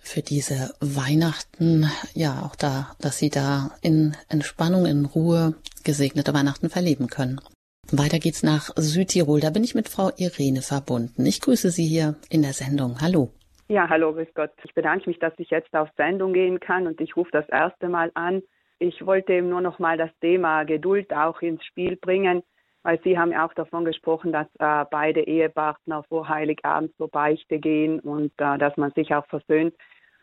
für 0.00 0.22
diese 0.22 0.74
Weihnachten. 0.80 1.86
Ja, 2.14 2.42
auch 2.44 2.56
da, 2.56 2.94
dass 3.00 3.18
Sie 3.18 3.30
da 3.30 3.70
in 3.82 4.16
Entspannung, 4.28 4.86
in 4.86 5.04
Ruhe 5.04 5.54
gesegnete 5.84 6.34
Weihnachten 6.34 6.70
verleben 6.70 7.08
können. 7.08 7.40
Weiter 7.90 8.18
geht's 8.18 8.42
nach 8.42 8.70
Südtirol. 8.76 9.40
Da 9.40 9.50
bin 9.50 9.64
ich 9.64 9.74
mit 9.74 9.88
Frau 9.88 10.10
Irene 10.16 10.62
verbunden. 10.62 11.26
Ich 11.26 11.40
grüße 11.40 11.70
Sie 11.70 11.86
hier 11.86 12.16
in 12.30 12.42
der 12.42 12.52
Sendung. 12.52 13.00
Hallo. 13.00 13.30
Ja, 13.68 13.88
hallo, 13.88 14.12
grüß 14.12 14.28
Gott. 14.34 14.50
Ich 14.64 14.74
bedanke 14.74 15.08
mich, 15.08 15.18
dass 15.18 15.32
ich 15.38 15.50
jetzt 15.50 15.74
auf 15.74 15.88
Sendung 15.96 16.32
gehen 16.32 16.60
kann 16.60 16.86
und 16.86 17.00
ich 17.00 17.16
rufe 17.16 17.30
das 17.32 17.48
erste 17.48 17.88
Mal 17.88 18.10
an. 18.14 18.42
Ich 18.78 19.06
wollte 19.06 19.32
eben 19.32 19.48
nur 19.48 19.60
noch 19.60 19.78
mal 19.78 19.96
das 19.96 20.10
Thema 20.20 20.64
Geduld 20.64 21.12
auch 21.12 21.40
ins 21.40 21.64
Spiel 21.64 21.96
bringen, 21.96 22.42
weil 22.82 23.00
Sie 23.02 23.18
haben 23.18 23.32
ja 23.32 23.46
auch 23.46 23.54
davon 23.54 23.84
gesprochen, 23.84 24.32
dass 24.32 24.46
äh, 24.58 24.84
beide 24.90 25.22
Ehepartner 25.22 26.02
vor 26.04 26.28
Heiligabend 26.28 26.96
zur 26.96 27.08
Beichte 27.08 27.58
gehen 27.58 28.00
und 28.00 28.32
äh, 28.38 28.58
dass 28.58 28.76
man 28.76 28.92
sich 28.92 29.14
auch 29.14 29.26
versöhnt. 29.26 29.74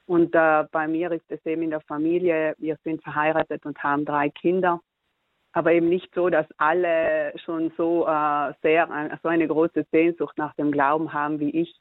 Und 0.06 0.34
äh, 0.36 0.66
bei 0.72 0.88
mir 0.88 1.12
ist 1.12 1.30
es 1.30 1.46
eben 1.46 1.62
in 1.64 1.70
der 1.70 1.82
Familie, 1.82 2.56
wir 2.58 2.78
sind 2.84 3.04
verheiratet 3.04 3.66
und 3.66 3.82
haben 3.84 4.06
drei 4.06 4.30
Kinder 4.30 4.82
aber 5.52 5.74
eben 5.74 5.90
nicht 5.90 6.14
so, 6.14 6.30
dass 6.30 6.46
alle 6.58 7.34
schon 7.44 7.72
so 7.76 8.06
äh, 8.06 8.54
sehr 8.62 8.88
so 9.24 9.30
eine 9.30 9.48
große 9.48 9.86
Sehnsucht 9.92 10.38
nach 10.38 10.54
dem 10.56 10.72
Glauben 10.72 11.14
haben 11.14 11.40
wie 11.40 11.50
ich. 11.50 11.76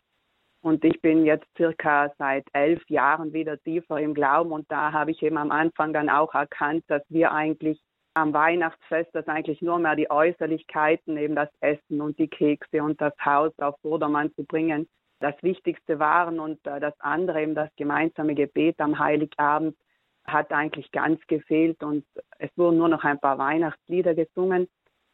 Und 0.61 0.85
ich 0.85 1.01
bin 1.01 1.25
jetzt 1.25 1.47
circa 1.57 2.12
seit 2.19 2.47
elf 2.53 2.83
Jahren 2.88 3.33
wieder 3.33 3.59
tiefer 3.59 4.01
im 4.01 4.14
Glauben 4.14 4.51
und 4.51 4.71
da 4.71 4.93
habe 4.93 5.12
ich 5.12 5.23
eben 5.23 5.37
am 5.37 5.53
Anfang 5.53 5.93
dann 5.93 6.09
auch 6.09 6.35
erkannt, 6.35 6.85
dass 6.88 7.03
wir 7.09 7.33
eigentlich 7.33 7.81
am 8.18 8.33
Weihnachtsfest, 8.33 9.14
dass 9.14 9.26
eigentlich 9.28 9.62
nur 9.62 9.78
mehr 9.78 9.96
die 9.96 10.11
Äußerlichkeiten, 10.11 11.16
eben 11.16 11.35
das 11.35 11.50
Essen 11.61 12.00
und 12.00 12.18
die 12.18 12.28
Kekse 12.28 12.83
und 12.83 13.00
das 13.00 13.14
Haus 13.24 13.52
auf 13.59 13.76
Vordermann 13.81 14.33
zu 14.35 14.44
bringen, 14.44 14.88
das 15.20 15.35
Wichtigste 15.42 15.98
waren 15.98 16.38
und 16.38 16.64
äh, 16.66 16.81
das 16.81 16.94
andere 17.00 17.42
eben 17.42 17.54
das 17.54 17.70
gemeinsame 17.76 18.35
Gebet 18.35 18.81
am 18.81 18.98
Heiligabend 18.98 19.76
hat 20.24 20.52
eigentlich 20.52 20.90
ganz 20.92 21.20
gefehlt 21.26 21.83
und 21.83 22.04
es 22.38 22.50
wurden 22.57 22.78
nur 22.78 22.88
noch 22.88 23.02
ein 23.04 23.18
paar 23.18 23.38
Weihnachtslieder 23.38 24.14
gesungen. 24.14 24.68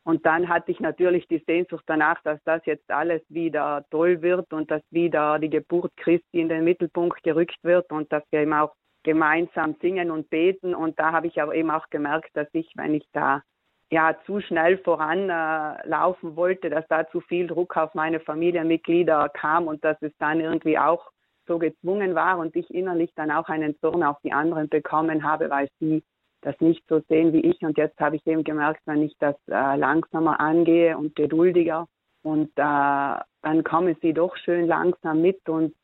Und 0.07 0.27
dann 0.27 0.49
hatte 0.49 0.71
ich 0.71 0.81
natürlich 0.81 1.27
die 1.29 1.43
Sehnsucht 1.47 1.85
danach, 1.87 2.21
dass 2.25 2.39
das 2.45 2.61
jetzt 2.67 2.91
alles 2.91 3.23
wieder 3.29 3.87
toll 3.91 4.21
wird 4.21 4.53
und 4.53 4.71
dass 4.71 4.83
wieder 4.91 5.39
die 5.39 5.49
Geburt 5.49 5.97
Christi 5.97 6.41
in 6.41 6.51
den 6.51 6.65
Mittelpunkt 6.65 7.23
gerückt 7.23 7.57
wird 7.63 7.91
und 7.91 8.13
dass 8.13 8.23
wir 8.31 8.41
eben 8.41 8.53
auch 8.53 8.75
gemeinsam 9.05 9.77
singen 9.81 10.11
und 10.11 10.29
beten. 10.31 10.75
Und 10.75 10.99
da 10.99 11.13
habe 11.13 11.29
ich 11.29 11.41
aber 11.41 11.55
eben 11.55 11.71
auch 11.71 11.89
gemerkt, 11.91 12.31
dass 12.35 12.49
ich, 12.53 12.73
wenn 12.75 12.95
ich 12.95 13.07
da 13.13 13.43
ja 13.91 14.17
zu 14.27 14.41
schnell 14.41 14.79
voranlaufen 14.79 16.33
äh, 16.33 16.37
wollte, 16.37 16.71
dass 16.71 16.87
da 16.89 17.09
zu 17.09 17.21
viel 17.21 17.47
Druck 17.47 17.77
auf 17.77 17.95
meine 17.95 18.19
Familienmitglieder 18.19 19.29
kam 19.29 19.69
und 19.69 19.85
dass 19.85 19.97
es 20.01 20.13
dann 20.19 20.41
irgendwie 20.41 20.79
auch 20.79 21.11
so 21.47 21.59
gezwungen 21.59 22.15
war 22.15 22.39
und 22.39 22.57
ich 22.57 22.73
innerlich 22.75 23.13
dann 23.15 23.31
auch 23.31 23.49
einen 23.49 23.79
Zorn 23.79 24.03
auf 24.03 24.17
die 24.25 24.33
anderen 24.33 24.69
bekommen 24.69 25.23
habe, 25.23 25.51
weil 25.51 25.69
sie 25.79 26.03
das 26.41 26.59
nicht 26.61 26.83
so 26.89 27.01
sehen 27.09 27.33
wie 27.33 27.41
ich. 27.41 27.61
Und 27.63 27.77
jetzt 27.79 27.99
habe 28.01 28.17
ich 28.17 28.27
eben 28.27 28.45
gemerkt, 28.45 28.81
wenn 28.87 29.03
ich 29.03 29.15
das 29.19 29.37
äh, 29.49 29.77
langsamer 29.77 30.41
angehe 30.41 30.97
und 30.97 31.15
geduldiger 31.15 31.87
und 32.23 32.49
äh, 32.57 33.17
dann 33.43 33.65
kommen 33.65 33.97
sie 34.01 34.15
doch 34.15 34.37
schön 34.39 34.67
langsam 34.67 35.21
mit 35.21 35.47
und 35.49 35.75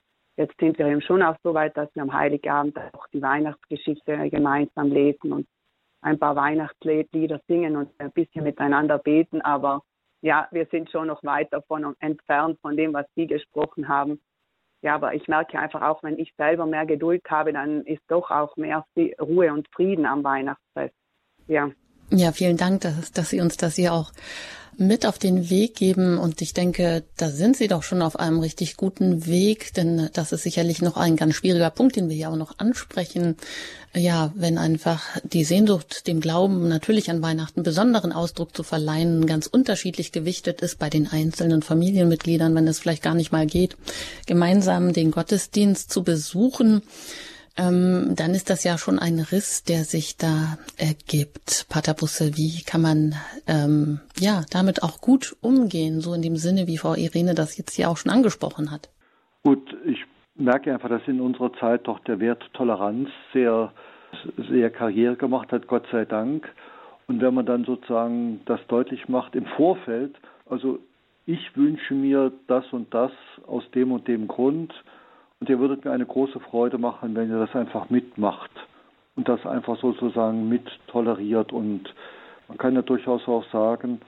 jetzt 0.41 0.59
sind 0.59 0.79
wir 0.79 0.87
eben 0.87 1.03
schon 1.03 1.23
auch 1.23 1.37
so 1.43 1.53
weit, 1.53 1.77
dass 1.77 1.95
wir 1.95 2.03
am 2.03 2.13
Heiligabend 2.13 2.77
auch 2.95 3.07
die 3.13 3.21
Weihnachtsgeschichte 3.21 4.31
gemeinsam 4.31 4.91
lesen 4.91 5.33
und 5.33 5.47
ein 6.01 6.19
paar 6.19 6.35
Weihnachtslieder 6.35 7.41
singen 7.47 7.77
und 7.77 7.91
ein 7.99 8.11
bisschen 8.13 8.45
miteinander 8.45 8.99
beten. 8.99 9.43
Aber 9.43 9.83
ja, 10.23 10.49
wir 10.51 10.67
sind 10.71 10.91
schon 10.91 11.09
noch 11.09 11.23
weit 11.25 11.53
davon 11.53 11.95
entfernt 12.01 12.59
von 12.63 12.75
dem, 12.77 12.95
was 12.95 13.07
Sie 13.15 13.27
gesprochen 13.27 13.87
haben. 13.87 14.19
Ja, 14.83 14.95
aber 14.95 15.13
ich 15.13 15.29
merke 15.29 15.59
einfach 15.59 15.83
auch, 15.83 16.03
wenn 16.03 16.19
ich 16.19 16.33
selber 16.39 16.65
mehr 16.65 16.87
Geduld 16.87 17.23
habe, 17.29 17.53
dann 17.53 17.85
ist 17.85 18.03
doch 18.09 18.31
auch 18.31 18.57
mehr 18.57 18.83
Ruhe 19.21 19.53
und 19.53 19.69
Frieden 19.75 20.07
am 20.07 20.25
Weihnachtsfest. 20.25 20.95
Ja. 21.49 21.71
Ja, 22.13 22.33
vielen 22.33 22.57
Dank, 22.57 22.81
dass, 22.81 23.13
dass 23.13 23.31
Sie 23.31 23.41
uns 23.41 23.57
das 23.57 23.77
hier 23.77 23.93
auch 23.93 24.13
mit 24.77 25.05
auf 25.05 25.19
den 25.19 25.51
Weg 25.51 25.77
geben. 25.77 26.19
Und 26.19 26.41
ich 26.41 26.55
denke, 26.55 27.05
da 27.17 27.31
sind 27.31 27.57
Sie 27.57 27.69
doch 27.69 27.83
schon 27.83 28.03
auf 28.03 28.19
einem 28.19 28.41
richtig 28.41 28.77
guten 28.77 29.27
Weg, 29.27 29.75
denn 29.75 30.09
das 30.15 30.33
ist 30.33 30.43
sicherlich 30.43 30.81
noch 30.81 30.97
ein 30.97 31.17
ganz 31.17 31.35
schwieriger 31.35 31.71
Punkt, 31.71 31.97
den 31.97 32.09
wir 32.09 32.17
hier 32.17 32.31
auch 32.31 32.37
noch 32.37 32.59
ansprechen. 32.59 33.37
Ja, 33.95 34.33
wenn 34.35 34.59
einfach 34.59 35.03
die 35.23 35.45
Sehnsucht, 35.45 36.07
dem 36.07 36.21
Glauben 36.21 36.67
natürlich 36.69 37.11
an 37.11 37.23
Weihnachten 37.23 37.63
besonderen 37.63 38.13
Ausdruck 38.13 38.57
zu 38.57 38.63
verleihen, 38.63 39.27
ganz 39.27 39.47
unterschiedlich 39.47 40.13
gewichtet 40.13 40.63
ist 40.63 40.79
bei 40.79 40.89
den 40.89 41.09
einzelnen 41.09 41.63
Familienmitgliedern, 41.63 42.55
wenn 42.55 42.67
es 42.67 42.79
vielleicht 42.79 43.03
gar 43.03 43.15
nicht 43.15 43.33
mal 43.33 43.47
geht, 43.47 43.77
gemeinsam 44.27 44.93
den 44.93 45.11
Gottesdienst 45.11 45.93
zu 45.93 46.03
besuchen 46.03 46.83
ähm, 47.61 48.15
dann 48.17 48.31
ist 48.31 48.49
das 48.49 48.65
ja 48.65 48.79
schon 48.79 48.99
ein 48.99 49.19
Riss, 49.21 49.65
der 49.65 49.85
sich 49.85 50.17
da 50.17 50.57
ergibt. 50.79 51.67
Pater 51.69 51.95
Busse, 51.95 52.37
wie 52.37 52.63
kann 52.65 52.81
man 52.81 53.15
ähm, 53.47 54.01
ja 54.19 54.43
damit 54.51 54.83
auch 54.83 55.01
gut 55.01 55.37
umgehen, 55.41 56.01
so 56.01 56.15
in 56.15 56.23
dem 56.23 56.37
Sinne, 56.37 56.67
wie 56.67 56.79
Frau 56.79 56.95
Irene 56.95 57.35
das 57.35 57.59
jetzt 57.59 57.75
hier 57.75 57.91
auch 57.91 57.97
schon 57.97 58.13
angesprochen 58.13 58.71
hat? 58.71 58.89
Gut, 59.43 59.77
ich 59.85 60.05
merke 60.37 60.73
einfach, 60.73 60.89
dass 60.89 61.03
in 61.07 61.21
unserer 61.21 61.53
Zeit 61.55 61.87
doch 61.87 61.99
der 62.01 62.21
Wert 62.21 62.43
Toleranz 62.55 63.09
sehr, 63.33 63.73
sehr 64.51 64.71
Karriere 64.71 65.17
gemacht 65.17 65.53
hat, 65.53 65.67
Gott 65.67 65.87
sei 65.93 66.05
Dank. 66.05 66.49
Und 67.07 67.21
wenn 67.21 67.35
man 67.35 67.47
dann 67.47 67.65
sozusagen 67.65 68.41
das 68.47 68.61
deutlich 68.69 69.09
macht 69.09 69.35
im 69.35 69.47
Vorfeld, 69.57 70.15
also 70.49 70.79
ich 71.27 71.57
wünsche 71.57 71.95
mir 71.95 72.33
das 72.47 72.65
und 72.73 72.93
das 72.95 73.13
aus 73.47 73.65
dem 73.73 73.93
und 73.93 74.09
dem 74.09 74.29
Grund, 74.29 74.73
Und 75.41 75.49
ihr 75.49 75.59
würdet 75.59 75.85
mir 75.85 75.93
eine 75.93 76.05
große 76.05 76.39
Freude 76.41 76.77
machen, 76.77 77.15
wenn 77.17 77.31
ihr 77.31 77.39
das 77.39 77.55
einfach 77.57 77.89
mitmacht 77.89 78.51
und 79.17 79.27
das 79.27 79.45
einfach 79.47 79.79
sozusagen 79.81 80.49
mit 80.49 80.67
toleriert. 80.89 81.53
Und 81.53 81.95
man 82.49 82.59
kann 82.59 82.75
ja 82.75 82.83
durchaus 82.83 83.27
auch 83.27 83.45
sagen, 83.51 84.01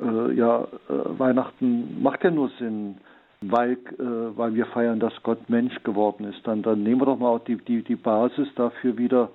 äh, 0.00 0.32
ja, 0.32 0.62
äh, 0.62 1.18
Weihnachten 1.18 2.02
macht 2.02 2.24
ja 2.24 2.30
nur 2.30 2.50
Sinn, 2.58 2.96
weil, 3.42 3.72
äh, 3.72 4.36
weil 4.36 4.54
wir 4.54 4.64
feiern, 4.66 5.00
dass 5.00 5.12
Gott 5.22 5.50
Mensch 5.50 5.82
geworden 5.82 6.24
ist. 6.24 6.46
Dann, 6.46 6.62
dann 6.62 6.82
nehmen 6.82 7.02
wir 7.02 7.06
doch 7.06 7.18
mal 7.18 7.40
die, 7.46 7.56
die, 7.56 7.82
die 7.82 7.96
Basis 7.96 8.48
dafür 8.54 8.96
wieder 8.96 9.30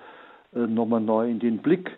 äh, 0.56 0.60
nochmal 0.60 1.02
neu 1.02 1.30
in 1.30 1.40
den 1.40 1.60
Blick. 1.60 1.92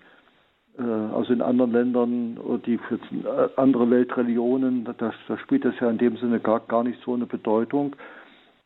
Äh, 0.77 0.83
also 0.83 1.31
in 1.31 1.41
anderen 1.41 1.71
Ländern, 1.71 2.39
die 2.65 2.77
für 2.77 2.95
äh, 2.95 3.49
andere 3.55 3.89
Weltreligionen, 3.89 4.83
da, 4.83 4.93
da 4.93 5.37
spielt 5.37 5.63
das 5.63 5.79
ja 5.79 5.89
in 5.89 5.97
dem 5.97 6.17
Sinne 6.17 6.41
gar, 6.41 6.59
gar 6.61 6.83
nicht 6.83 7.01
so 7.03 7.13
eine 7.13 7.25
Bedeutung. 7.25 7.95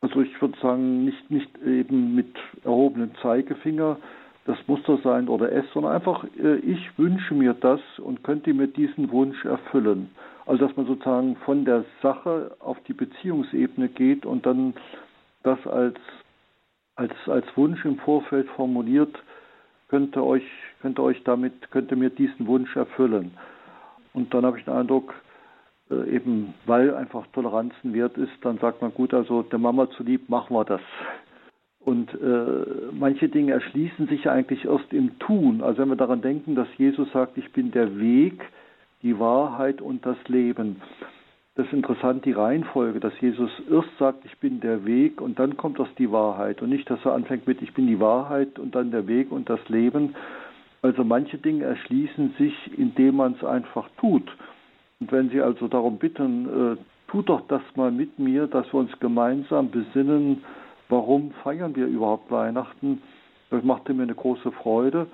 Also 0.02 0.22
ich 0.22 0.42
würde 0.42 0.58
sagen, 0.60 1.06
nicht, 1.06 1.30
nicht 1.30 1.50
eben 1.64 2.16
mit 2.16 2.36
erhobenem 2.64 3.12
Zeigefinger 3.22 3.98
das 4.46 4.58
Muster 4.68 4.98
sein 5.04 5.28
oder 5.28 5.52
es, 5.52 5.66
sondern 5.74 5.94
einfach, 5.94 6.24
äh, 6.40 6.56
ich 6.58 6.98
wünsche 6.98 7.36
mir 7.36 7.54
das 7.54 7.80
und 8.00 8.24
könnte 8.24 8.54
mir 8.54 8.68
diesen 8.68 9.12
Wunsch 9.12 9.46
erfüllen. 9.46 10.10
Also 10.48 10.66
dass 10.66 10.76
man 10.76 10.88
sozusagen 10.88 11.36
von 11.38 11.66
der 11.66 11.86
Sache 12.02 12.56
auf 12.60 12.78
die 12.88 12.94
Beziehungsebene 12.94 13.90
geht 13.90 14.26
und 14.26 14.46
dann 14.46 14.74
das 15.44 15.66
als, 15.68 15.98
als, 16.96 17.14
als 17.28 17.46
Wunsch 17.56 17.86
im 17.86 17.98
Vorfeld 18.00 18.48
formuliert, 18.50 19.16
könnte 19.90 20.24
euch, 20.24 20.44
könnte 20.82 21.04
euch 21.04 21.22
damit, 21.24 21.70
könnte 21.70 21.96
mir 21.96 22.10
diesen 22.10 22.48
Wunsch 22.48 22.76
erfüllen. 22.76 23.32
Und 24.14 24.34
dann 24.34 24.46
habe 24.46 24.58
ich 24.58 24.66
den 24.66 24.74
Eindruck, 24.74 25.14
eben 26.10 26.54
weil 26.66 26.94
einfach 26.96 27.26
Toleranz 27.34 27.74
ein 27.84 27.94
Wert 27.94 28.18
ist, 28.18 28.32
dann 28.42 28.58
sagt 28.60 28.82
man 28.82 28.94
gut, 28.94 29.14
also 29.14 29.44
der 29.44 29.60
Mama 29.60 29.90
zulieb 29.92 30.30
machen 30.30 30.56
wir 30.56 30.66
das. 30.66 30.82
Und 31.84 32.14
äh, 32.14 32.92
manche 32.92 33.28
Dinge 33.28 33.54
erschließen 33.54 34.08
sich 34.08 34.30
eigentlich 34.30 34.66
erst 34.66 34.94
im 34.94 35.18
Tun. 35.20 35.62
Also 35.62 35.82
wenn 35.82 35.90
wir 35.90 35.96
daran 35.96 36.22
denken, 36.22 36.54
dass 36.56 36.68
Jesus 36.78 37.12
sagt, 37.12 37.38
ich 37.38 37.52
bin 37.54 37.72
der 37.72 38.00
Weg, 38.00 38.44
die 39.02 39.20
Wahrheit 39.20 39.82
und 39.82 40.06
das 40.06 40.18
Leben. 40.28 40.82
Das 41.56 41.66
ist 41.66 41.74
interessant, 41.74 42.24
die 42.26 42.32
Reihenfolge, 42.32 43.00
dass 43.00 43.20
Jesus 43.20 43.52
erst 43.70 43.90
sagt, 43.98 44.24
ich 44.26 44.38
bin 44.38 44.62
der 44.62 44.86
Weg 44.86 45.20
und 45.20 45.40
dann 45.40 45.58
kommt 45.58 45.80
erst 45.80 45.98
die 45.98 46.12
Wahrheit 46.12 46.62
und 46.62 46.70
nicht, 46.70 46.90
dass 46.90 47.04
er 47.04 47.14
anfängt 47.14 47.48
mit, 47.48 47.62
ich 47.62 47.74
bin 47.74 47.88
die 47.88 48.00
Wahrheit 48.00 48.58
und 48.58 48.76
dann 48.76 48.92
der 48.92 49.08
Weg 49.08 49.32
und 49.32 49.50
das 49.50 49.60
Leben. 49.68 50.16
Also 50.82 51.04
manche 51.04 51.38
Dinge 51.38 51.66
erschließen 51.66 52.36
sich, 52.38 52.54
indem 52.78 53.18
man 53.18 53.34
es 53.34 53.44
einfach 53.44 53.90
tut. 53.98 54.32
Und 55.02 55.12
wenn 55.12 55.30
Sie 55.32 55.42
also 55.42 55.68
darum 55.68 55.98
bitten, 55.98 56.76
äh, 56.76 56.78
tut 57.10 57.28
doch 57.28 57.42
das 57.48 57.62
mal 57.76 57.92
mit 57.92 58.20
mir, 58.20 58.48
dass 58.48 58.68
wir 58.68 58.76
uns 58.76 58.92
gemeinsam 59.00 59.72
besinnen, 59.72 60.44
warum 60.90 61.32
feiern 61.44 61.76
wir 61.76 61.88
überhaupt 61.88 62.30
Weihnachten? 62.30 63.02
Das 63.50 63.64
machte 63.64 63.94
mir 63.94 64.04
eine 64.04 64.16
große 64.16 64.52
Freude. 64.52 65.08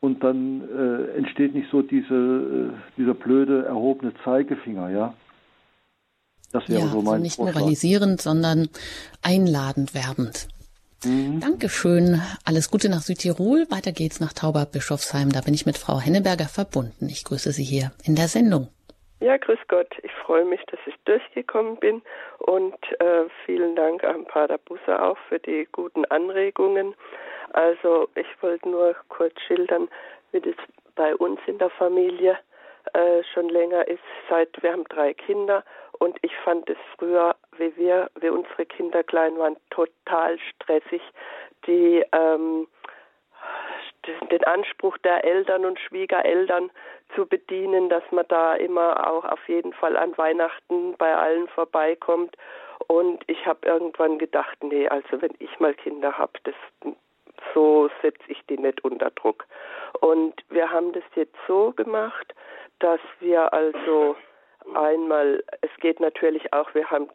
Und 0.00 0.24
dann 0.24 0.62
äh, 0.62 1.18
entsteht 1.18 1.54
nicht 1.54 1.68
so 1.70 1.82
diese, 1.82 2.14
äh, 2.14 2.70
dieser 2.96 3.12
blöde 3.12 3.66
erhobene 3.66 4.14
Zeigefinger, 4.24 4.88
ja. 4.88 5.14
Das 6.52 6.66
wäre 6.68 6.80
ja, 6.80 6.86
so 6.88 7.02
mein 7.02 7.12
also 7.12 7.22
nicht 7.22 7.36
Vorschlag. 7.36 7.60
moralisierend, 7.60 8.22
sondern 8.22 8.68
einladend 9.22 9.94
werbend. 9.94 10.48
Mhm. 11.04 11.40
Dankeschön. 11.40 12.22
Alles 12.44 12.70
Gute 12.70 12.88
nach 12.88 13.02
Südtirol. 13.02 13.66
Weiter 13.70 13.92
geht's 13.92 14.20
nach 14.20 14.32
Tauber-Bischofsheim. 14.32 15.30
Da 15.30 15.42
bin 15.42 15.54
ich 15.54 15.66
mit 15.66 15.76
Frau 15.76 16.00
Henneberger 16.00 16.46
verbunden. 16.46 17.08
Ich 17.08 17.24
grüße 17.24 17.52
Sie 17.52 17.62
hier 17.64 17.92
in 18.02 18.16
der 18.16 18.28
Sendung. 18.28 18.68
Ja, 19.22 19.36
grüß 19.36 19.58
Gott. 19.68 19.94
Ich 20.02 20.12
freue 20.12 20.46
mich, 20.46 20.64
dass 20.66 20.80
ich 20.86 20.94
durchgekommen 21.04 21.76
bin 21.76 22.00
und 22.38 22.74
äh, 23.00 23.26
vielen 23.44 23.76
Dank 23.76 24.02
an 24.02 24.24
Pater 24.24 24.56
Busser 24.56 25.04
auch 25.04 25.18
für 25.28 25.38
die 25.38 25.68
guten 25.72 26.06
Anregungen. 26.06 26.94
Also 27.52 28.08
ich 28.14 28.26
wollte 28.40 28.66
nur 28.66 28.96
kurz 29.10 29.38
schildern, 29.42 29.90
wie 30.32 30.40
das 30.40 30.54
bei 30.94 31.14
uns 31.16 31.38
in 31.46 31.58
der 31.58 31.68
Familie 31.68 32.38
äh, 32.94 33.22
schon 33.34 33.50
länger 33.50 33.86
ist. 33.88 34.02
Seit 34.30 34.48
wir 34.62 34.72
haben 34.72 34.84
drei 34.84 35.12
Kinder 35.12 35.64
und 35.98 36.16
ich 36.22 36.34
fand 36.38 36.70
es 36.70 36.78
früher, 36.98 37.36
wie 37.58 37.76
wir, 37.76 38.10
wie 38.20 38.30
unsere 38.30 38.64
Kinder 38.64 39.02
klein 39.02 39.36
waren, 39.36 39.58
total 39.68 40.38
stressig. 40.38 41.02
Die 41.66 42.02
ähm, 42.12 42.66
den 44.30 44.44
Anspruch 44.44 44.96
der 44.98 45.24
Eltern 45.24 45.64
und 45.64 45.78
Schwiegereltern 45.78 46.70
zu 47.14 47.26
bedienen, 47.26 47.88
dass 47.88 48.02
man 48.10 48.26
da 48.28 48.54
immer 48.54 49.08
auch 49.10 49.24
auf 49.24 49.48
jeden 49.48 49.72
Fall 49.72 49.96
an 49.96 50.16
Weihnachten 50.16 50.94
bei 50.96 51.14
allen 51.14 51.48
vorbeikommt. 51.48 52.36
Und 52.86 53.22
ich 53.26 53.46
habe 53.46 53.66
irgendwann 53.66 54.18
gedacht, 54.18 54.56
nee, 54.62 54.88
also 54.88 55.20
wenn 55.20 55.34
ich 55.38 55.60
mal 55.60 55.74
Kinder 55.74 56.16
habe, 56.16 56.32
so 57.54 57.90
setze 58.02 58.22
ich 58.28 58.40
die 58.48 58.58
nicht 58.58 58.82
unter 58.84 59.10
Druck. 59.10 59.46
Und 60.00 60.34
wir 60.48 60.70
haben 60.70 60.92
das 60.92 61.04
jetzt 61.14 61.36
so 61.46 61.72
gemacht, 61.72 62.34
dass 62.78 63.00
wir 63.20 63.52
also 63.52 64.16
einmal, 64.74 65.42
es 65.60 65.70
geht 65.80 66.00
natürlich 66.00 66.52
auch, 66.52 66.74
wir 66.74 66.90
haben 66.90 67.08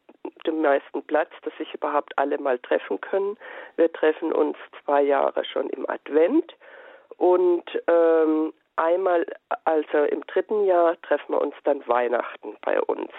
den 0.45 0.61
meisten 0.61 1.03
Platz, 1.03 1.29
dass 1.43 1.55
sich 1.57 1.73
überhaupt 1.73 2.17
alle 2.17 2.37
mal 2.37 2.59
treffen 2.59 2.99
können. 3.01 3.37
Wir 3.77 3.91
treffen 3.91 4.31
uns 4.31 4.57
zwei 4.83 5.01
Jahre 5.01 5.43
schon 5.45 5.69
im 5.69 5.89
Advent 5.89 6.55
und 7.17 7.63
ähm, 7.87 8.53
einmal, 8.75 9.25
also 9.63 10.03
im 10.05 10.21
dritten 10.27 10.65
Jahr, 10.65 10.99
treffen 11.01 11.33
wir 11.33 11.41
uns 11.41 11.55
dann 11.63 11.87
Weihnachten 11.87 12.57
bei 12.61 12.81
uns. 12.81 13.11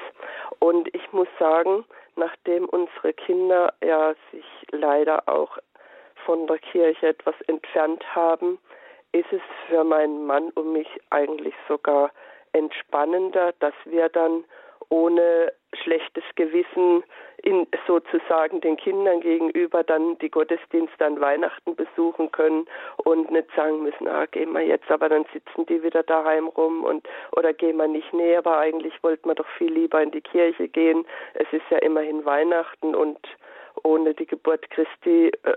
Und 0.58 0.92
ich 0.94 1.12
muss 1.12 1.28
sagen, 1.38 1.84
nachdem 2.16 2.66
unsere 2.66 3.12
Kinder 3.12 3.72
ja 3.82 4.14
sich 4.32 4.44
leider 4.70 5.28
auch 5.28 5.58
von 6.24 6.46
der 6.46 6.58
Kirche 6.58 7.08
etwas 7.08 7.34
entfernt 7.46 8.04
haben, 8.14 8.58
ist 9.12 9.32
es 9.32 9.42
für 9.68 9.84
meinen 9.84 10.26
Mann 10.26 10.50
und 10.50 10.72
mich 10.72 10.88
eigentlich 11.10 11.54
sogar 11.68 12.10
entspannender, 12.52 13.52
dass 13.60 13.74
wir 13.84 14.08
dann 14.08 14.44
ohne 14.88 15.52
schlechtes 15.82 16.24
Gewissen 16.36 17.02
in 17.42 17.66
sozusagen 17.86 18.60
den 18.60 18.76
Kindern 18.76 19.20
gegenüber 19.20 19.84
dann 19.84 20.18
die 20.18 20.30
Gottesdienste 20.30 21.04
an 21.04 21.20
Weihnachten 21.20 21.76
besuchen 21.76 22.32
können 22.32 22.66
und 23.04 23.30
nicht 23.30 23.48
sagen 23.54 23.82
müssen, 23.82 24.08
ah, 24.08 24.26
gehen 24.26 24.52
wir 24.52 24.62
jetzt, 24.62 24.90
aber 24.90 25.08
dann 25.08 25.26
sitzen 25.32 25.66
die 25.66 25.82
wieder 25.82 26.02
daheim 26.02 26.48
rum 26.48 26.84
und 26.84 27.06
oder 27.32 27.52
gehen 27.52 27.76
wir 27.76 27.88
nicht 27.88 28.12
näher, 28.12 28.38
aber 28.38 28.58
eigentlich 28.58 28.94
wollten 29.02 29.28
wir 29.28 29.34
doch 29.34 29.48
viel 29.58 29.72
lieber 29.72 30.02
in 30.02 30.10
die 30.10 30.22
Kirche 30.22 30.68
gehen. 30.68 31.06
Es 31.34 31.46
ist 31.52 31.64
ja 31.70 31.78
immerhin 31.78 32.24
Weihnachten 32.24 32.94
und 32.94 33.18
ohne 33.82 34.14
die 34.14 34.26
Geburt 34.26 34.70
Christi 34.70 35.30
äh, 35.42 35.54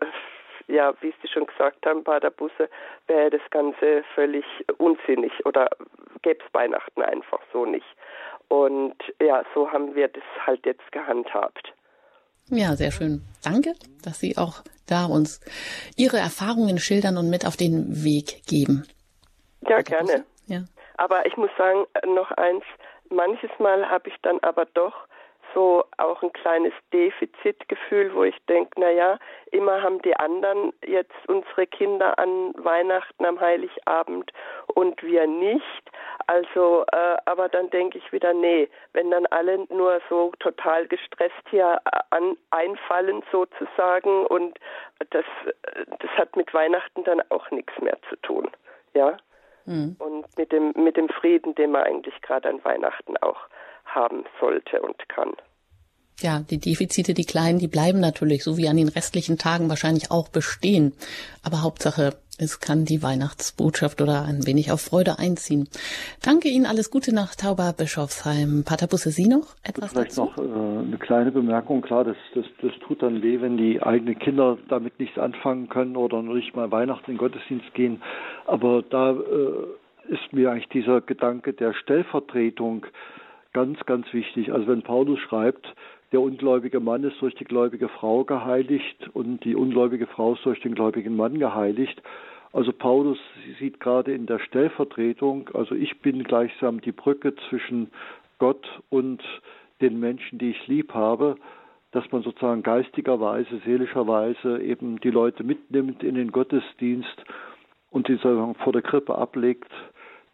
ja, 0.70 0.94
wie 1.02 1.14
Sie 1.22 1.28
schon 1.28 1.48
gesagt 1.48 1.86
haben, 1.86 2.04
Baderbusse, 2.04 2.70
wäre 3.08 3.32
das 3.32 3.42
Ganze 3.50 4.04
völlig 4.14 4.46
unsinnig 4.78 5.34
oder 5.46 5.68
gäbe 6.22 6.44
es 6.46 6.54
Weihnachten 6.54 7.02
einfach 7.02 7.42
so 7.52 7.66
nicht. 7.66 7.86
Und 8.50 8.96
ja, 9.22 9.44
so 9.54 9.72
haben 9.72 9.96
wir 9.96 10.08
das 10.08 10.24
halt 10.46 10.66
jetzt 10.66 10.92
gehandhabt. 10.92 11.74
Ja, 12.50 12.76
sehr 12.76 12.92
schön. 12.92 13.22
Danke, 13.44 13.74
dass 14.04 14.20
Sie 14.20 14.38
auch 14.38 14.64
da 14.88 15.06
uns 15.06 15.40
Ihre 15.96 16.18
Erfahrungen 16.18 16.80
schildern 16.80 17.18
und 17.18 17.30
mit 17.30 17.46
auf 17.46 17.56
den 17.56 18.04
Weg 18.04 18.42
geben. 18.48 18.88
Ja, 19.68 19.82
gerne. 19.82 20.26
Ja. 20.48 20.64
Aber 20.98 21.26
ich 21.28 21.38
muss 21.38 21.52
sagen, 21.58 21.86
noch 22.16 22.32
eins, 22.32 22.64
manches 23.10 23.52
Mal 23.60 23.88
habe 23.88 24.10
ich 24.10 24.16
dann 24.24 24.40
aber 24.40 24.66
doch 24.66 25.08
so 25.54 25.84
auch 25.98 26.22
ein 26.22 26.34
kleines 26.34 26.74
Defizitgefühl, 26.94 28.14
wo 28.14 28.24
ich 28.24 28.36
denke, 28.48 28.80
naja, 28.80 29.18
immer 29.52 29.82
haben 29.82 30.02
die 30.02 30.16
anderen 30.16 30.74
jetzt 30.86 31.14
unsere 31.28 31.68
Kinder 31.68 32.18
an 32.18 32.54
Weihnachten, 32.58 33.26
am 33.26 33.40
Heiligabend 33.40 34.32
und 34.68 35.02
wir 35.04 35.28
nicht. 35.28 35.92
Also, 36.28 36.86
äh, 36.92 37.18
aber 37.26 37.50
dann 37.50 37.70
denke 37.70 37.98
ich 37.98 38.12
wieder, 38.12 38.34
nee, 38.34 38.70
wenn 38.94 39.12
dann 39.12 39.26
alle 39.28 39.66
nur 39.70 40.00
so 40.10 40.32
total 40.40 40.88
gestresst 40.88 41.44
hier 41.50 41.80
an, 42.12 42.38
einfallen 42.52 43.24
sozusagen 43.32 44.26
und 44.28 44.60
das, 45.10 45.26
das 46.00 46.12
hat 46.12 46.36
mit 46.36 46.54
Weihnachten 46.54 47.04
dann 47.04 47.22
auch 47.30 47.50
nichts 47.52 47.74
mehr 47.82 47.98
zu 48.10 48.16
tun. 48.18 48.50
Ja. 48.94 49.18
Mhm. 49.66 49.96
Und 50.00 50.38
mit 50.38 50.52
dem, 50.52 50.74
mit 50.76 50.98
dem 50.98 51.10
Frieden, 51.10 51.56
den 51.56 51.72
man 51.72 51.84
eigentlich 51.84 52.20
gerade 52.22 52.50
an 52.50 52.64
Weihnachten 52.64 53.18
auch 53.18 53.40
haben 53.94 54.26
sollte 54.40 54.82
und 54.82 54.98
kann. 55.10 55.34
Ja, 56.22 56.42
die 56.50 56.60
Defizite, 56.60 57.14
die 57.14 57.24
kleinen, 57.24 57.60
die 57.60 57.70
bleiben 57.70 58.02
natürlich, 58.02 58.44
so 58.44 58.58
wie 58.58 58.68
an 58.68 58.76
den 58.76 58.90
restlichen 58.90 59.38
Tagen 59.38 59.70
wahrscheinlich 59.70 60.12
auch 60.12 60.28
bestehen. 60.28 60.92
Aber 61.44 61.62
Hauptsache, 61.64 62.16
es 62.38 62.60
kann 62.60 62.84
die 62.84 63.02
Weihnachtsbotschaft 63.02 64.02
oder 64.02 64.26
ein 64.26 64.46
wenig 64.46 64.72
auf 64.72 64.82
Freude 64.82 65.18
einziehen. 65.18 65.70
Danke 66.24 66.50
Ihnen, 66.50 66.66
alles 66.66 66.92
Gute 66.92 67.16
nach 67.16 67.36
Tauber 67.36 67.74
Bischofsheim. 67.78 68.64
Pater 68.66 68.88
Busse, 68.88 69.12
Sie 69.12 69.28
noch 69.28 69.56
etwas 69.64 69.92
Vielleicht 69.92 70.12
dazu? 70.12 70.26
noch 70.26 70.38
äh, 70.38 70.86
eine 70.88 70.98
kleine 70.98 71.32
Bemerkung. 71.32 71.82
Klar, 71.82 72.04
das, 72.04 72.18
das, 72.34 72.46
das 72.62 72.72
tut 72.86 73.02
dann 73.02 73.22
weh, 73.22 73.40
wenn 73.40 73.58
die 73.58 73.82
eigenen 73.82 74.20
Kinder 74.20 74.58
damit 74.68 75.00
nichts 75.00 75.18
anfangen 75.18 75.70
können 75.70 75.96
oder 75.96 76.22
nicht 76.22 76.54
mal 76.54 76.70
Weihnachten 76.72 77.12
in 77.12 77.18
den 77.18 77.20
Gottesdienst 77.20 77.74
gehen. 77.74 78.02
Aber 78.46 78.84
da 78.84 79.12
äh, 79.12 80.14
ist 80.14 80.34
mir 80.34 80.52
eigentlich 80.52 80.70
dieser 80.70 81.00
Gedanke 81.00 81.54
der 81.54 81.74
Stellvertretung 81.74 82.86
ganz, 83.54 83.80
ganz 83.86 84.12
wichtig. 84.14 84.52
Also 84.52 84.68
wenn 84.68 84.82
Paulus 84.82 85.20
schreibt, 85.20 85.74
der 86.12 86.22
ungläubige 86.22 86.80
Mann 86.80 87.04
ist 87.04 87.22
durch 87.22 87.36
die 87.36 87.46
gläubige 87.46 87.88
Frau 87.88 88.24
geheiligt 88.24 89.10
und 89.14 89.44
die 89.44 89.56
ungläubige 89.56 90.08
Frau 90.08 90.34
ist 90.34 90.46
durch 90.46 90.60
den 90.62 90.76
gläubigen 90.76 91.16
Mann 91.16 91.38
geheiligt. 91.38 92.02
Also 92.52 92.74
Paulus 92.74 93.20
sieht 93.60 93.80
gerade 93.80 94.14
in 94.14 94.26
der 94.26 94.40
Stellvertretung, 94.40 95.50
also 95.54 95.76
ich 95.76 96.00
bin 96.00 96.24
gleichsam 96.24 96.82
die 96.82 96.92
Brücke 96.92 97.36
zwischen 97.48 97.92
Gott 98.40 98.66
und 98.90 99.22
den 99.82 100.00
Menschen, 100.00 100.40
die 100.40 100.52
ich 100.52 100.68
lieb 100.68 100.94
habe, 100.94 101.36
dass 101.92 102.12
man 102.12 102.24
sozusagen 102.24 102.64
geistigerweise, 102.64 103.62
seelischerweise 103.66 104.62
eben 104.62 105.00
die 105.00 105.12
Leute 105.12 105.44
mitnimmt 105.44 106.04
in 106.04 106.16
den 106.16 106.32
Gottesdienst 106.32 107.24
und 107.92 108.08
die 108.08 108.14
sozusagen 108.14 108.56
vor 108.56 108.74
der 108.74 108.82
Krippe 108.82 109.16
ablegt, 109.16 109.72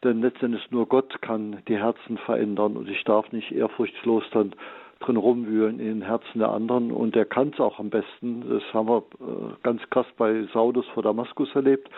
denn 0.03 0.21
letztendlich 0.21 0.69
nur 0.71 0.87
Gott 0.87 1.21
kann 1.21 1.61
die 1.67 1.77
Herzen 1.77 2.17
verändern 2.19 2.77
und 2.77 2.89
ich 2.89 3.03
darf 3.03 3.31
nicht 3.31 3.51
ehrfurchtslos 3.51 4.23
dann 4.31 4.53
drin 4.99 5.17
rumwühlen 5.17 5.79
in 5.79 5.99
den 5.99 6.01
Herzen 6.03 6.39
der 6.39 6.49
anderen 6.49 6.91
und 6.91 7.15
er 7.15 7.25
kann 7.25 7.51
es 7.53 7.59
auch 7.59 7.79
am 7.79 7.89
besten. 7.89 8.49
Das 8.49 8.63
haben 8.73 8.87
wir 8.87 8.99
äh, 8.99 9.53
ganz 9.63 9.81
krass 9.89 10.07
bei 10.17 10.43
Saulus 10.53 10.85
vor 10.93 11.03
Damaskus 11.03 11.53
erlebt. 11.53 11.89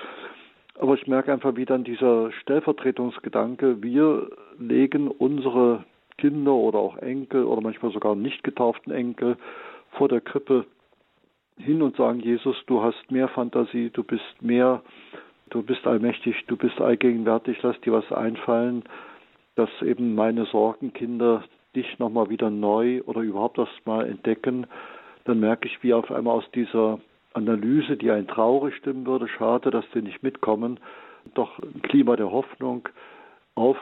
Aber 0.79 0.93
ich 0.93 1.07
merke 1.07 1.33
einfach, 1.33 1.55
wie 1.55 1.65
dann 1.65 1.83
dieser 1.83 2.31
Stellvertretungsgedanke, 2.31 3.81
wir 3.81 4.29
legen 4.59 5.07
unsere 5.07 5.83
Kinder 6.17 6.53
oder 6.53 6.79
auch 6.79 6.97
Enkel 6.97 7.45
oder 7.45 7.61
manchmal 7.61 7.91
sogar 7.91 8.15
nicht 8.15 8.43
getauften 8.43 8.91
Enkel 8.91 9.37
vor 9.91 10.07
der 10.07 10.21
Krippe 10.21 10.65
hin 11.57 11.81
und 11.81 11.95
sagen, 11.97 12.19
Jesus, 12.19 12.55
du 12.67 12.83
hast 12.83 13.09
mehr 13.09 13.27
Fantasie, 13.27 13.89
du 13.89 14.03
bist 14.03 14.41
mehr, 14.41 14.81
du 15.49 15.63
bist 15.63 15.85
allmächtig, 15.85 16.45
du 16.47 16.57
bist 16.57 16.79
allgegenwärtig, 16.79 17.57
lass 17.61 17.79
dir 17.81 17.93
was 17.93 18.11
einfallen, 18.11 18.83
dass 19.55 19.69
eben 19.81 20.15
meine 20.15 20.45
Sorgenkinder 20.45 21.43
dich 21.75 21.99
nochmal 21.99 22.29
wieder 22.29 22.49
neu 22.49 23.01
oder 23.03 23.21
überhaupt 23.21 23.57
erst 23.57 23.85
mal 23.85 24.07
entdecken, 24.07 24.67
dann 25.25 25.39
merke 25.39 25.67
ich, 25.67 25.83
wie 25.83 25.93
auf 25.93 26.11
einmal 26.11 26.37
aus 26.37 26.49
dieser 26.51 26.99
Analyse, 27.33 27.97
die 27.97 28.09
ein 28.11 28.27
traurig 28.27 28.75
stimmen 28.75 29.05
würde, 29.05 29.27
schade, 29.27 29.69
dass 29.69 29.85
die 29.93 30.01
nicht 30.01 30.23
mitkommen, 30.23 30.79
doch 31.33 31.59
ein 31.59 31.81
Klima 31.83 32.15
der 32.15 32.31
Hoffnung 32.31 32.87
auf 33.55 33.77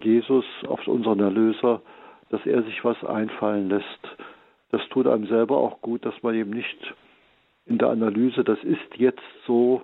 Jesus, 0.00 0.44
auf 0.66 0.86
unseren 0.86 1.20
Erlöser, 1.20 1.82
dass 2.30 2.44
er 2.46 2.62
sich 2.62 2.84
was 2.84 3.02
einfallen 3.04 3.68
lässt. 3.68 4.16
Das 4.70 4.82
tut 4.88 5.06
einem 5.06 5.26
selber 5.26 5.56
auch 5.58 5.80
gut, 5.80 6.04
dass 6.04 6.22
man 6.22 6.34
eben 6.34 6.50
nicht 6.50 6.94
in 7.66 7.78
der 7.78 7.88
Analyse, 7.88 8.44
das 8.44 8.62
ist 8.62 8.96
jetzt 8.96 9.22
so, 9.46 9.82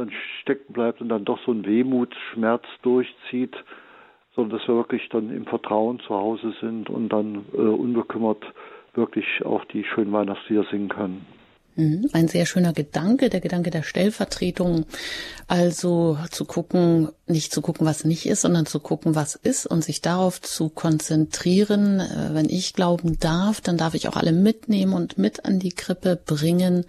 dann 0.00 0.12
stecken 0.40 0.72
bleibt 0.72 1.00
und 1.00 1.08
dann 1.08 1.24
doch 1.24 1.38
so 1.44 1.52
ein 1.52 1.64
Wehmutsschmerz 1.64 2.64
durchzieht, 2.82 3.56
sondern 4.34 4.58
dass 4.58 4.68
wir 4.68 4.76
wirklich 4.76 5.08
dann 5.10 5.30
im 5.30 5.46
Vertrauen 5.46 6.00
zu 6.00 6.14
Hause 6.14 6.54
sind 6.60 6.90
und 6.90 7.08
dann 7.10 7.44
äh, 7.52 7.56
unbekümmert 7.58 8.44
wirklich 8.94 9.44
auch 9.44 9.64
die 9.66 9.84
schönen 9.84 10.12
Weihnachtslieder 10.12 10.64
singen 10.64 10.88
können. 10.88 11.26
Mhm. 11.80 12.10
Ein 12.12 12.28
sehr 12.28 12.44
schöner 12.44 12.72
Gedanke, 12.72 13.30
der 13.30 13.40
Gedanke 13.40 13.70
der 13.70 13.82
Stellvertretung. 13.82 14.84
Also 15.48 16.18
zu 16.30 16.44
gucken, 16.44 17.08
nicht 17.26 17.52
zu 17.52 17.62
gucken, 17.62 17.86
was 17.86 18.04
nicht 18.04 18.26
ist, 18.26 18.42
sondern 18.42 18.66
zu 18.66 18.80
gucken, 18.80 19.14
was 19.14 19.34
ist 19.34 19.66
und 19.66 19.82
sich 19.82 20.00
darauf 20.00 20.40
zu 20.42 20.68
konzentrieren. 20.68 22.00
Äh, 22.00 22.34
wenn 22.34 22.48
ich 22.48 22.74
glauben 22.74 23.18
darf, 23.18 23.60
dann 23.60 23.78
darf 23.78 23.94
ich 23.94 24.08
auch 24.08 24.16
alle 24.16 24.32
mitnehmen 24.32 24.92
und 24.92 25.18
mit 25.18 25.44
an 25.46 25.58
die 25.58 25.72
Krippe 25.72 26.16
bringen, 26.16 26.84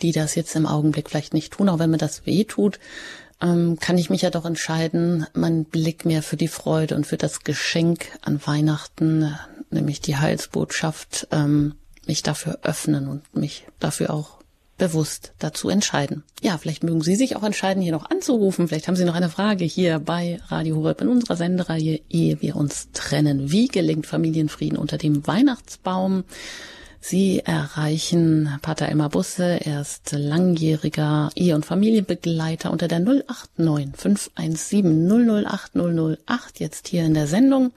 die 0.00 0.12
das 0.12 0.34
jetzt 0.34 0.54
im 0.54 0.66
Augenblick 0.66 1.10
vielleicht 1.10 1.34
nicht 1.34 1.52
tun, 1.52 1.68
auch 1.68 1.78
wenn 1.78 1.90
mir 1.90 1.98
das 1.98 2.24
weh 2.26 2.44
tut 2.44 2.78
ähm, 3.42 3.78
kann 3.80 3.96
ich 3.96 4.10
mich 4.10 4.20
ja 4.20 4.28
doch 4.28 4.44
entscheiden, 4.44 5.26
meinen 5.32 5.64
Blick 5.64 6.04
mehr 6.04 6.22
für 6.22 6.36
die 6.36 6.46
Freude 6.46 6.94
und 6.94 7.06
für 7.06 7.16
das 7.16 7.40
Geschenk 7.40 8.06
an 8.20 8.38
Weihnachten, 8.44 9.34
nämlich 9.70 10.02
die 10.02 10.18
Heilsbotschaft, 10.18 11.28
ähm, 11.30 11.74
mich 12.06 12.22
dafür 12.22 12.58
öffnen 12.62 13.08
und 13.08 13.34
mich 13.34 13.66
dafür 13.78 14.12
auch 14.12 14.40
bewusst 14.80 15.32
dazu 15.38 15.68
entscheiden. 15.68 16.24
Ja, 16.40 16.56
vielleicht 16.56 16.82
mögen 16.82 17.02
Sie 17.02 17.14
sich 17.14 17.36
auch 17.36 17.42
entscheiden, 17.42 17.82
hier 17.82 17.92
noch 17.92 18.10
anzurufen. 18.10 18.66
Vielleicht 18.66 18.88
haben 18.88 18.96
Sie 18.96 19.04
noch 19.04 19.14
eine 19.14 19.28
Frage 19.28 19.64
hier 19.64 19.98
bei 19.98 20.40
Radio 20.48 20.76
Horeb 20.76 21.02
in 21.02 21.08
unserer 21.08 21.36
Sendereihe, 21.36 22.00
ehe 22.08 22.40
wir 22.40 22.56
uns 22.56 22.88
trennen. 22.92 23.52
Wie 23.52 23.68
gelingt 23.68 24.06
Familienfrieden 24.06 24.78
unter 24.78 24.96
dem 24.96 25.26
Weihnachtsbaum? 25.26 26.24
Sie 27.02 27.40
erreichen 27.40 28.58
Pater 28.62 28.88
Elmar 28.88 29.10
Busse. 29.10 29.60
Er 29.64 29.82
ist 29.82 30.12
langjähriger 30.12 31.30
Ehe- 31.34 31.54
und 31.54 31.64
Familienbegleiter 31.66 32.70
unter 32.70 32.88
der 32.88 33.00
089 33.00 33.96
517 33.96 35.46
008 35.46 35.72
008 35.74 36.60
jetzt 36.60 36.88
hier 36.88 37.04
in 37.04 37.14
der 37.14 37.26
Sendung 37.26 37.72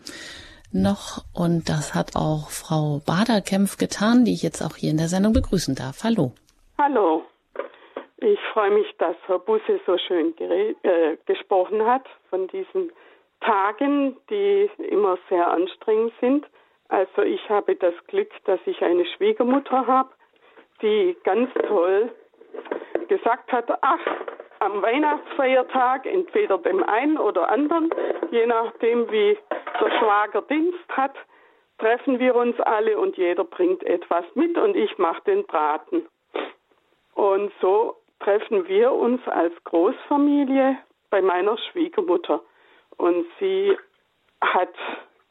noch. 0.74 1.24
Und 1.34 1.70
das 1.70 1.94
hat 1.96 2.16
auch 2.16 2.50
Frau 2.50 3.02
Baderkämpf 3.06 3.78
getan, 3.78 4.26
die 4.26 4.34
ich 4.34 4.44
jetzt 4.44 4.62
auch 4.62 4.76
hier 4.76 4.92
in 4.92 4.98
der 4.98 5.08
Sendung 5.08 5.34
begrüßen 5.34 5.76
darf. 5.76 6.04
Hallo. 6.04 6.34
Hallo. 6.78 7.24
Ich 8.18 8.40
freue 8.54 8.72
mich, 8.72 8.88
dass 9.00 9.16
Herr 9.26 9.40
Busse 9.40 9.80
so 9.86 9.98
schön 9.98 10.34
äh, 10.40 11.18
gesprochen 11.26 11.86
hat 11.86 12.06
von 12.30 12.48
diesen 12.48 12.92
Tagen, 13.42 14.16
die 14.30 14.70
immer 14.90 15.18
sehr 15.30 15.52
anstrengend 15.52 16.14
sind. 16.22 16.46
Also 16.88 17.22
ich 17.22 17.50
habe 17.50 17.76
das 17.76 17.94
Glück, 18.08 18.30
dass 18.46 18.60
ich 18.66 18.82
eine 18.82 19.06
Schwiegermutter 19.18 19.88
habe, 19.88 20.10
die 20.82 21.18
ganz 21.24 21.50
toll 21.68 22.12
gesagt 23.08 23.52
hat, 23.52 23.66
ach, 23.82 24.00
am 24.60 24.82
Weihnachtsfeiertag, 24.82 26.06
entweder 26.06 26.58
dem 26.58 26.84
einen 26.84 27.18
oder 27.18 27.50
anderen, 27.50 27.90
je 28.32 28.46
nachdem 28.46 29.12
wie 29.12 29.38
der 29.80 29.92
Schwager 30.00 30.42
Dienst 30.44 30.88
hat, 30.90 31.16
treffen 31.80 32.20
wir 32.20 32.36
uns 32.36 32.60
alle 32.62 32.98
und 32.98 33.18
jeder 33.18 33.44
bringt 33.44 33.84
etwas 33.84 34.24
mit 34.36 34.58
und 34.58 34.76
ich 34.76 34.98
mache 34.98 35.22
den 35.26 35.46
Braten. 35.46 36.08
Und 37.14 37.52
so 37.62 37.98
treffen 38.20 38.68
wir 38.68 38.92
uns 38.92 39.26
als 39.28 39.54
Großfamilie 39.66 40.78
bei 41.10 41.22
meiner 41.22 41.58
Schwiegermutter. 41.58 42.42
Und 42.98 43.26
sie 43.40 43.78
hat 44.42 44.74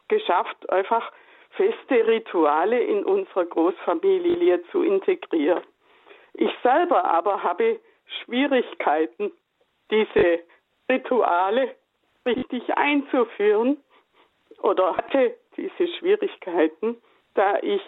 geschafft, 0.08 0.68
einfach 0.70 1.10
feste 1.50 2.06
Rituale 2.06 2.80
in 2.80 3.04
unserer 3.04 3.46
Großfamilie 3.46 4.62
zu 4.70 4.82
integrieren. 4.82 5.62
Ich 6.35 6.51
selber 6.62 7.05
aber 7.05 7.43
habe 7.43 7.80
Schwierigkeiten, 8.24 9.33
diese 9.91 10.41
Rituale 10.91 11.74
richtig 12.24 12.76
einzuführen 12.76 13.76
oder 14.62 14.97
hatte 14.97 15.37
diese 15.57 15.89
Schwierigkeiten, 15.99 16.97
da 17.35 17.59
ich 17.61 17.83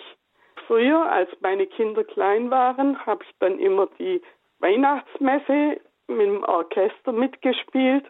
früher, 0.67 1.11
als 1.11 1.31
meine 1.41 1.67
Kinder 1.67 2.05
klein 2.05 2.51
waren, 2.51 3.05
habe 3.07 3.25
ich 3.25 3.31
dann 3.39 3.59
immer 3.59 3.87
die 3.99 4.23
Weihnachtsmesse 4.59 5.81
mit 6.07 6.27
dem 6.27 6.45
Orchester 6.45 7.13
mitgespielt. 7.13 8.05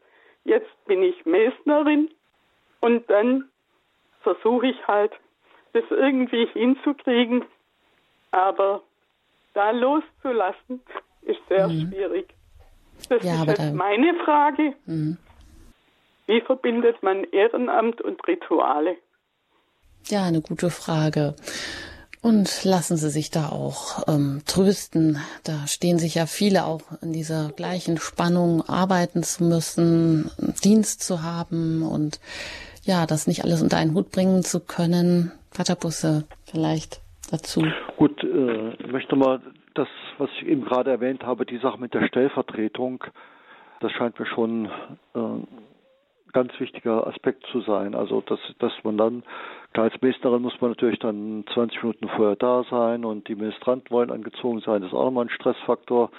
Jetzt 0.45 0.85
bin 0.87 1.03
ich 1.03 1.25
Messnerin 1.25 2.11
und 2.81 3.09
dann 3.11 3.49
versuche 4.21 4.69
ich 4.69 4.87
halt 4.87 5.13
das 5.73 5.85
irgendwie 5.91 6.47
hinzukriegen. 6.47 7.45
Aber 8.31 8.83
da 9.55 9.71
loszulassen, 9.71 10.83
ist 11.23 11.41
sehr 11.49 11.69
mhm. 11.69 11.89
schwierig. 11.89 12.35
Das 13.09 13.23
ja, 13.23 13.43
ist 13.43 13.47
jetzt 13.47 13.75
meine 13.75 14.15
Frage. 14.25 14.75
Mhm. 14.87 15.17
Wie 16.27 16.41
verbindet 16.41 17.03
man 17.03 17.25
Ehrenamt 17.25 18.01
und 18.01 18.27
Rituale? 18.27 18.97
Ja, 20.07 20.25
eine 20.25 20.41
gute 20.41 20.71
Frage. 20.71 21.35
Und 22.23 22.65
lassen 22.65 22.97
Sie 22.97 23.11
sich 23.11 23.31
da 23.31 23.51
auch 23.51 24.09
ähm, 24.09 24.41
trösten. 24.47 25.19
Da 25.43 25.67
stehen 25.67 25.99
sich 25.99 26.15
ja 26.15 26.25
viele 26.25 26.65
auch 26.65 26.81
in 27.03 27.13
dieser 27.13 27.51
gleichen 27.51 27.99
Spannung, 27.99 28.67
arbeiten 28.67 29.23
zu 29.23 29.45
müssen, 29.45 30.31
Dienst 30.65 31.03
zu 31.03 31.23
haben 31.23 31.83
und 31.83 32.21
ja, 32.83 33.07
das 33.07 33.27
nicht 33.27 33.45
alles 33.45 33.61
unter 33.61 33.77
einen 33.77 33.95
Hut 33.95 34.11
bringen 34.11 34.43
zu 34.43 34.61
können. 34.61 35.33
Paterbusse 35.51 36.25
vielleicht 36.51 37.01
dazu. 37.31 37.63
Gut, 37.97 38.23
äh, 38.23 38.75
ich 38.75 38.93
möchte 38.93 39.17
mal 39.17 39.41
das, 39.75 39.89
was 40.19 40.31
ich 40.39 40.47
eben 40.47 40.65
gerade 40.65 40.91
erwähnt 40.91 41.25
habe, 41.25 41.47
die 41.47 41.59
Sache 41.59 41.79
mit 41.79 41.95
der 41.95 42.07
Stellvertretung, 42.07 43.05
das 43.81 43.93
scheint 43.93 44.19
mir 44.19 44.27
schon 44.27 44.67
äh, 45.15 45.19
ganz 46.33 46.53
wichtiger 46.61 47.07
Aspekt 47.07 47.47
zu 47.51 47.63
sein. 47.63 47.95
Also 47.95 48.21
dass, 48.21 48.41
dass 48.59 48.73
man 48.83 48.99
dann, 48.99 49.23
als 49.73 49.95
Meisterin 50.03 50.43
muss 50.43 50.61
man 50.61 50.73
natürlich 50.73 50.99
dann 50.99 51.45
20 51.55 51.83
Minuten 51.83 52.09
vorher 52.09 52.37
da 52.37 52.65
sein 52.71 53.05
und 53.05 53.29
die 53.29 53.37
Ministranten 53.37 53.91
wollen 53.91 54.11
angezogen 54.11 54.61
sein, 54.61 54.83
das 54.83 54.91
ist 54.91 54.97
auch 54.97 55.07
nochmal 55.07 55.27
ein 55.27 55.31
Stressfaktor. 55.31 56.11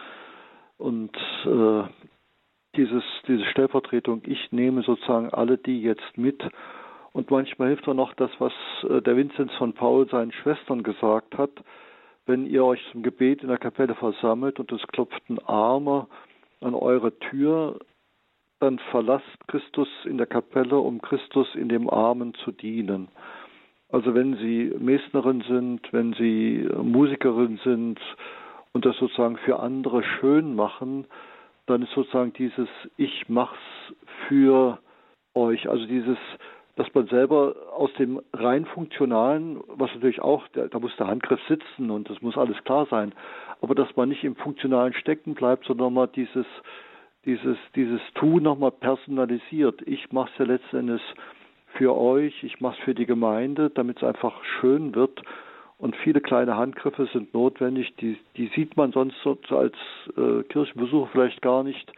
Und 0.78 1.16
äh, 1.46 1.84
dieses, 2.76 3.04
diese 3.28 3.46
Stellvertretung, 3.46 4.22
ich 4.26 4.52
nehme 4.52 4.82
sozusagen 4.82 5.30
alle 5.30 5.58
die 5.58 5.82
jetzt 5.82 6.18
mit. 6.18 6.42
Und 7.16 7.32
manchmal 7.32 7.70
hilft 7.70 7.88
auch 7.88 7.94
noch 7.94 8.14
das, 8.16 8.30
was 8.40 8.52
äh, 8.90 9.02
der 9.02 9.16
Vinzenz 9.16 9.54
von 9.54 9.72
Paul 9.72 10.06
seinen 10.10 10.34
Schwestern 10.34 10.84
gesagt 10.84 11.38
hat. 11.38 11.50
Wenn 12.26 12.46
ihr 12.46 12.66
euch 12.66 12.82
zum 12.92 13.04
Gebet 13.04 13.42
in 13.42 13.48
der 13.48 13.58
Kapelle 13.58 13.96
versammelt 13.96 14.60
und 14.60 14.70
es 14.74 14.86
klopften 14.88 15.40
Arme 15.48 16.08
an 16.60 16.76
eure 16.76 17.18
Tür, 17.20 17.80
dann 18.60 18.80
verlasst 18.92 19.48
Christus 19.48 19.88
in 20.04 20.18
der 20.18 20.28
Kapelle, 20.28 20.78
um 20.78 21.02
Christus 21.02 21.48
in 21.56 21.70
dem 21.70 21.90
Armen 21.90 22.34
zu 22.44 22.52
dienen. 22.52 23.08
Also 23.88 24.14
wenn 24.14 24.36
Sie 24.36 24.76
Mesnerin 24.78 25.42
sind, 25.48 25.94
wenn 25.94 26.12
Sie 26.16 26.68
Musikerin 26.76 27.62
sind 27.64 27.98
und 28.74 28.86
das 28.86 28.98
sozusagen 28.98 29.38
für 29.38 29.62
andere 29.62 30.04
schön 30.04 30.54
machen, 30.54 31.06
dann 31.66 31.82
ist 31.82 31.94
sozusagen 31.94 32.34
dieses 32.34 32.68
Ich 32.98 33.30
mach's 33.30 33.56
für 34.28 34.80
euch, 35.34 35.70
also 35.70 35.86
dieses 35.86 36.18
dass 36.76 36.94
man 36.94 37.08
selber 37.08 37.56
aus 37.74 37.92
dem 37.94 38.22
rein 38.34 38.66
funktionalen, 38.66 39.62
was 39.68 39.94
natürlich 39.94 40.22
auch, 40.22 40.46
da 40.50 40.80
muss 40.80 40.96
der 40.98 41.08
Handgriff 41.08 41.40
sitzen 41.48 41.90
und 41.90 42.10
das 42.10 42.22
muss 42.22 42.38
alles 42.38 42.62
klar 42.66 42.86
sein, 42.90 43.14
aber 43.62 43.76
dass 43.76 43.96
man 43.96 44.10
nicht 44.10 44.24
im 44.24 44.36
funktionalen 44.36 44.94
stecken 44.94 45.36
bleibt, 45.36 45.66
sondern 45.66 45.94
mal 45.94 46.08
dieses 46.08 46.46
dieses 47.26 47.58
dieses 47.76 48.02
Tun 48.14 48.44
nochmal 48.44 48.72
personalisiert. 48.72 49.82
Ich 49.88 50.12
mache 50.12 50.30
es 50.34 50.38
ja 50.38 50.46
letzten 50.46 50.78
Endes 50.78 51.02
für 51.78 51.96
euch, 51.96 52.44
ich 52.44 52.62
mache 52.62 52.78
es 52.78 52.84
für 52.84 52.94
die 52.94 53.06
Gemeinde, 53.06 53.70
damit 53.70 53.98
es 53.98 54.04
einfach 54.04 54.44
schön 54.60 54.96
wird. 54.96 55.22
Und 55.78 55.96
viele 55.98 56.22
kleine 56.22 56.56
Handgriffe 56.56 57.08
sind 57.12 57.34
notwendig, 57.34 57.96
die, 57.98 58.18
die 58.38 58.48
sieht 58.56 58.78
man 58.78 58.94
sonst 58.94 59.18
so 59.24 59.38
als 59.52 59.76
äh, 60.16 60.44
Kirchenbesucher 60.44 61.10
vielleicht 61.12 61.42
gar 61.42 61.64
nicht 61.64 61.92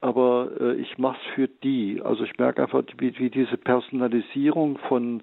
aber 0.00 0.50
äh, 0.60 0.74
ich 0.76 0.98
mache 0.98 1.18
es 1.18 1.34
für 1.34 1.48
die. 1.48 2.00
Also 2.02 2.24
ich 2.24 2.38
merke 2.38 2.62
einfach, 2.62 2.82
wie, 2.98 3.18
wie 3.18 3.30
diese 3.30 3.56
Personalisierung 3.56 4.78
von, 4.88 5.22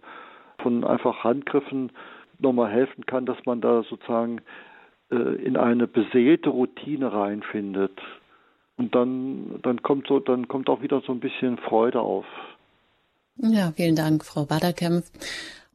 von 0.59 0.83
einfach 0.83 1.23
Handgriffen 1.23 1.91
nochmal 2.39 2.71
helfen 2.71 3.05
kann, 3.05 3.25
dass 3.25 3.37
man 3.45 3.61
da 3.61 3.83
sozusagen 3.83 4.41
äh, 5.11 5.15
in 5.15 5.57
eine 5.57 5.87
beseelte 5.87 6.49
Routine 6.49 7.11
reinfindet. 7.11 7.99
Und 8.77 8.93
dann, 8.93 9.59
dann 9.63 9.81
kommt 9.81 10.07
so, 10.07 10.19
dann 10.19 10.47
kommt 10.47 10.69
auch 10.69 10.81
wieder 10.81 11.01
so 11.01 11.11
ein 11.11 11.19
bisschen 11.19 11.57
Freude 11.57 11.99
auf. 11.99 12.25
Ja, 13.37 13.71
vielen 13.75 13.95
Dank, 13.95 14.23
Frau 14.23 14.45
Baderkempf. 14.45 15.11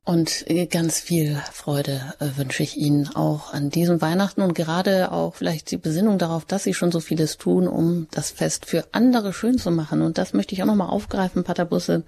Und 0.05 0.47
ganz 0.71 0.99
viel 0.99 1.41
Freude 1.53 2.15
äh, 2.19 2.37
wünsche 2.37 2.65
ich 2.65 2.77
Ihnen 2.77 3.15
auch 3.15 3.53
an 3.53 3.71
diesem 3.71 4.01
Weihnachten 4.01 4.43
und 4.43 4.53
gerade 4.53 5.13
auch 5.13 5.37
vielleicht 5.37 5.71
die 5.71 5.77
Besinnung 5.77 6.19
darauf, 6.19 6.45
dass 6.45 6.65
Sie 6.65 6.75
schon 6.75 6.91
so 6.91 6.99
vieles 6.99 7.39
tun, 7.39 7.69
um 7.69 8.09
das 8.11 8.33
Fest 8.33 8.67
für 8.67 8.85
andere 8.91 9.33
schön 9.33 9.59
zu 9.59 9.71
machen. 9.71 10.03
Und 10.03 10.19
das 10.19 10.33
möchte 10.33 10.55
ich 10.55 10.63
auch 10.63 10.67
nochmal 10.67 10.91
aufgreifen, 10.91 11.45
Pater 11.45 11.67
Busse. 11.67 12.03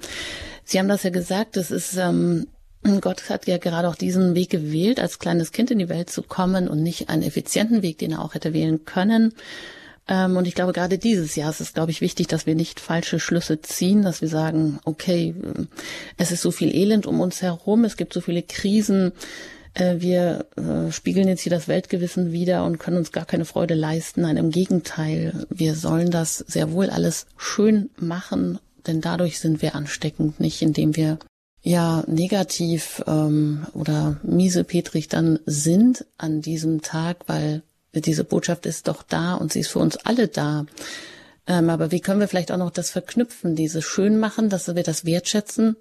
Sie 0.64 0.80
haben 0.80 0.88
das 0.88 1.04
ja 1.04 1.10
gesagt, 1.10 1.56
es 1.56 1.70
ist, 1.70 1.96
ähm, 1.96 2.48
Gott 3.00 3.30
hat 3.30 3.46
ja 3.46 3.58
gerade 3.58 3.88
auch 3.88 3.94
diesen 3.94 4.34
Weg 4.34 4.50
gewählt, 4.50 4.98
als 4.98 5.20
kleines 5.20 5.52
Kind 5.52 5.70
in 5.70 5.78
die 5.78 5.88
Welt 5.88 6.10
zu 6.10 6.22
kommen 6.22 6.68
und 6.68 6.82
nicht 6.82 7.08
einen 7.10 7.22
effizienten 7.22 7.82
Weg, 7.82 7.98
den 7.98 8.10
er 8.10 8.22
auch 8.22 8.34
hätte 8.34 8.52
wählen 8.52 8.84
können. 8.84 9.34
Ähm, 10.06 10.36
und 10.36 10.46
ich 10.46 10.54
glaube, 10.54 10.72
gerade 10.72 10.98
dieses 10.98 11.34
Jahr 11.36 11.50
ist 11.50 11.60
es, 11.60 11.72
glaube 11.72 11.90
ich, 11.90 12.00
wichtig, 12.00 12.26
dass 12.26 12.46
wir 12.46 12.54
nicht 12.54 12.80
falsche 12.80 13.18
Schlüsse 13.18 13.60
ziehen, 13.60 14.02
dass 14.02 14.20
wir 14.20 14.28
sagen, 14.28 14.78
okay, 14.84 15.34
äh, 15.42 15.64
es 16.18 16.30
ist 16.30 16.42
so 16.42 16.50
viel 16.50 16.74
Elend 16.74 17.06
um 17.06 17.20
uns 17.20 17.42
herum, 17.42 17.84
es 17.84 17.96
gibt 17.96 18.12
so 18.12 18.20
viele 18.20 18.42
Krisen, 18.42 19.12
äh, 19.74 19.96
wir 19.98 20.46
äh, 20.56 20.92
spiegeln 20.92 21.28
jetzt 21.28 21.40
hier 21.40 21.50
das 21.50 21.68
Weltgewissen 21.68 22.32
wieder 22.32 22.64
und 22.64 22.78
können 22.78 22.96
uns 22.96 23.12
gar 23.12 23.24
keine 23.24 23.44
Freude 23.44 23.74
leisten. 23.74 24.22
Nein, 24.22 24.36
im 24.36 24.50
Gegenteil, 24.50 25.46
wir 25.50 25.74
sollen 25.74 26.10
das 26.10 26.38
sehr 26.38 26.72
wohl 26.72 26.90
alles 26.90 27.26
schön 27.36 27.90
machen, 27.96 28.58
denn 28.86 29.00
dadurch 29.00 29.40
sind 29.40 29.62
wir 29.62 29.74
ansteckend, 29.74 30.38
nicht 30.38 30.62
indem 30.62 30.96
wir 30.96 31.18
ja 31.62 32.04
negativ 32.06 33.02
ähm, 33.06 33.66
oder 33.72 34.20
miesepetrig 34.22 35.08
dann 35.08 35.40
sind 35.46 36.04
an 36.18 36.42
diesem 36.42 36.82
Tag, 36.82 37.24
weil 37.26 37.62
diese 38.00 38.24
Botschaft 38.24 38.66
ist 38.66 38.88
doch 38.88 39.02
da 39.02 39.34
und 39.34 39.52
sie 39.52 39.60
ist 39.60 39.68
für 39.68 39.78
uns 39.78 39.96
alle 39.96 40.28
da. 40.28 40.66
Ähm, 41.46 41.68
aber 41.68 41.90
wie 41.90 42.00
können 42.00 42.20
wir 42.20 42.28
vielleicht 42.28 42.52
auch 42.52 42.58
noch 42.58 42.70
das 42.70 42.90
verknüpfen, 42.90 43.54
dieses 43.54 43.84
schön 43.84 44.18
machen, 44.18 44.48
dass 44.48 44.74
wir 44.74 44.82
das 44.82 45.04
wertschätzen, 45.04 45.76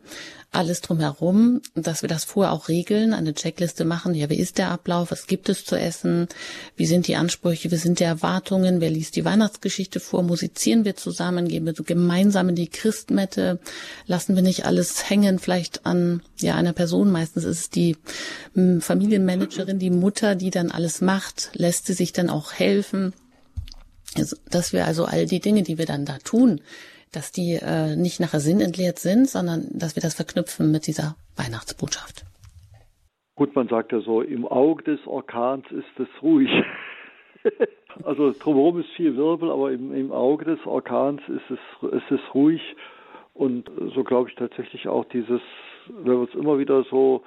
alles 0.51 0.81
drumherum, 0.81 1.61
dass 1.73 2.01
wir 2.01 2.09
das 2.09 2.25
vorher 2.25 2.51
auch 2.51 2.67
regeln, 2.67 3.13
eine 3.13 3.33
Checkliste 3.33 3.85
machen, 3.85 4.13
ja, 4.13 4.29
wie 4.29 4.37
ist 4.37 4.57
der 4.57 4.69
Ablauf, 4.69 5.09
was 5.09 5.25
gibt 5.25 5.47
es 5.47 5.63
zu 5.63 5.77
essen, 5.77 6.27
wie 6.75 6.85
sind 6.85 7.07
die 7.07 7.15
Ansprüche, 7.15 7.71
wie 7.71 7.77
sind 7.77 7.99
die 7.99 8.03
Erwartungen, 8.03 8.81
wer 8.81 8.89
liest 8.89 9.15
die 9.15 9.23
Weihnachtsgeschichte 9.23 10.01
vor, 10.01 10.21
musizieren 10.21 10.83
wir 10.83 10.97
zusammen, 10.97 11.47
gehen 11.47 11.65
wir 11.65 11.73
so 11.73 11.83
gemeinsam 11.83 12.49
in 12.49 12.55
die 12.55 12.67
Christmette, 12.67 13.59
lassen 14.05 14.35
wir 14.35 14.43
nicht 14.43 14.65
alles 14.65 15.09
hängen, 15.09 15.39
vielleicht 15.39 15.85
an 15.85 16.21
ja 16.39 16.55
einer 16.55 16.73
Person, 16.73 17.09
meistens 17.09 17.45
ist 17.45 17.59
es 17.59 17.69
die 17.69 17.95
hm, 18.53 18.81
Familienmanagerin, 18.81 19.79
die 19.79 19.89
Mutter, 19.89 20.35
die 20.35 20.51
dann 20.51 20.71
alles 20.71 20.99
macht, 20.99 21.51
lässt 21.53 21.87
sie 21.87 21.93
sich 21.93 22.11
dann 22.11 22.29
auch 22.29 22.51
helfen 22.51 23.13
dass 24.15 24.73
wir 24.73 24.85
also 24.85 25.05
all 25.05 25.25
die 25.25 25.39
Dinge, 25.39 25.63
die 25.63 25.77
wir 25.77 25.85
dann 25.85 26.05
da 26.05 26.17
tun, 26.17 26.61
dass 27.11 27.31
die 27.31 27.59
äh, 27.61 27.95
nicht 27.95 28.19
nachher 28.19 28.39
sinnentleert 28.39 28.99
sind, 28.99 29.29
sondern 29.29 29.67
dass 29.71 29.95
wir 29.95 30.01
das 30.01 30.15
verknüpfen 30.15 30.71
mit 30.71 30.87
dieser 30.87 31.15
Weihnachtsbotschaft. 31.35 32.25
Gut, 33.35 33.55
man 33.55 33.67
sagt 33.67 33.91
ja 33.91 33.99
so, 34.01 34.21
im 34.21 34.45
Auge 34.45 34.83
des 34.83 35.07
Orkans 35.07 35.65
ist 35.71 35.99
es 35.99 36.07
ruhig. 36.21 36.49
also 38.03 38.31
drumherum 38.31 38.79
ist 38.79 38.89
viel 38.95 39.15
Wirbel, 39.15 39.51
aber 39.51 39.71
im, 39.71 39.93
im 39.93 40.11
Auge 40.11 40.45
des 40.45 40.65
Orkans 40.65 41.21
ist 41.27 41.49
es, 41.49 41.93
ist 41.93 42.11
es 42.11 42.35
ruhig. 42.35 42.61
Und 43.33 43.69
so 43.95 44.03
glaube 44.03 44.29
ich 44.29 44.35
tatsächlich 44.35 44.87
auch 44.87 45.05
dieses, 45.05 45.41
wenn 45.87 46.11
wir 46.11 46.19
uns 46.19 46.35
immer 46.35 46.59
wieder 46.59 46.83
so 46.83 47.23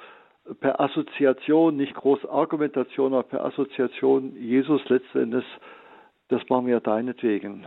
per 0.60 0.80
Assoziation, 0.80 1.76
nicht 1.76 1.94
groß 1.94 2.24
Argumentation, 2.26 3.12
aber 3.12 3.24
per 3.24 3.44
Assoziation 3.44 4.36
Jesus 4.36 4.88
letzten 4.88 5.18
Endes 5.18 5.44
das 6.28 6.48
machen 6.48 6.66
wir 6.66 6.74
ja 6.74 6.80
deinetwegen. 6.80 7.66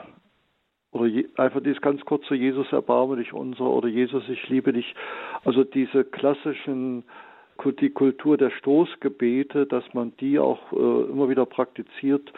Oder 0.91 1.11
einfach 1.35 1.61
dieses 1.61 1.81
ganz 1.81 2.01
kurze 2.01 2.35
Jesus 2.35 2.71
erbarme 2.71 3.17
dich 3.17 3.31
unser 3.31 3.65
oder 3.65 3.87
Jesus 3.87 4.27
ich 4.27 4.49
liebe 4.49 4.73
dich. 4.73 4.95
Also 5.45 5.63
diese 5.63 6.03
klassischen 6.03 7.03
die 7.81 7.89
Kultur 7.89 8.37
der 8.37 8.51
Stoßgebete, 8.51 9.65
dass 9.65 9.83
man 9.93 10.15
die 10.21 10.39
auch 10.39 10.71
äh, 10.71 11.11
immer 11.11 11.27
wieder 11.27 11.45
praktiziert 11.45 12.31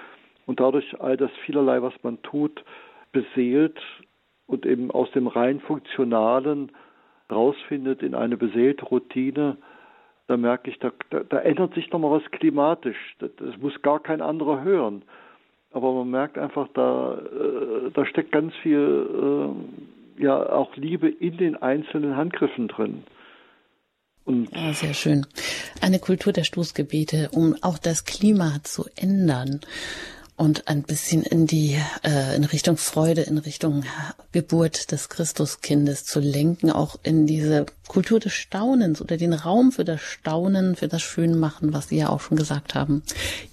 und 0.48 0.60
dadurch 0.60 1.00
all 1.00 1.16
das 1.16 1.30
vielerlei, 1.46 1.82
was 1.84 1.94
man 2.02 2.20
tut, 2.24 2.64
beseelt 3.12 3.80
und 4.48 4.66
eben 4.66 4.90
aus 4.90 5.12
dem 5.12 5.28
rein 5.28 5.60
funktionalen 5.60 6.72
rausfindet 7.32 8.02
in 8.02 8.16
eine 8.16 8.36
beseelte 8.36 8.84
Routine, 8.86 9.58
da 10.28 10.38
merke 10.38 10.72
ich, 10.72 10.80
da, 10.80 10.92
da, 11.12 11.20
da 11.20 11.38
ändert 11.40 11.76
sich 11.76 11.92
nochmal 11.92 12.20
was 12.20 12.32
klimatisch. 12.32 12.98
Das, 13.20 13.30
das 13.36 13.58
muss 13.58 13.80
gar 13.84 14.00
kein 14.00 14.22
anderer 14.22 14.64
hören 14.64 15.04
aber 15.72 15.94
man 15.94 16.10
merkt 16.10 16.38
einfach, 16.38 16.68
da, 16.74 17.18
äh, 17.18 17.92
da 17.94 18.06
steckt 18.06 18.32
ganz 18.32 18.54
viel, 18.62 19.56
äh, 20.20 20.24
ja, 20.24 20.50
auch 20.50 20.76
Liebe 20.76 21.10
in 21.10 21.38
den 21.38 21.56
einzelnen 21.56 22.16
Handgriffen 22.16 22.68
drin. 22.68 23.04
Und 24.26 24.52
ja, 24.54 24.74
sehr 24.74 24.94
schön. 24.94 25.26
Eine 25.82 26.00
Kultur 26.00 26.32
der 26.32 26.44
Stoßgebete, 26.44 27.30
um 27.34 27.56
auch 27.62 27.80
das 27.80 28.06
Klima 28.06 28.60
zu 28.64 28.86
ändern 28.96 29.62
und 30.42 30.68
ein 30.68 30.82
bisschen 30.82 31.22
in 31.22 31.46
die 31.46 31.78
äh, 32.04 32.36
in 32.36 32.44
Richtung 32.44 32.78
Freude, 32.78 33.22
in 33.22 33.38
Richtung 33.38 33.84
Geburt 34.32 34.92
des 34.92 35.08
Christuskindes 35.08 36.04
zu 36.04 36.20
lenken, 36.20 36.72
auch 36.72 36.96
in 37.04 37.28
diese 37.28 37.68
Kultur 37.88 38.20
des 38.20 38.34
Staunens 38.34 39.04
oder 39.04 39.18
den 39.18 39.34
Raum 39.34 39.72
für 39.72 39.86
das 39.86 40.02
Staunen, 40.02 40.76
für 40.76 40.88
das 40.88 41.04
Schönmachen, 41.04 41.76
was 41.76 41.90
Sie 41.90 42.00
ja 42.00 42.10
auch 42.10 42.22
schon 42.22 42.38
gesagt 42.38 42.74
haben. 42.74 43.04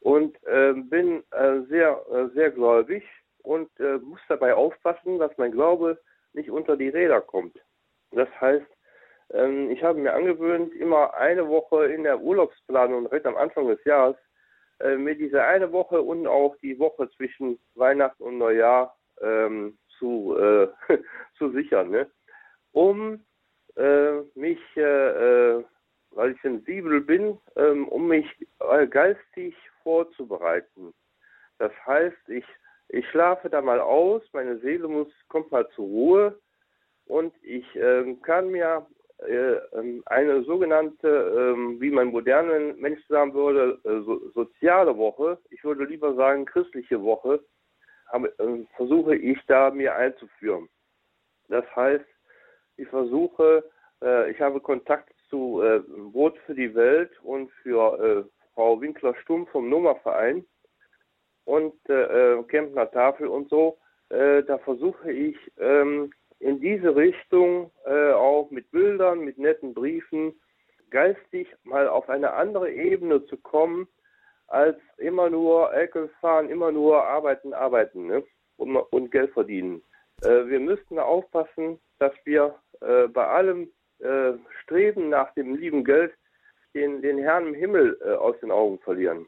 und 0.00 0.36
äh, 0.44 0.74
bin 0.74 1.22
äh, 1.30 1.60
sehr, 1.70 1.98
äh, 2.12 2.28
sehr 2.34 2.50
gläubig 2.50 3.04
und 3.42 3.70
äh, 3.80 3.96
muss 3.96 4.20
dabei 4.28 4.52
aufpassen, 4.54 5.18
dass 5.18 5.32
mein 5.38 5.52
Glaube 5.52 5.98
nicht 6.32 6.50
unter 6.50 6.76
die 6.76 6.88
Räder 6.88 7.20
kommt. 7.20 7.58
Das 8.12 8.28
heißt, 8.40 8.66
ähm, 9.32 9.70
ich 9.70 9.82
habe 9.82 9.98
mir 9.98 10.14
angewöhnt, 10.14 10.74
immer 10.74 11.14
eine 11.14 11.48
Woche 11.48 11.86
in 11.86 12.02
der 12.04 12.20
Urlaubsplanung 12.20 13.04
direkt 13.04 13.26
am 13.26 13.36
Anfang 13.36 13.68
des 13.68 13.82
Jahres 13.84 14.16
äh, 14.80 14.96
mir 14.96 15.14
diese 15.14 15.42
eine 15.42 15.72
Woche 15.72 16.00
und 16.00 16.26
auch 16.26 16.56
die 16.56 16.78
Woche 16.78 17.08
zwischen 17.16 17.58
Weihnachten 17.74 18.22
und 18.22 18.38
Neujahr 18.38 18.96
ähm, 19.20 19.78
zu, 19.98 20.36
äh, 20.38 20.68
zu 21.38 21.50
sichern, 21.50 21.90
ne? 21.90 22.10
um 22.72 23.24
äh, 23.76 24.20
mich, 24.34 24.60
äh, 24.76 25.58
äh 25.58 25.64
weil 26.12 26.32
ich 26.32 26.40
sensibel 26.42 27.00
bin, 27.00 27.38
ähm, 27.54 27.86
um 27.86 28.08
mich 28.08 28.26
äh, 28.68 28.86
geistig 28.88 29.54
vorzubereiten. 29.84 30.92
Das 31.58 31.70
heißt, 31.86 32.28
ich 32.28 32.44
schlafe 33.10 33.48
da 33.48 33.62
mal 33.62 33.80
aus, 33.80 34.22
meine 34.32 34.58
Seele 34.58 34.88
muss, 34.88 35.08
kommt 35.28 35.50
mal 35.50 35.68
zur 35.70 35.86
Ruhe 35.86 36.40
und 37.06 37.32
ich 37.42 37.64
äh, 37.76 38.14
kann 38.22 38.50
mir 38.50 38.86
äh, 39.26 39.56
ähm, 39.78 40.02
eine 40.06 40.42
sogenannte, 40.44 41.08
äh, 41.08 41.80
wie 41.80 41.90
man 41.90 42.08
modernen 42.08 42.80
Mensch 42.80 43.04
sagen 43.06 43.34
würde, 43.34 43.78
äh, 43.84 44.02
so, 44.04 44.30
soziale 44.30 44.96
Woche, 44.96 45.38
ich 45.50 45.62
würde 45.62 45.84
lieber 45.84 46.14
sagen 46.14 46.46
christliche 46.46 47.02
Woche, 47.02 47.44
habe, 48.08 48.28
äh, 48.38 48.64
versuche 48.76 49.16
ich 49.16 49.38
da 49.46 49.70
mir 49.70 49.94
einzuführen. 49.94 50.68
Das 51.48 51.64
heißt, 51.76 52.04
ich 52.76 52.88
versuche, 52.88 53.62
äh, 54.02 54.30
ich 54.30 54.40
habe 54.40 54.60
Kontakt 54.60 55.12
zu 55.28 55.62
Brot 56.12 56.36
für 56.44 56.56
die 56.56 56.74
Welt 56.74 57.12
und 57.22 57.52
für 57.62 58.28
Frau 58.54 58.80
Winkler-Stumm 58.80 59.46
vom 59.46 59.68
Nummerverein 59.68 60.44
und 61.44 61.74
äh, 61.88 62.42
Kempner 62.44 62.90
Tafel 62.90 63.28
und 63.28 63.48
so. 63.48 63.78
Äh, 64.08 64.42
da 64.44 64.58
versuche 64.58 65.10
ich 65.10 65.36
ähm, 65.58 66.12
in 66.38 66.60
diese 66.60 66.94
Richtung 66.94 67.70
äh, 67.84 68.12
auch 68.12 68.50
mit 68.50 68.70
Bildern, 68.70 69.20
mit 69.20 69.38
netten 69.38 69.74
Briefen 69.74 70.34
geistig 70.90 71.48
mal 71.64 71.88
auf 71.88 72.08
eine 72.08 72.32
andere 72.32 72.70
Ebene 72.70 73.24
zu 73.26 73.36
kommen, 73.36 73.86
als 74.48 74.76
immer 74.98 75.30
nur 75.30 75.72
Elkel 75.72 76.10
fahren, 76.20 76.48
immer 76.50 76.72
nur 76.72 77.04
arbeiten, 77.04 77.54
arbeiten 77.54 78.08
ne? 78.08 78.24
und, 78.56 78.76
und 78.76 79.10
Geld 79.12 79.32
verdienen. 79.32 79.82
Äh, 80.22 80.46
wir 80.46 80.60
müssten 80.60 80.98
aufpassen, 80.98 81.78
dass 81.98 82.12
wir 82.24 82.56
äh, 82.80 83.06
bei 83.06 83.26
allem 83.26 83.70
äh, 84.00 84.32
Streben 84.62 85.08
nach 85.08 85.32
dem 85.34 85.54
lieben 85.54 85.84
Geld 85.84 86.12
den, 86.74 87.02
den 87.02 87.18
Herrn 87.18 87.48
im 87.48 87.54
Himmel 87.54 87.98
äh, 88.04 88.12
aus 88.12 88.38
den 88.40 88.50
Augen 88.50 88.78
verlieren. 88.80 89.26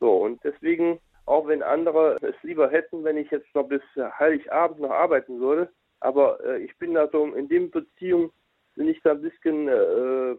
So, 0.00 0.18
und 0.18 0.42
deswegen, 0.44 1.00
auch 1.28 1.46
wenn 1.46 1.62
andere 1.62 2.16
es 2.22 2.34
lieber 2.42 2.70
hätten, 2.70 3.04
wenn 3.04 3.16
ich 3.16 3.30
jetzt 3.30 3.54
noch 3.54 3.68
bis 3.68 3.82
Heiligabend 4.18 4.80
noch 4.80 4.90
arbeiten 4.90 5.40
würde, 5.40 5.70
aber 6.00 6.44
äh, 6.44 6.58
ich 6.58 6.76
bin 6.78 6.94
da 6.94 7.08
so 7.08 7.24
in 7.26 7.48
dem 7.48 7.70
Beziehung, 7.70 8.32
bin 8.74 8.88
ich 8.88 9.00
da 9.02 9.12
ein 9.12 9.22
bisschen 9.22 9.68
äh, 9.68 10.36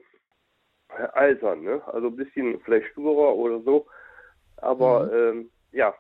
eisern, 1.14 1.64
ne? 1.64 1.82
also 1.88 2.08
ein 2.08 2.16
bisschen 2.16 2.60
vielleicht 2.62 2.88
sturer 2.88 3.36
oder 3.36 3.60
so. 3.62 3.86
Aber 4.58 5.06
mhm. 5.06 5.14
ähm, 5.14 5.52
ja, 5.72 5.94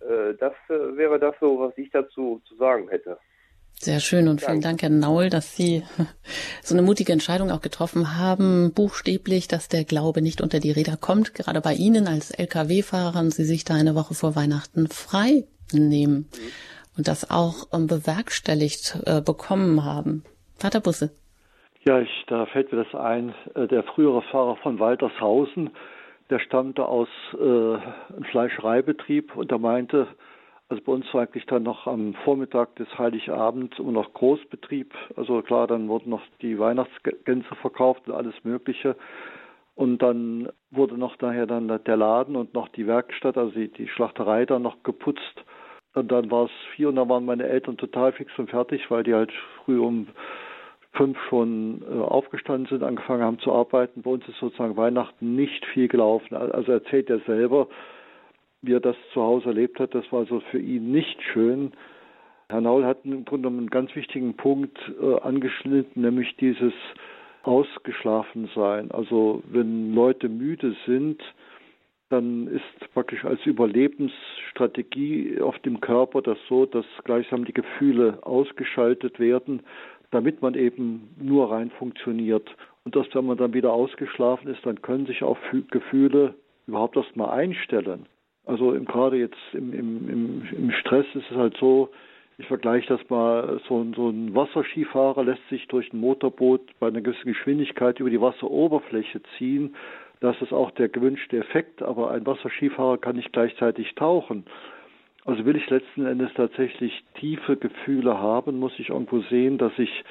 äh, 0.00 0.34
das 0.34 0.54
äh, 0.68 0.96
wäre 0.96 1.18
das 1.18 1.34
so, 1.40 1.60
was 1.60 1.76
ich 1.76 1.90
dazu 1.90 2.40
zu 2.44 2.56
sagen 2.56 2.88
hätte. 2.88 3.18
Sehr 3.84 3.98
schön 3.98 4.28
und 4.28 4.40
vielen 4.40 4.60
Dank, 4.60 4.80
Herr 4.82 4.90
Naul, 4.90 5.28
dass 5.28 5.56
Sie 5.56 5.82
so 6.62 6.72
eine 6.72 6.86
mutige 6.86 7.12
Entscheidung 7.12 7.50
auch 7.50 7.62
getroffen 7.62 8.16
haben, 8.16 8.72
buchstäblich, 8.72 9.48
dass 9.48 9.66
der 9.66 9.82
Glaube 9.82 10.22
nicht 10.22 10.40
unter 10.40 10.60
die 10.60 10.70
Räder 10.70 10.96
kommt, 10.96 11.34
gerade 11.34 11.60
bei 11.60 11.74
Ihnen 11.74 12.06
als 12.06 12.30
Lkw-Fahrer 12.30 13.18
und 13.18 13.34
Sie 13.34 13.42
sich 13.42 13.64
da 13.64 13.74
eine 13.74 13.96
Woche 13.96 14.14
vor 14.14 14.36
Weihnachten 14.36 14.86
frei 14.86 15.46
nehmen 15.72 16.14
mhm. 16.14 16.96
und 16.96 17.08
das 17.08 17.28
auch 17.28 17.74
ähm, 17.74 17.88
bewerkstelligt 17.88 19.02
äh, 19.04 19.20
bekommen 19.20 19.84
haben. 19.84 20.22
Vater 20.56 20.78
Busse. 20.78 21.10
Ja, 21.84 21.98
ich, 21.98 22.24
da 22.28 22.46
fällt 22.46 22.70
mir 22.70 22.84
das 22.84 22.94
ein, 22.94 23.34
äh, 23.56 23.66
der 23.66 23.82
frühere 23.82 24.22
Fahrer 24.30 24.54
von 24.62 24.78
Waltershausen, 24.78 25.70
der 26.30 26.38
stammte 26.38 26.86
aus 26.86 27.08
äh, 27.34 27.42
einem 27.42 28.24
Fleischereibetrieb 28.30 29.34
und 29.34 29.50
er 29.50 29.58
meinte, 29.58 30.06
also 30.72 30.84
bei 30.84 30.92
uns 30.92 31.12
war 31.12 31.20
eigentlich 31.20 31.44
dann 31.44 31.64
noch 31.64 31.86
am 31.86 32.14
Vormittag 32.24 32.74
des 32.76 32.88
Heiligabends 32.96 33.78
immer 33.78 33.92
noch 33.92 34.14
Großbetrieb. 34.14 34.94
Also 35.16 35.42
klar, 35.42 35.66
dann 35.66 35.86
wurden 35.88 36.08
noch 36.08 36.22
die 36.40 36.58
Weihnachtsgänse 36.58 37.54
verkauft 37.60 38.08
und 38.08 38.14
alles 38.14 38.32
Mögliche. 38.42 38.96
Und 39.74 39.98
dann 39.98 40.48
wurde 40.70 40.96
noch 40.96 41.16
daher 41.16 41.44
dann 41.44 41.68
der 41.68 41.96
Laden 41.98 42.36
und 42.36 42.54
noch 42.54 42.68
die 42.68 42.86
Werkstatt, 42.86 43.36
also 43.36 43.52
die, 43.52 43.68
die 43.68 43.86
Schlachterei 43.86 44.46
dann 44.46 44.62
noch 44.62 44.82
geputzt. 44.82 45.44
Und 45.92 46.10
dann 46.10 46.30
war 46.30 46.46
es 46.46 46.50
vier 46.74 46.88
und 46.88 46.96
dann 46.96 47.10
waren 47.10 47.26
meine 47.26 47.46
Eltern 47.46 47.76
total 47.76 48.12
fix 48.12 48.32
und 48.38 48.48
fertig, 48.48 48.90
weil 48.90 49.02
die 49.02 49.12
halt 49.12 49.30
früh 49.66 49.78
um 49.78 50.06
fünf 50.94 51.18
schon 51.28 51.82
äh, 51.82 52.00
aufgestanden 52.00 52.66
sind, 52.68 52.82
angefangen 52.82 53.22
haben 53.22 53.38
zu 53.40 53.52
arbeiten. 53.52 54.00
Bei 54.00 54.10
uns 54.10 54.26
ist 54.26 54.38
sozusagen 54.38 54.78
Weihnachten 54.78 55.36
nicht 55.36 55.66
viel 55.66 55.88
gelaufen. 55.88 56.34
Also 56.34 56.72
erzählt 56.72 57.10
er 57.10 57.18
selber, 57.20 57.68
wie 58.62 58.72
er 58.74 58.80
das 58.80 58.96
zu 59.12 59.20
Hause 59.20 59.48
erlebt 59.48 59.78
hat, 59.80 59.94
das 59.94 60.10
war 60.12 60.20
also 60.20 60.40
für 60.50 60.60
ihn 60.60 60.92
nicht 60.92 61.20
schön. 61.32 61.72
Herr 62.48 62.60
Naul 62.60 62.84
hat 62.84 63.04
im 63.04 63.24
Grunde 63.24 63.48
einen 63.48 63.70
ganz 63.70 63.94
wichtigen 63.96 64.34
Punkt 64.34 64.78
äh, 65.00 65.20
angeschnitten, 65.20 66.02
nämlich 66.02 66.36
dieses 66.36 66.72
Ausgeschlafensein. 67.42 68.90
Also 68.92 69.42
wenn 69.50 69.94
Leute 69.94 70.28
müde 70.28 70.76
sind, 70.86 71.22
dann 72.10 72.46
ist 72.46 72.92
praktisch 72.92 73.24
als 73.24 73.44
Überlebensstrategie 73.46 75.40
auf 75.40 75.58
dem 75.60 75.80
Körper 75.80 76.20
das 76.20 76.38
so, 76.48 76.66
dass 76.66 76.84
gleichsam 77.04 77.46
die 77.46 77.54
Gefühle 77.54 78.18
ausgeschaltet 78.20 79.18
werden, 79.18 79.62
damit 80.10 80.42
man 80.42 80.54
eben 80.54 81.08
nur 81.18 81.50
rein 81.50 81.70
funktioniert. 81.70 82.54
Und 82.84 82.94
dass 82.96 83.06
wenn 83.14 83.24
man 83.26 83.38
dann 83.38 83.54
wieder 83.54 83.72
ausgeschlafen 83.72 84.48
ist, 84.48 84.64
dann 84.66 84.82
können 84.82 85.06
sich 85.06 85.22
auch 85.22 85.38
Gefühle 85.70 86.34
überhaupt 86.66 86.96
erst 86.96 87.16
mal 87.16 87.30
einstellen. 87.30 88.06
Also 88.46 88.72
gerade 88.72 89.16
jetzt 89.16 89.38
im, 89.52 89.72
im, 89.72 90.08
im, 90.08 90.48
im 90.50 90.70
Stress 90.72 91.06
ist 91.14 91.30
es 91.30 91.36
halt 91.36 91.56
so, 91.58 91.90
ich 92.38 92.46
vergleiche 92.46 92.88
das 92.88 93.08
mal, 93.08 93.60
so, 93.68 93.86
so 93.94 94.08
ein 94.08 94.34
Wasserskifahrer 94.34 95.22
lässt 95.24 95.48
sich 95.48 95.68
durch 95.68 95.92
ein 95.92 95.98
Motorboot 95.98 96.60
bei 96.80 96.88
einer 96.88 97.00
gewissen 97.00 97.26
Geschwindigkeit 97.26 98.00
über 98.00 98.10
die 98.10 98.20
Wasseroberfläche 98.20 99.20
ziehen. 99.38 99.76
Das 100.20 100.40
ist 100.40 100.52
auch 100.52 100.70
der 100.72 100.88
gewünschte 100.88 101.36
Effekt, 101.36 101.82
aber 101.82 102.10
ein 102.10 102.26
Wasserskifahrer 102.26 102.98
kann 102.98 103.16
nicht 103.16 103.32
gleichzeitig 103.32 103.94
tauchen. 103.94 104.44
Also 105.24 105.44
will 105.44 105.56
ich 105.56 105.68
letzten 105.70 106.04
Endes 106.04 106.30
tatsächlich 106.34 107.04
tiefe 107.14 107.56
Gefühle 107.56 108.18
haben, 108.18 108.58
muss 108.58 108.72
ich 108.78 108.88
irgendwo 108.88 109.20
sehen, 109.22 109.58
dass 109.58 109.72
ich 109.78 110.04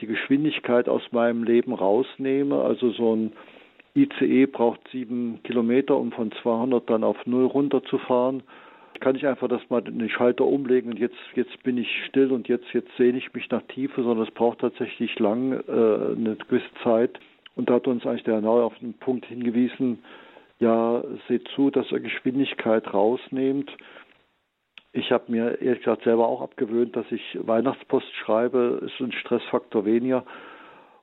die 0.00 0.06
Geschwindigkeit 0.06 0.88
aus 0.88 1.02
meinem 1.12 1.44
Leben 1.44 1.72
rausnehme. 1.72 2.60
Also 2.62 2.90
so 2.90 3.14
ein 3.14 3.32
ICE 3.96 4.46
braucht 4.46 4.80
sieben 4.92 5.40
Kilometer, 5.42 5.96
um 5.96 6.12
von 6.12 6.30
200 6.42 6.88
dann 6.88 7.02
auf 7.02 7.16
null 7.26 7.46
runterzufahren. 7.46 8.42
Kann 9.00 9.16
ich 9.16 9.26
einfach 9.26 9.48
das 9.48 9.60
mal 9.68 9.82
den 9.82 10.08
Schalter 10.08 10.44
umlegen 10.44 10.92
und 10.92 10.98
jetzt, 10.98 11.16
jetzt 11.34 11.62
bin 11.62 11.76
ich 11.78 11.88
still 12.06 12.32
und 12.32 12.48
jetzt, 12.48 12.66
jetzt 12.72 12.90
sehne 12.96 13.18
ich 13.18 13.32
mich 13.34 13.50
nach 13.50 13.62
Tiefe, 13.68 14.02
sondern 14.02 14.26
es 14.26 14.32
braucht 14.32 14.60
tatsächlich 14.60 15.18
lang, 15.18 15.52
äh, 15.52 16.16
eine 16.16 16.36
gewisse 16.36 16.70
Zeit. 16.82 17.18
Und 17.56 17.70
da 17.70 17.74
hat 17.74 17.88
uns 17.88 18.06
eigentlich 18.06 18.24
der 18.24 18.40
Herr 18.40 18.50
auf 18.50 18.78
den 18.78 18.94
Punkt 18.94 19.26
hingewiesen, 19.26 19.98
ja, 20.58 21.02
seht 21.28 21.48
zu, 21.54 21.70
dass 21.70 21.90
ihr 21.92 22.00
Geschwindigkeit 22.00 22.92
rausnehmt. 22.92 23.70
Ich 24.92 25.12
habe 25.12 25.30
mir 25.30 25.60
ehrlich 25.60 25.80
gesagt 25.80 26.04
selber 26.04 26.26
auch 26.26 26.40
abgewöhnt, 26.40 26.96
dass 26.96 27.10
ich 27.10 27.38
Weihnachtspost 27.42 28.14
schreibe, 28.14 28.80
ist 28.84 28.98
ein 29.00 29.12
Stressfaktor 29.12 29.84
weniger. 29.84 30.24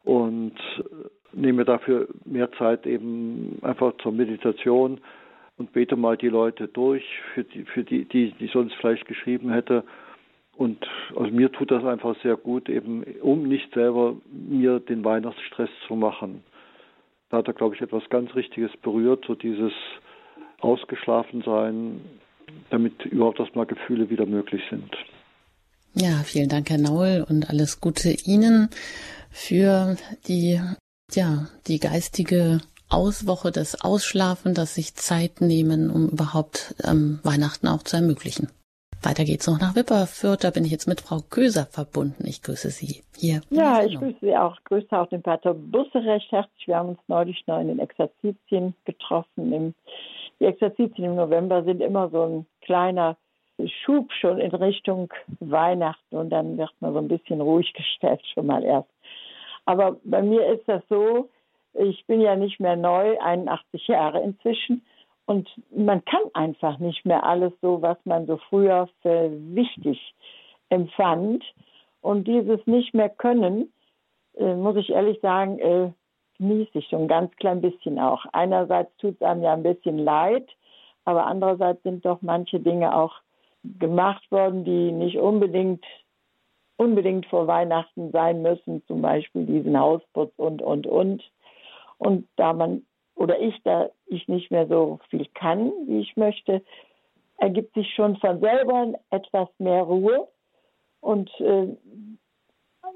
Und 0.04 0.56
nehme 1.34 1.66
dafür 1.66 2.08
mehr 2.26 2.52
Zeit 2.54 2.86
eben 2.86 3.60
einfach 3.62 3.94
zur 4.02 4.12
Meditation 4.12 5.00
und 5.58 5.74
bete 5.74 5.96
mal 5.96 6.18
die 6.18 6.30
Leute 6.30 6.68
durch, 6.68 7.04
für 7.34 7.44
die, 7.44 7.64
für 7.66 7.84
die, 7.84 8.06
die, 8.06 8.32
die 8.32 8.48
sonst 8.48 8.76
vielleicht 8.76 9.06
geschrieben 9.08 9.52
hätte. 9.52 9.84
Und 10.56 10.86
also 11.16 11.32
mir 11.32 11.52
tut 11.52 11.72
das 11.72 11.84
einfach 11.84 12.16
sehr 12.22 12.38
gut, 12.38 12.70
eben 12.70 13.04
um 13.22 13.48
nicht 13.48 13.74
selber 13.74 14.16
mir 14.32 14.80
den 14.80 15.04
Weihnachtsstress 15.04 15.70
zu 15.88 15.96
machen. 15.96 16.44
Da 17.30 17.38
hat 17.38 17.48
er, 17.48 17.54
glaube 17.54 17.76
ich, 17.76 17.82
etwas 17.82 18.04
ganz 18.10 18.36
Richtiges 18.36 18.72
berührt, 18.82 19.26
so 19.28 19.34
dieses 19.34 19.74
Ausgeschlafensein, 20.60 22.02
damit 22.70 23.06
überhaupt 23.06 23.40
erstmal 23.40 23.66
Gefühle 23.66 24.10
wieder 24.10 24.28
möglich 24.28 24.62
sind. 24.70 24.96
Ja, 25.96 26.22
vielen 26.24 26.50
Dank, 26.50 26.70
Herr 26.70 26.78
Naul, 26.78 27.26
und 27.28 27.50
alles 27.50 27.80
Gute 27.80 28.16
Ihnen 28.26 28.70
für 29.32 29.96
die 30.28 30.60
ja, 31.16 31.48
die 31.68 31.80
geistige 31.80 32.60
Auswoche, 32.90 33.52
das 33.52 33.84
Ausschlafen, 33.84 34.54
das 34.54 34.76
sich 34.76 34.96
Zeit 34.96 35.42
nehmen, 35.42 35.90
um 35.90 36.10
überhaupt 36.10 36.76
ähm, 36.84 37.20
Weihnachten 37.24 37.68
auch 37.68 37.84
zu 37.84 37.98
ermöglichen. 37.98 38.50
Weiter 39.02 39.26
geht's 39.26 39.48
noch 39.48 39.60
nach 39.60 39.76
Wipperfürth. 39.76 40.44
Da 40.44 40.52
bin 40.52 40.64
ich 40.64 40.72
jetzt 40.72 40.88
mit 40.88 41.02
Frau 41.02 41.20
Köser 41.30 41.66
verbunden. 41.66 42.26
Ich 42.26 42.42
grüße 42.42 42.70
Sie 42.70 43.04
hier. 43.18 43.42
Ja, 43.50 43.84
ich 43.84 43.98
grüße 43.98 44.20
Sie 44.22 44.36
auch. 44.36 44.56
Ich 44.58 44.64
grüße 44.64 44.88
auch 44.92 45.08
den 45.08 45.22
Pater 45.22 45.54
Busse 45.54 46.04
recht 46.04 46.32
herzlich. 46.32 46.68
Wir 46.68 46.78
haben 46.78 46.90
uns 46.90 47.00
neulich 47.08 47.44
noch 47.48 47.60
in 47.60 47.68
den 47.68 47.80
Exerzitien 47.80 48.76
getroffen. 48.86 49.76
Die 50.40 50.46
Exerzitien 50.46 51.06
im 51.06 51.16
November 51.16 51.64
sind 51.64 51.82
immer 51.82 52.10
so 52.10 52.24
ein 52.24 52.46
kleiner 52.62 53.18
Schub 53.84 54.12
schon 54.14 54.40
in 54.40 54.52
Richtung 54.52 55.14
Weihnachten 55.40 56.16
und 56.16 56.30
dann 56.30 56.58
wird 56.58 56.72
man 56.80 56.94
so 56.94 57.00
ein 57.00 57.08
bisschen 57.08 57.42
ruhig 57.42 57.72
gestellt 57.74 58.22
schon 58.34 58.46
mal 58.46 58.64
erst. 58.64 58.90
Aber 59.66 59.98
bei 60.04 60.22
mir 60.22 60.46
ist 60.48 60.68
das 60.68 60.82
so, 60.90 61.30
ich 61.74 62.06
bin 62.06 62.22
ja 62.22 62.36
nicht 62.36 62.60
mehr 62.60 62.76
neu, 62.76 63.18
81 63.20 63.88
Jahre 63.88 64.22
inzwischen. 64.22 64.86
Und 65.26 65.50
man 65.76 66.04
kann 66.06 66.22
einfach 66.34 66.80
nicht 66.80 67.06
mehr 67.06 67.24
alles 67.24 67.54
so, 67.62 67.82
was 67.82 67.98
man 68.04 68.28
so 68.28 68.38
früher 68.50 68.90
für 69.02 69.32
wichtig 69.56 70.14
empfand. 70.70 71.44
Und 72.02 72.28
dieses 72.28 72.66
nicht 72.68 72.94
mehr 72.94 73.10
können, 73.10 73.72
äh, 74.36 74.56
muss 74.56 74.76
ich 74.76 74.90
ehrlich 74.90 75.20
sagen, 75.22 75.60
äh, 75.60 75.92
genieße 76.38 76.80
ich 76.80 76.88
schon 76.88 77.04
ein 77.04 77.08
ganz 77.08 77.34
klein 77.38 77.62
bisschen 77.62 78.00
auch. 78.00 78.26
Einerseits 78.34 78.96
tut 78.98 79.16
es 79.16 79.22
einem 79.22 79.44
ja 79.44 79.54
ein 79.54 79.64
bisschen 79.64 79.98
leid, 80.00 80.50
aber 81.06 81.26
andererseits 81.26 81.82
sind 81.84 82.06
doch 82.06 82.22
manche 82.22 82.60
Dinge 82.60 82.96
auch 82.96 83.14
gemacht 83.80 84.30
worden, 84.32 84.66
die 84.66 84.92
nicht 84.92 85.18
unbedingt 85.18 85.86
unbedingt 86.78 87.26
vor 87.28 87.48
Weihnachten 87.48 88.12
sein 88.12 88.42
müssen, 88.42 88.84
zum 88.88 89.02
Beispiel 89.02 89.46
diesen 89.46 89.80
Hausputz 89.80 90.34
und 90.38 90.62
und 90.62 90.88
und. 90.88 91.24
Und 91.98 92.28
da 92.36 92.54
man 92.54 92.86
oder 93.16 93.40
ich 93.40 93.62
da 93.64 93.90
ich 94.08 94.28
nicht 94.28 94.52
mehr 94.52 94.68
so 94.68 95.00
viel 95.10 95.28
kann, 95.34 95.72
wie 95.88 96.00
ich 96.00 96.16
möchte, 96.18 96.62
ergibt 97.38 97.74
sich 97.74 97.94
schon 97.94 98.18
von 98.18 98.40
selber 98.40 98.94
etwas 99.12 99.50
mehr 99.60 99.84
Ruhe. 99.84 100.28
Und 101.02 101.30
äh, 101.40 101.68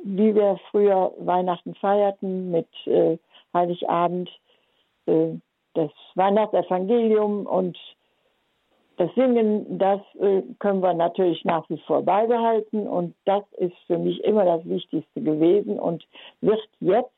wie 0.04 0.36
wir 0.36 0.60
früher 0.72 1.14
Weihnachten 1.18 1.76
feierten 1.76 2.52
mit 2.52 2.68
äh, 2.86 3.18
Heiligabend, 3.54 4.30
äh, 5.06 5.34
das 5.74 5.92
Weihnachtsevangelium 6.16 7.46
und 7.46 7.78
das 8.98 9.14
Singen, 9.16 9.78
das 9.78 10.02
äh, 10.20 10.42
können 10.60 10.82
wir 10.82 10.94
natürlich 10.94 11.46
nach 11.46 11.70
wie 11.70 11.78
vor 11.86 12.02
beibehalten 12.04 12.88
und 12.88 13.16
das 13.26 13.44
ist 13.58 13.76
für 13.86 13.98
mich 13.98 14.24
immer 14.24 14.44
das 14.44 14.66
Wichtigste 14.66 15.22
gewesen 15.22 15.80
und 15.80 16.04
wird 16.42 16.62
jetzt 16.80 17.12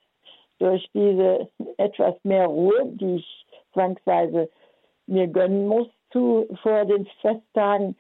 durch 0.60 0.88
diese 0.94 1.48
etwas 1.78 2.16
mehr 2.24 2.48
Ruhe, 2.48 2.86
die 2.86 3.16
ich 3.16 3.46
zwangsweise 3.74 4.50
mir 5.08 5.28
gönnen 5.28 5.68
muss 5.68 5.88
zu, 6.12 6.48
vor 6.62 6.86
den 6.86 7.08
Festtagen, 7.22 7.96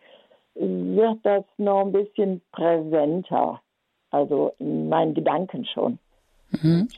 wird 0.56 1.20
das 1.24 1.46
noch 1.58 1.86
ein 1.86 1.94
bisschen 1.94 2.42
präsenter. 2.52 3.62
Also 4.12 4.54
in 4.60 4.90
meinen 4.90 5.14
Gedanken 5.14 5.66
schon. 5.66 6.00
Mhm. 6.52 6.90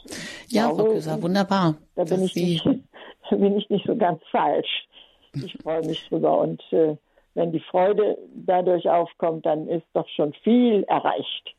Ja, 0.48 0.70
Frau 0.70 0.86
Köser, 0.86 1.22
wunderbar. 1.22 1.76
Da 1.96 2.06
bin 2.06 2.24
ich, 2.24 2.36
nicht, 2.36 2.64
bin 3.30 3.58
ich 3.58 3.70
nicht 3.70 3.86
so 3.86 3.96
ganz 3.96 4.22
falsch. 4.32 4.88
Ich 5.34 5.58
freue 5.62 5.86
mich 5.86 6.08
drüber 6.10 6.40
und 6.40 6.62
äh, 6.72 6.96
wenn 7.34 7.52
die 7.52 7.62
Freude 7.62 8.18
dadurch 8.34 8.90
aufkommt, 8.90 9.46
dann 9.46 9.68
ist 9.68 9.86
doch 9.94 10.08
schon 10.10 10.34
viel 10.44 10.84
erreicht. 10.84 11.56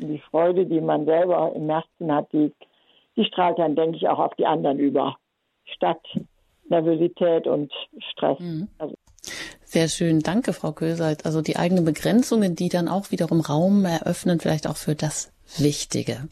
Und 0.00 0.08
die 0.08 0.22
Freude, 0.30 0.66
die 0.66 0.80
man 0.80 1.04
selber 1.04 1.52
im 1.54 1.68
Herzen 1.68 2.12
hat, 2.12 2.32
die, 2.32 2.52
die 3.16 3.24
strahlt 3.24 3.58
dann, 3.58 3.76
denke 3.76 3.98
ich, 3.98 4.08
auch 4.08 4.18
auf 4.18 4.34
die 4.34 4.46
anderen 4.46 4.78
über. 4.78 5.16
Statt 5.64 6.00
Nervosität 6.68 7.46
und 7.46 7.72
Stress. 8.12 8.40
Mhm. 8.40 8.68
Also, 8.78 8.94
sehr 9.64 9.88
schön, 9.88 10.20
danke, 10.20 10.52
Frau 10.52 10.72
Köseit. 10.72 11.26
Also 11.26 11.42
die 11.42 11.56
eigenen 11.56 11.84
Begrenzungen, 11.84 12.54
die 12.54 12.68
dann 12.68 12.88
auch 12.88 13.10
wiederum 13.10 13.40
Raum 13.40 13.84
eröffnen, 13.84 14.40
vielleicht 14.40 14.66
auch 14.66 14.76
für 14.76 14.94
das 14.94 15.32
Wichtige. 15.58 16.28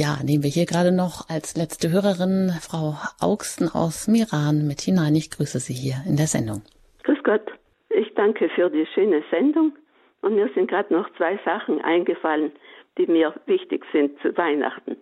Ja, 0.00 0.16
nehmen 0.24 0.42
wir 0.42 0.48
hier 0.48 0.64
gerade 0.64 0.92
noch 0.96 1.28
als 1.28 1.58
letzte 1.58 1.92
Hörerin 1.92 2.56
Frau 2.62 2.96
Augsten 3.20 3.68
aus 3.68 4.08
Miran 4.08 4.66
mit 4.66 4.80
hinein. 4.80 5.14
Ich 5.14 5.30
grüße 5.30 5.60
Sie 5.60 5.74
hier 5.74 5.96
in 6.08 6.16
der 6.16 6.24
Sendung. 6.24 6.62
Grüß 7.04 7.22
Gott. 7.22 7.44
Ich 7.90 8.08
danke 8.14 8.48
für 8.48 8.70
die 8.70 8.86
schöne 8.94 9.22
Sendung. 9.30 9.76
Und 10.22 10.36
mir 10.36 10.48
sind 10.54 10.70
gerade 10.70 10.90
noch 10.90 11.06
zwei 11.18 11.38
Sachen 11.44 11.82
eingefallen, 11.82 12.50
die 12.96 13.08
mir 13.08 13.34
wichtig 13.44 13.84
sind 13.92 14.18
zu 14.22 14.34
Weihnachten. 14.38 14.96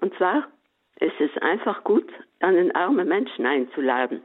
Und 0.00 0.12
zwar, 0.16 0.48
es 0.96 1.12
ist 1.20 1.40
einfach 1.40 1.84
gut, 1.84 2.10
einen 2.40 2.74
armen 2.74 3.06
Menschen 3.06 3.46
einzuladen. 3.46 4.22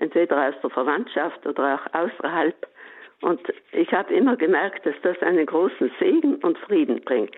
Entweder 0.00 0.48
aus 0.48 0.54
der 0.64 0.70
Verwandtschaft 0.70 1.46
oder 1.46 1.76
auch 1.76 1.94
außerhalb. 1.94 2.56
Und 3.22 3.40
ich 3.70 3.92
habe 3.92 4.12
immer 4.12 4.36
gemerkt, 4.36 4.84
dass 4.84 4.96
das 5.04 5.22
einen 5.22 5.46
großen 5.46 5.92
Segen 6.00 6.34
und 6.42 6.58
Frieden 6.58 7.00
bringt. 7.02 7.36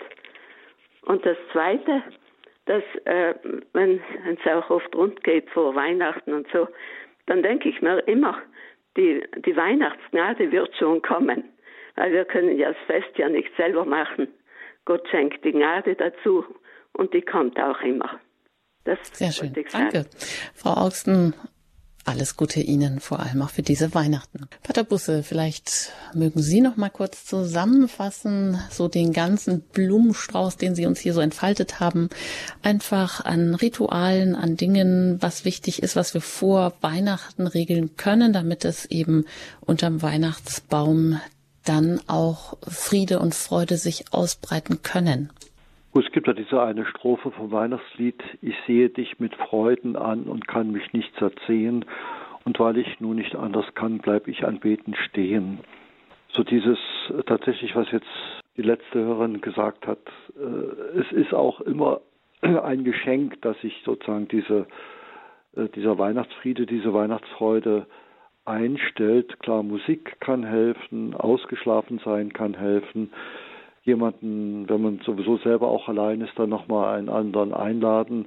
Und 1.03 1.25
das 1.25 1.37
Zweite, 1.53 2.03
dass 2.67 2.83
äh, 3.05 3.35
wenn 3.73 4.01
es 4.27 4.53
auch 4.53 4.71
oft 4.71 4.95
rund 4.95 5.23
geht 5.25 5.49
vor 5.51 5.75
Weihnachten 5.75 6.33
und 6.33 6.47
so, 6.53 6.69
dann 7.27 7.43
denke 7.43 7.69
ich 7.69 7.81
mir 7.81 7.99
immer, 8.09 8.41
die, 8.97 9.23
die 9.45 9.57
Weihnachtsgnade 9.57 10.51
wird 10.51 10.75
schon 10.77 11.01
kommen, 11.03 11.45
weil 11.97 12.13
wir 12.13 12.25
können 12.25 12.57
ja 12.59 12.69
das 12.69 12.79
Fest 12.87 13.17
ja 13.17 13.29
nicht 13.29 13.51
selber 13.57 13.85
machen. 13.85 14.29
Gott 14.85 15.09
schenkt 15.09 15.45
die 15.45 15.53
Gnade 15.53 15.95
dazu 15.95 16.45
und 16.93 17.15
die 17.15 17.23
kommt 17.23 17.59
auch 17.61 17.81
immer. 17.83 18.21
Das 18.85 18.99
Sehr 19.13 19.31
schön. 19.31 19.53
Danke. 19.73 20.07
Frau 20.55 20.87
Augsten, 20.87 21.35
alles 22.05 22.37
Gute 22.37 22.61
Ihnen, 22.61 23.01
vor 23.01 23.21
allem 23.21 23.43
auch 23.43 23.51
für 23.51 23.63
diese 23.63 23.95
Weihnachten. 23.95 24.49
Pater 24.63 24.85
Busse, 24.85 25.23
vielleicht 25.23 25.93
mögen 26.15 26.43
Sie 26.43 26.61
noch 26.61 26.77
mal 26.77 26.89
kurz 26.89 27.25
zusammenfassen, 27.25 28.59
so 28.71 28.89
den 28.89 29.13
ganzen 29.13 29.61
Blumenstrauß, 29.61 30.57
den 30.57 30.75
Sie 30.75 30.87
uns 30.87 30.99
hier 30.99 31.15
so 31.15 31.21
entfaltet 31.21 31.81
haben, 31.81 32.09
einfach 32.63 33.25
an 33.25 33.55
Ritualen, 33.55 34.35
an 34.35 34.57
Dingen, 34.57 35.19
was 35.21 35.45
wichtig 35.45 35.83
ist, 35.83 35.97
was 35.97 36.15
wir 36.15 36.21
vor 36.21 36.73
Weihnachten 36.81 37.47
regeln 37.47 37.97
können, 37.97 38.33
damit 38.33 38.65
es 38.65 38.87
eben 38.87 39.25
unterm 39.61 40.03
Weihnachtsbaum 40.03 41.21
dann 41.65 42.01
auch 42.07 42.57
Friede 42.67 43.19
und 43.19 43.35
Freude 43.35 43.77
sich 43.77 44.13
ausbreiten 44.13 44.83
können. 44.83 45.31
Es 45.93 46.13
gibt 46.13 46.29
ja 46.29 46.33
diese 46.33 46.63
eine 46.63 46.87
Strophe 46.87 47.33
vom 47.33 47.51
Weihnachtslied, 47.51 48.23
ich 48.43 48.55
sehe 48.67 48.91
dich 48.91 49.19
mit 49.19 49.35
Freuden 49.35 49.97
an 49.97 50.25
und 50.25 50.47
kann 50.47 50.71
mich 50.71 50.93
nichts 50.93 51.21
erzählen, 51.21 51.85
und 52.45 52.59
weil 52.59 52.79
ich 52.79 53.01
nun 53.01 53.17
nicht 53.17 53.35
anders 53.35 53.67
kann, 53.75 53.99
bleib 53.99 54.29
ich 54.29 54.47
anbeten 54.47 54.95
stehen. 54.95 55.61
So 56.33 56.43
dieses 56.43 56.79
äh, 57.11 57.23
tatsächlich, 57.25 57.75
was 57.75 57.91
jetzt 57.91 58.07
die 58.57 58.63
letzte 58.63 59.01
Hörerin 59.01 59.41
gesagt 59.41 59.87
hat, 59.87 59.99
äh, 60.37 60.99
es 60.99 61.13
ist 61.13 61.35
auch 61.35 61.61
immer 61.61 62.01
ein 62.41 62.85
Geschenk, 62.85 63.43
dass 63.43 63.61
sich 63.61 63.83
sozusagen 63.85 64.29
diese, 64.29 64.67
äh, 65.57 65.69
dieser 65.75 65.99
Weihnachtsfriede, 65.99 66.67
diese 66.67 66.95
Weihnachtsfreude 66.95 67.87
einstellt. 68.45 69.39
Klar, 69.41 69.63
Musik 69.63 70.21
kann 70.21 70.45
helfen, 70.45 71.15
ausgeschlafen 71.15 72.01
sein 72.05 72.33
kann 72.33 72.55
helfen, 72.55 73.13
jemanden, 73.83 74.69
wenn 74.69 74.83
man 74.83 75.01
sowieso 75.05 75.39
selber 75.39 75.69
auch 75.69 75.89
allein 75.89 76.21
ist, 76.21 76.39
dann 76.39 76.51
nochmal 76.51 76.99
einen 76.99 77.09
anderen 77.09 77.55
einladen, 77.55 78.27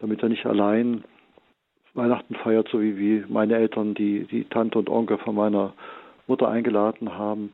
damit 0.00 0.22
er 0.22 0.28
nicht 0.28 0.46
allein 0.46 1.04
Weihnachten 1.94 2.34
feiert, 2.36 2.68
so 2.70 2.80
wie, 2.80 2.96
wie 2.98 3.24
meine 3.28 3.56
Eltern, 3.56 3.94
die, 3.94 4.24
die 4.24 4.44
Tante 4.44 4.78
und 4.78 4.88
Onkel 4.88 5.18
von 5.18 5.34
meiner 5.34 5.72
Mutter 6.26 6.48
eingeladen 6.48 7.18
haben. 7.18 7.52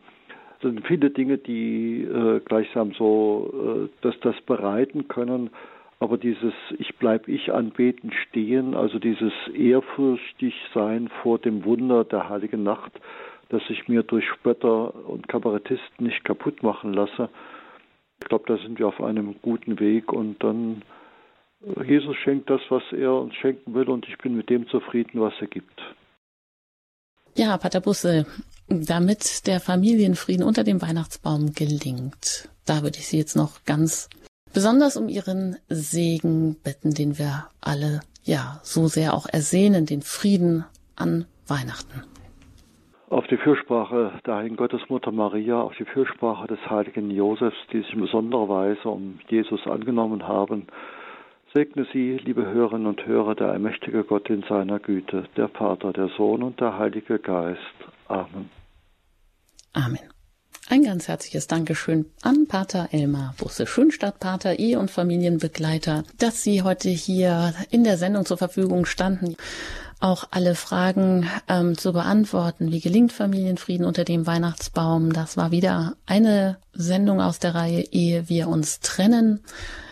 Es 0.56 0.62
sind 0.62 0.86
viele 0.86 1.10
Dinge, 1.10 1.38
die 1.38 2.02
äh, 2.02 2.40
gleichsam 2.40 2.92
so 2.92 3.88
äh, 3.88 4.02
dass 4.02 4.18
das 4.20 4.40
bereiten 4.42 5.08
können, 5.08 5.50
aber 5.98 6.18
dieses 6.18 6.52
Ich 6.78 6.96
bleib 6.96 7.28
ich 7.28 7.52
anbeten 7.52 8.12
stehen, 8.12 8.74
also 8.74 8.98
dieses 8.98 9.32
ehrfürchtig 9.54 10.54
sein 10.74 11.08
vor 11.22 11.38
dem 11.38 11.64
Wunder 11.64 12.04
der 12.04 12.28
heiligen 12.28 12.62
Nacht, 12.62 12.92
dass 13.48 13.62
ich 13.68 13.88
mir 13.88 14.02
durch 14.02 14.24
Spötter 14.26 14.94
und 15.08 15.28
Kabarettisten 15.28 16.06
nicht 16.06 16.24
kaputt 16.24 16.62
machen 16.62 16.92
lasse. 16.92 17.28
Ich 18.20 18.28
glaube, 18.28 18.44
da 18.46 18.56
sind 18.58 18.78
wir 18.78 18.88
auf 18.88 19.00
einem 19.00 19.36
guten 19.42 19.78
Weg 19.78 20.12
und 20.12 20.42
dann 20.42 20.82
äh, 21.62 21.84
Jesus 21.84 22.16
schenkt 22.16 22.50
das, 22.50 22.60
was 22.70 22.82
er 22.92 23.12
uns 23.12 23.34
schenken 23.34 23.74
will 23.74 23.88
und 23.88 24.06
ich 24.08 24.18
bin 24.18 24.36
mit 24.36 24.50
dem 24.50 24.68
zufrieden, 24.68 25.20
was 25.20 25.34
er 25.40 25.46
gibt. 25.46 25.80
Ja, 27.34 27.58
Pater 27.58 27.80
Busse, 27.82 28.26
damit 28.68 29.46
der 29.46 29.60
Familienfrieden 29.60 30.44
unter 30.44 30.64
dem 30.64 30.80
Weihnachtsbaum 30.80 31.52
gelingt, 31.52 32.48
da 32.64 32.82
würde 32.82 32.98
ich 32.98 33.06
Sie 33.08 33.18
jetzt 33.18 33.36
noch 33.36 33.64
ganz 33.64 34.08
besonders 34.54 34.96
um 34.96 35.08
Ihren 35.08 35.56
Segen 35.68 36.56
bitten, 36.64 36.94
den 36.94 37.18
wir 37.18 37.48
alle 37.60 38.00
ja 38.24 38.58
so 38.62 38.88
sehr 38.88 39.12
auch 39.12 39.26
ersehnen, 39.26 39.84
den 39.84 40.00
Frieden 40.00 40.64
an 40.96 41.26
Weihnachten 41.46 42.15
auf 43.08 43.26
die 43.28 43.36
Fürsprache 43.36 44.12
der 44.26 44.36
Heiligen 44.36 44.56
Gottesmutter 44.56 45.12
Maria, 45.12 45.60
auf 45.60 45.74
die 45.78 45.84
Fürsprache 45.84 46.48
des 46.48 46.58
heiligen 46.68 47.10
Josefs, 47.10 47.56
die 47.72 47.78
sich 47.78 47.92
in 47.92 48.00
besonderer 48.00 48.48
Weise 48.48 48.88
um 48.88 49.20
Jesus 49.28 49.66
angenommen 49.66 50.26
haben. 50.26 50.66
Segne 51.54 51.86
Sie, 51.92 52.18
liebe 52.18 52.44
Hörerinnen 52.44 52.86
und 52.86 53.06
Hörer, 53.06 53.34
der 53.34 53.48
allmächtige 53.48 54.02
Gott 54.04 54.28
in 54.28 54.42
seiner 54.48 54.78
Güte, 54.78 55.24
der 55.36 55.48
Vater, 55.48 55.92
der 55.92 56.08
Sohn 56.16 56.42
und 56.42 56.60
der 56.60 56.78
Heilige 56.78 57.18
Geist. 57.18 57.60
Amen. 58.08 58.50
Amen. 59.72 60.00
Ein 60.68 60.82
ganz 60.82 61.06
herzliches 61.06 61.46
Dankeschön 61.46 62.06
an 62.22 62.48
Pater 62.48 62.88
Elmar 62.90 63.34
Busse, 63.38 63.68
Schönstadtpater, 63.68 64.58
Ehe- 64.58 64.80
und 64.80 64.90
Familienbegleiter, 64.90 66.02
dass 66.18 66.42
Sie 66.42 66.62
heute 66.62 66.88
hier 66.88 67.54
in 67.70 67.84
der 67.84 67.96
Sendung 67.96 68.24
zur 68.24 68.36
Verfügung 68.36 68.84
standen 68.84 69.36
auch 70.00 70.28
alle 70.30 70.54
Fragen 70.54 71.28
ähm, 71.48 71.76
zu 71.76 71.92
beantworten. 71.92 72.70
Wie 72.70 72.80
gelingt 72.80 73.12
Familienfrieden 73.12 73.86
unter 73.86 74.04
dem 74.04 74.26
Weihnachtsbaum? 74.26 75.12
Das 75.12 75.36
war 75.36 75.50
wieder 75.50 75.94
eine 76.06 76.58
Sendung 76.72 77.20
aus 77.20 77.38
der 77.38 77.54
Reihe 77.54 77.80
Ehe 77.92 78.28
wir 78.28 78.48
uns 78.48 78.80
trennen. 78.80 79.40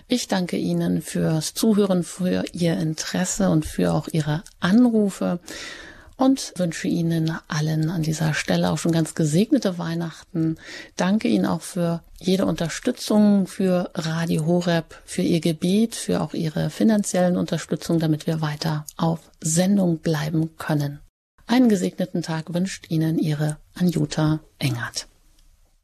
Ich 0.07 0.28
danke 0.28 0.57
Ihnen 0.57 1.00
fürs 1.00 1.55
Zuhören, 1.55 2.02
für 2.02 2.44
Ihr 2.52 2.76
Interesse 2.76 3.48
und 3.48 3.64
für 3.64 3.92
auch 3.94 4.09
Ihre 4.09 4.42
Anrufe 4.61 5.40
und 6.16 6.52
wünsche 6.56 6.88
Ihnen 6.88 7.36
allen 7.48 7.90
an 7.90 8.02
dieser 8.02 8.34
Stelle 8.34 8.70
auch 8.70 8.78
schon 8.78 8.92
ganz 8.92 9.14
gesegnete 9.14 9.78
Weihnachten. 9.78 10.56
Danke 10.96 11.28
Ihnen 11.28 11.46
auch 11.46 11.62
für 11.62 12.02
jede 12.20 12.46
Unterstützung 12.46 13.46
für 13.46 13.90
Radio 13.94 14.46
Horeb, 14.46 15.00
für 15.04 15.22
Ihr 15.22 15.40
Gebet, 15.40 15.94
für 15.94 16.20
auch 16.20 16.34
Ihre 16.34 16.70
finanziellen 16.70 17.36
Unterstützung, 17.36 17.98
damit 17.98 18.26
wir 18.26 18.40
weiter 18.40 18.86
auf 18.96 19.20
Sendung 19.40 19.98
bleiben 19.98 20.56
können. 20.56 21.00
Einen 21.46 21.68
gesegneten 21.68 22.22
Tag 22.22 22.54
wünscht 22.54 22.90
Ihnen 22.90 23.18
Ihre 23.18 23.58
Anjuta 23.74 24.40
Engert. 24.58 25.08